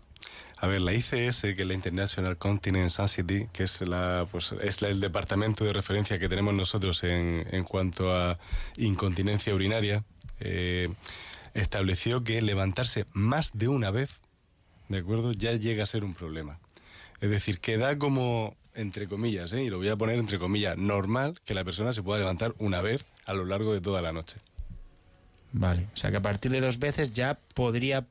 A 0.58 0.66
ver, 0.66 0.82
la 0.82 0.92
ICS, 0.92 1.42
que 1.42 1.62
es 1.62 1.66
la 1.68 1.76
International 1.76 2.38
Continent 2.40 2.90
Society, 2.90 3.48
que 3.54 3.66
es, 3.66 3.82
la, 3.82 4.26
pues, 4.32 4.52
es 4.64 4.82
la- 4.82 4.88
el 4.90 5.00
departamento 5.00 5.64
de 5.64 5.74
referencia 5.74 6.18
que 6.18 6.28
tenemos 6.30 6.56
nosotros 6.56 7.04
en, 7.04 7.46
en 7.52 7.64
cuanto 7.64 8.16
a 8.16 8.40
incontinencia 8.78 9.54
urinaria, 9.54 10.06
eh, 10.40 10.90
estableció 11.54 12.24
que 12.24 12.42
levantarse 12.42 13.06
más 13.14 13.52
de 13.54 13.68
una 13.68 13.92
vez, 13.92 14.18
¿de 14.90 14.98
acuerdo?, 14.98 15.34
ya 15.34 15.52
llega 15.54 15.84
a 15.84 15.86
ser 15.86 16.04
un 16.04 16.16
problema. 16.16 16.58
Es 17.22 17.30
decir, 17.30 17.60
que 17.60 17.78
da 17.78 18.00
como, 18.00 18.56
entre 18.74 19.08
comillas, 19.08 19.54
¿eh? 19.54 19.62
y 19.66 19.70
lo 19.70 19.78
voy 19.78 19.90
a 19.90 19.96
poner 19.98 20.18
entre 20.18 20.40
comillas, 20.40 20.78
normal 20.80 21.40
que 21.46 21.54
la 21.54 21.64
persona 21.64 21.94
se 21.94 22.02
pueda 22.02 22.18
levantar 22.18 22.56
una 22.58 22.82
vez 22.82 23.06
a 23.28 23.36
lo 23.36 23.46
largo 23.46 23.72
de 23.72 23.82
toda 23.82 24.02
la 24.02 24.12
noche. 24.14 24.38
Vale, 25.54 25.88
o 25.94 25.98
sea 25.98 26.10
que 26.12 26.18
a 26.18 26.22
partir 26.22 26.52
de 26.52 26.60
dos 26.62 26.80
veces 26.80 27.12
ya 27.14 27.38
podría, 27.54 28.06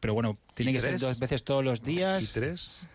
pero 0.00 0.14
bueno, 0.14 0.36
tiene 0.54 0.72
¿Y 0.72 0.74
que 0.74 0.80
tres? 0.80 0.92
ser 0.92 1.00
dos 1.00 1.18
veces 1.18 1.44
todos 1.44 1.64
los 1.64 1.82
días. 1.82 2.22
¿Y 2.22 2.26
tres? 2.26 2.86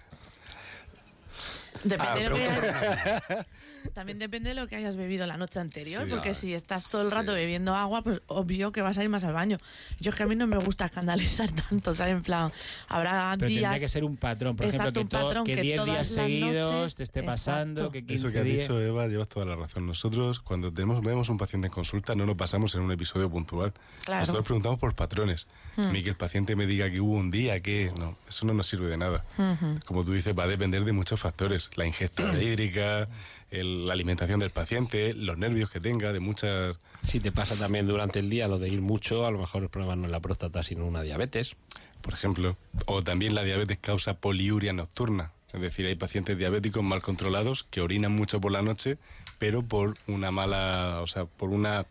Depende 1.83 2.05
Ah, 2.11 2.15
de 2.15 2.29
lo 2.29 2.35
que 2.35 2.49
pregunta 2.49 3.47
También 3.93 4.19
depende 4.19 4.49
de 4.49 4.55
lo 4.55 4.67
que 4.67 4.75
hayas 4.75 4.95
bebido 4.95 5.25
la 5.25 5.37
noche 5.37 5.59
anterior, 5.59 6.05
Sí, 6.05 6.09
porque 6.11 6.29
ah, 6.29 6.33
si 6.33 6.53
estás 6.53 6.89
todo 6.89 7.01
el 7.03 7.11
rato 7.11 7.31
sí. 7.31 7.37
bebiendo 7.37 7.75
agua, 7.75 8.01
pues 8.01 8.21
obvio 8.27 8.71
que 8.71 8.81
vas 8.81 8.97
a 8.97 9.03
ir 9.03 9.09
más 9.09 9.23
al 9.23 9.33
baño. 9.33 9.57
Yo 9.99 10.11
es 10.11 10.15
que 10.15 10.23
a 10.23 10.25
mí 10.25 10.35
no 10.35 10.47
me 10.47 10.57
gusta 10.57 10.85
escandalizar 10.85 11.49
tanto, 11.69 11.93
¿sabes? 11.93 12.13
En 12.13 12.23
plan, 12.23 12.51
habrá 12.87 13.35
Pero 13.37 13.49
días... 13.49 13.61
tendría 13.63 13.79
que 13.79 13.89
ser 13.89 14.03
un 14.03 14.17
patrón, 14.17 14.55
por 14.55 14.65
Exacto, 14.65 14.99
ejemplo, 14.99 15.19
que, 15.19 15.25
patrón 15.25 15.45
que 15.45 15.55
que 15.55 15.61
10 15.61 15.75
todas 15.77 15.91
días 15.93 16.07
seguidos 16.07 16.71
noches- 16.71 16.95
te 16.95 17.03
esté 17.03 17.23
pasando, 17.23 17.81
Exacto. 17.81 17.91
que 17.91 18.05
15 18.05 18.15
Eso 18.15 18.31
que 18.33 18.39
ha 18.39 18.43
días. 18.43 18.57
dicho 18.67 18.79
Eva, 18.81 19.07
llevas 19.07 19.27
toda 19.29 19.45
la 19.45 19.55
razón. 19.55 19.85
Nosotros, 19.87 20.39
cuando 20.39 20.71
tenemos, 20.71 21.01
vemos 21.03 21.29
un 21.29 21.37
paciente 21.37 21.67
en 21.67 21.73
consulta, 21.73 22.15
no 22.15 22.25
lo 22.25 22.35
pasamos 22.37 22.73
en 22.75 22.81
un 22.81 22.91
episodio 22.91 23.29
puntual. 23.29 23.73
Claro. 24.05 24.21
Nosotros 24.21 24.45
preguntamos 24.45 24.79
por 24.79 24.95
patrones. 24.95 25.47
Hmm. 25.75 25.91
Ni 25.91 26.03
que 26.03 26.09
el 26.09 26.15
paciente 26.15 26.55
me 26.55 26.67
diga 26.67 26.89
que 26.91 27.01
hubo 27.01 27.13
un 27.17 27.31
día 27.31 27.57
que... 27.59 27.89
No, 27.97 28.15
eso 28.29 28.45
no 28.45 28.53
nos 28.53 28.67
sirve 28.67 28.89
de 28.89 28.97
nada. 28.97 29.25
Ujú. 29.37 29.79
Como 29.85 30.03
tú 30.05 30.13
dices, 30.13 30.37
va 30.37 30.43
a 30.43 30.47
depender 30.47 30.83
de 30.85 30.91
muchos 30.91 31.19
factores. 31.19 31.71
La 31.75 31.85
ingesta 31.87 32.23
hídrica, 32.41 33.07
el- 33.53 33.85
la 33.87 33.93
alimentación 33.93 34.39
del 34.39 34.49
paciente, 34.49 35.13
los 35.13 35.37
nervios 35.37 35.69
que 35.69 35.79
tenga, 35.79 36.11
de 36.11 36.19
muchas... 36.19 36.75
Si 37.03 37.19
te 37.19 37.31
pasa 37.31 37.55
también 37.55 37.85
durante 37.87 38.19
el 38.19 38.29
día 38.29 38.47
lo 38.47 38.57
de 38.59 38.69
ir 38.69 38.81
mucho, 38.81 39.25
a 39.27 39.31
lo 39.31 39.37
mejor 39.39 39.63
el 39.63 39.69
problema 39.69 39.95
no 39.95 40.05
es 40.05 40.11
la 40.11 40.19
próstata, 40.21 40.63
sino 40.63 40.85
una 40.85 41.01
diabetes. 41.03 41.55
Por 42.01 42.13
ejemplo. 42.13 42.57
O 42.87 43.03
también 43.03 43.35
la 43.35 43.43
diabetes 43.43 43.77
causa 43.79 44.15
poliuria 44.15 44.73
nocturna. 44.73 45.31
Es 45.53 45.61
decir, 45.61 45.85
hay 45.85 45.95
pacientes 45.95 46.35
diabéticos 46.37 46.83
mal 46.83 47.03
controlados 47.03 47.63
que 47.69 47.81
orinan 47.81 48.11
mucho 48.11 48.41
por 48.41 48.51
la 48.51 48.63
noche, 48.63 48.97
pero 49.37 49.61
por 49.61 49.97
una 50.07 50.31
mala, 50.31 51.01
o 51.03 51.07
sea, 51.07 51.25
por 51.25 51.49
una 51.49 51.85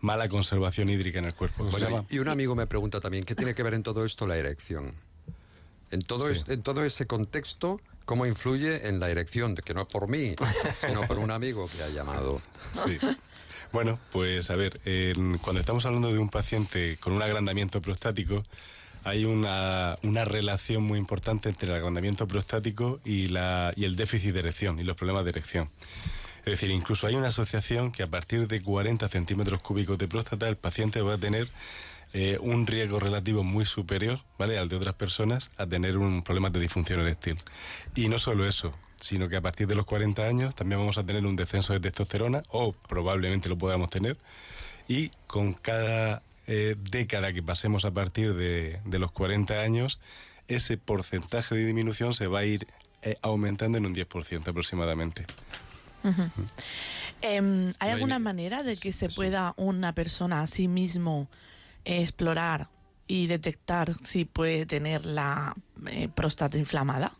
mala 0.00 0.28
conservación 0.28 0.88
hídrica 0.88 1.18
en 1.18 1.24
el 1.24 1.34
cuerpo. 1.34 1.68
Llama- 1.78 2.04
y 2.08 2.20
un 2.20 2.28
amigo 2.28 2.54
me 2.54 2.68
pregunta 2.68 3.00
también, 3.00 3.24
¿qué 3.24 3.34
tiene 3.34 3.54
que 3.56 3.64
ver 3.64 3.74
en 3.74 3.82
todo 3.82 4.04
esto 4.04 4.28
la 4.28 4.36
erección? 4.36 4.94
En 5.90 6.02
todo, 6.02 6.28
es- 6.28 6.48
en 6.48 6.62
todo 6.62 6.84
ese 6.84 7.06
contexto, 7.08 7.80
¿cómo 8.08 8.24
influye 8.24 8.88
en 8.88 9.00
la 9.00 9.10
erección? 9.10 9.54
Que 9.54 9.74
no 9.74 9.82
es 9.82 9.86
por 9.86 10.08
mí, 10.08 10.34
sino 10.74 11.06
por 11.06 11.18
un 11.18 11.30
amigo 11.30 11.68
que 11.68 11.82
ha 11.82 11.90
llamado. 11.90 12.40
Sí. 12.86 12.98
Bueno, 13.70 14.00
pues 14.12 14.48
a 14.48 14.56
ver, 14.56 14.80
cuando 15.42 15.60
estamos 15.60 15.84
hablando 15.84 16.10
de 16.10 16.18
un 16.18 16.30
paciente 16.30 16.96
con 17.00 17.12
un 17.12 17.20
agrandamiento 17.20 17.82
prostático, 17.82 18.46
hay 19.04 19.26
una, 19.26 19.96
una 20.02 20.24
relación 20.24 20.84
muy 20.84 20.98
importante 20.98 21.50
entre 21.50 21.68
el 21.68 21.74
agrandamiento 21.74 22.26
prostático 22.26 22.98
y, 23.04 23.28
la, 23.28 23.74
y 23.76 23.84
el 23.84 23.94
déficit 23.94 24.32
de 24.32 24.38
erección 24.38 24.80
y 24.80 24.84
los 24.84 24.96
problemas 24.96 25.24
de 25.24 25.30
erección. 25.30 25.68
Es 26.46 26.52
decir, 26.52 26.70
incluso 26.70 27.06
hay 27.06 27.14
una 27.14 27.28
asociación 27.28 27.92
que 27.92 28.02
a 28.02 28.06
partir 28.06 28.48
de 28.48 28.62
40 28.62 29.06
centímetros 29.10 29.60
cúbicos 29.60 29.98
de 29.98 30.08
próstata 30.08 30.48
el 30.48 30.56
paciente 30.56 31.02
va 31.02 31.14
a 31.14 31.18
tener 31.18 31.46
eh, 32.12 32.38
un 32.40 32.66
riesgo 32.66 32.98
relativo 32.98 33.44
muy 33.44 33.64
superior 33.64 34.20
¿vale? 34.38 34.58
al 34.58 34.68
de 34.68 34.76
otras 34.76 34.94
personas 34.94 35.50
a 35.56 35.66
tener 35.66 35.96
un 35.98 36.22
problema 36.22 36.50
de 36.50 36.60
disfunción 36.60 37.00
eréctil. 37.00 37.36
Y 37.94 38.08
no 38.08 38.18
solo 38.18 38.46
eso, 38.46 38.72
sino 39.00 39.28
que 39.28 39.36
a 39.36 39.40
partir 39.40 39.66
de 39.66 39.74
los 39.74 39.84
40 39.86 40.24
años 40.24 40.54
también 40.54 40.80
vamos 40.80 40.98
a 40.98 41.04
tener 41.04 41.24
un 41.26 41.36
descenso 41.36 41.72
de 41.72 41.80
testosterona, 41.80 42.42
o 42.48 42.72
probablemente 42.72 43.48
lo 43.48 43.58
podamos 43.58 43.90
tener, 43.90 44.16
y 44.88 45.10
con 45.26 45.52
cada 45.52 46.22
eh, 46.46 46.76
década 46.78 47.32
que 47.32 47.42
pasemos 47.42 47.84
a 47.84 47.90
partir 47.90 48.34
de, 48.34 48.80
de 48.84 48.98
los 48.98 49.12
40 49.12 49.60
años, 49.60 50.00
ese 50.48 50.78
porcentaje 50.78 51.54
de 51.54 51.66
disminución 51.66 52.14
se 52.14 52.26
va 52.26 52.40
a 52.40 52.44
ir 52.44 52.66
eh, 53.02 53.16
aumentando 53.22 53.78
en 53.78 53.86
un 53.86 53.94
10% 53.94 54.48
aproximadamente. 54.48 55.26
Ujú. 56.02 56.22
Em, 57.20 57.72
¿Hay 57.78 57.90
No 57.90 57.94
alguna 57.94 58.18
manera 58.18 58.62
de 58.62 58.76
que 58.76 58.92
se 58.92 59.08
pueda 59.08 59.54
una 59.56 59.92
persona 59.92 60.42
a 60.42 60.46
sí 60.46 60.68
mismo 60.68 61.28
explorar 61.88 62.68
y 63.06 63.26
detectar 63.26 63.94
si 64.04 64.24
puede 64.24 64.66
tener 64.66 65.06
la 65.06 65.54
eh, 65.86 66.08
próstata 66.14 66.58
inflamada? 66.58 67.12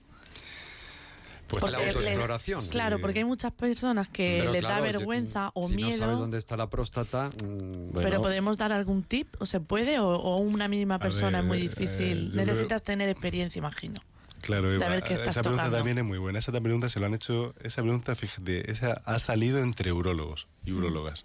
Pues 1.49 1.63
la 1.63 1.79
le- 1.79 1.87
autoexploración. 1.89 2.69
Claro, 2.69 3.01
porque 3.01 3.21
hay 3.21 3.25
muchas 3.25 3.53
personas 3.53 4.07
que 4.09 4.39
Pero 4.41 4.53
les 4.53 4.63
da 4.63 4.79
yo- 4.79 4.83
vergüenza 4.85 5.51
o 5.55 5.67
si 5.69 5.77
no 5.77 5.81
sabes 5.87 5.99
miedo. 6.01 6.19
dónde 6.19 6.37
está 6.37 6.59
la 6.59 6.69
próstata... 6.69 7.31
mm, 7.43 7.93
Pero 7.95 8.21
podemos 8.21 8.59
dar 8.59 8.71
algún 8.73 9.03
tip, 9.03 9.35
o 9.39 9.47
se 9.47 9.59
puede, 9.61 9.99
o, 9.99 10.09
o 10.09 10.37
una 10.39 10.69
mínima 10.69 10.99
persona 10.99 11.39
ver, 11.39 11.45
es 11.45 11.47
muy 11.49 11.59
eh, 11.59 11.63
difícil. 11.63 12.37
Necesitas 12.37 12.83
tener 12.83 13.09
experiencia, 13.09 13.59
imagino. 13.59 13.99
Claro, 14.43 14.69
De 14.69 14.77
Eva, 14.77 14.89
ver 14.91 15.03
qué 15.03 15.15
estás 15.15 15.29
esa 15.29 15.41
pregunta 15.41 15.63
tocando. 15.65 15.79
también 15.79 15.99
es 15.99 16.05
muy 16.05 16.19
buena. 16.19 16.39
Esa 16.39 16.53
pregunta 16.53 16.91
se 16.91 17.01
lo 17.01 17.07
han 17.07 17.15
hecho, 17.15 17.55
esa 17.63 17.81
pregunta, 17.81 18.15
fíjate, 18.15 18.71
esa 18.71 18.93
ha 19.07 19.19
salido 19.19 19.59
entre 19.61 19.91
urólogos 19.91 20.49
y 20.67 20.73
urólogas. 20.73 21.25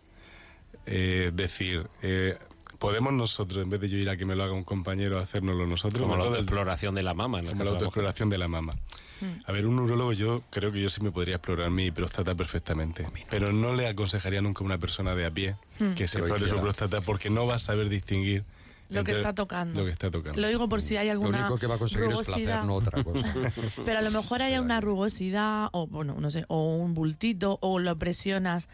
Eh, 0.86 1.32
decir, 1.34 1.88
eh, 2.02 2.38
podemos 2.84 3.14
nosotros, 3.14 3.64
en 3.64 3.70
vez 3.70 3.80
de 3.80 3.88
yo 3.88 3.96
ir 3.98 4.10
a 4.10 4.18
que 4.18 4.26
me 4.26 4.36
lo 4.36 4.44
haga 4.44 4.52
un 4.52 4.66
compañero, 4.66 5.18
hacérnoslo 5.18 5.66
nosotros. 5.66 6.02
Como 6.04 6.18
la 6.18 6.26
autoexploración 6.26 6.94
de 6.94 7.02
la 7.02 7.14
mama. 7.14 7.40
en 7.40 7.46
como 7.46 7.64
la 7.64 7.70
autoexploración 7.72 8.30
de 8.30 8.38
la 8.38 8.50
mama. 8.50 8.76
A 9.46 9.54
ver, 9.54 9.66
un 9.66 9.80
urólogo 9.80 10.12
yo 10.12 10.44
creo 10.50 10.74
que 10.74 10.82
yo 10.82 10.90
sí 10.90 11.00
me 11.02 11.10
podría 11.10 11.36
explorar 11.36 11.72
mi 11.72 11.92
próstata 11.92 12.36
perfectamente, 12.36 13.08
pero 13.30 13.54
no 13.54 13.74
le 13.74 13.88
aconsejaría 13.88 14.42
nunca 14.42 14.66
a 14.66 14.66
una 14.66 14.78
persona 14.80 15.16
de 15.16 15.26
a 15.26 15.32
pie 15.32 15.56
Hmm. 15.80 15.94
que 15.94 16.10
se 16.10 16.18
explore 16.20 16.46
su 16.46 16.58
próstata 16.58 17.00
porque 17.00 17.30
no 17.30 17.48
va 17.48 17.56
a 17.56 17.60
saber 17.60 17.88
distinguir 17.88 18.44
Lo 18.90 19.06
que 19.06 19.14
está 19.14 19.34
tocando. 19.34 19.80
Lo 19.80 19.86
que 19.86 19.94
está 19.94 20.12
tocando. 20.12 20.42
Lo 20.42 20.48
digo 20.50 20.68
por 20.68 20.82
si 20.82 20.98
hay 20.98 21.06
Lo 21.08 21.14
alguna 21.14 21.40
único 21.40 21.58
que 21.58 21.68
va 21.68 21.76
a 21.76 21.78
conseguir 21.78 22.10
es 22.10 22.16
placer, 22.16 22.34
rugosidad. 22.34 22.64
no 22.66 22.76
otra 22.76 23.02
cosa. 23.02 23.34
Pero 23.86 23.98
a 23.98 24.02
lo 24.02 24.12
mejor 24.12 24.42
hay 24.42 24.58
una 24.58 24.82
rugosidad, 24.82 25.70
o 25.72 25.88
bueno, 25.88 26.18
no 26.20 26.30
sé, 26.30 26.44
o 26.50 26.76
un 26.76 26.94
bultito, 26.94 27.60
o 27.62 27.80
lo 27.80 27.96
presionas, 27.98 28.68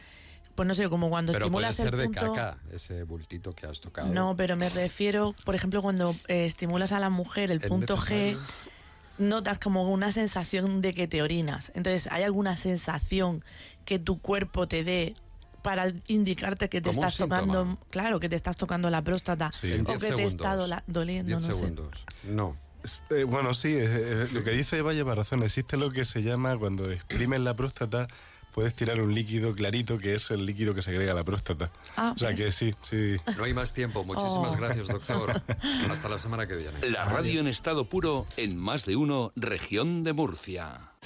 pues 0.60 0.68
no 0.68 0.74
sé, 0.74 0.90
como 0.90 1.10
cuando 1.10 1.32
Pero 1.32 1.50
puede 1.50 1.68
estimulas 1.70 1.76
ser 1.76 1.94
el 1.94 2.00
de 2.00 2.06
punto. 2.20 2.34
caca, 2.34 2.58
ese 2.74 3.04
bultito 3.04 3.54
que 3.54 3.66
has 3.66 3.80
tocado. 3.80 4.14
No, 4.14 4.36
pero 4.36 4.58
me 4.58 4.68
refiero, 4.68 5.34
por 5.46 5.56
ejemplo, 5.56 5.82
cuando 5.82 6.14
eh, 6.28 6.44
estimulas 6.44 6.92
a 6.92 7.00
la 7.00 7.10
mujer 7.10 7.50
el 7.50 7.62
punto 7.62 7.96
G, 7.96 8.38
notas 9.18 9.58
como 9.60 9.90
una 9.92 10.12
sensación 10.12 10.82
de 10.82 10.94
que 10.94 11.08
te 11.08 11.22
orinas. 11.22 11.72
Entonces, 11.76 12.08
¿hay 12.12 12.24
alguna 12.24 12.58
sensación 12.58 13.44
que 13.86 14.00
tu 14.00 14.20
cuerpo 14.20 14.68
te 14.68 14.84
dé 14.84 15.16
para 15.62 15.92
indicarte 16.08 16.68
que 16.70 16.82
te 16.82 16.90
Como 16.90 17.02
estás 17.06 17.18
tocando, 17.18 17.78
claro, 17.90 18.20
que 18.20 18.28
te 18.30 18.36
estás 18.36 18.56
tocando 18.58 18.90
la 18.90 19.02
próstata 19.02 19.52
En 19.64 19.82
o 19.82 19.84
10 19.86 20.00
que 20.00 20.12
te 20.16 20.24
está 20.26 20.56
dola- 20.56 20.84
doliendo, 20.88 21.28
10 21.38 21.42
no 21.48 21.54
sé. 21.54 21.60
segundos. 21.60 22.06
No. 22.24 22.58
Eh, 23.10 23.24
bueno, 23.26 23.54
sí, 23.54 23.74
eh, 23.78 24.28
lo 24.32 24.44
que 24.44 24.52
dice 24.52 24.78
Eva 24.78 24.94
lleva 24.94 25.16
razón. 25.16 25.44
Existe 25.44 25.76
lo 25.76 25.92
que 25.92 26.06
se 26.06 26.22
llama, 26.24 26.58
cuando 26.58 26.90
exprimes 26.92 27.42
la 27.42 27.56
próstata, 27.56 28.08
puedes 28.54 28.74
tirar 28.74 29.02
un 29.02 29.14
líquido 29.14 29.54
clarito, 29.54 29.98
que 29.98 30.16
es 30.16 30.32
el 30.32 30.46
líquido 30.46 30.74
que 30.74 30.82
segrega 30.82 31.14
la 31.14 31.24
próstata. 31.24 31.72
Ah, 31.96 32.14
o 32.16 32.20
sea 32.20 32.34
que 32.34 32.52
sí, 32.52 32.74
sí. 32.82 33.16
No 33.38 33.44
hay 33.44 33.54
más 33.54 33.74
tiempo. 33.74 34.04
Muchísimas 34.04 34.54
Oh. 34.54 34.58
gracias, 34.58 34.88
doctor. 34.88 35.42
Hasta 35.90 36.10
la 36.10 36.20
semana 36.20 36.48
que 36.48 36.56
viene. 36.56 36.78
La 36.90 37.06
radio 37.06 37.40
en 37.40 37.48
estado 37.48 37.86
puro 37.90 38.26
en 38.38 38.58
más 38.58 38.86
de 38.86 38.96
uno 38.96 39.32
región 39.36 40.04
de 40.04 40.14
Murcia. 40.14 40.89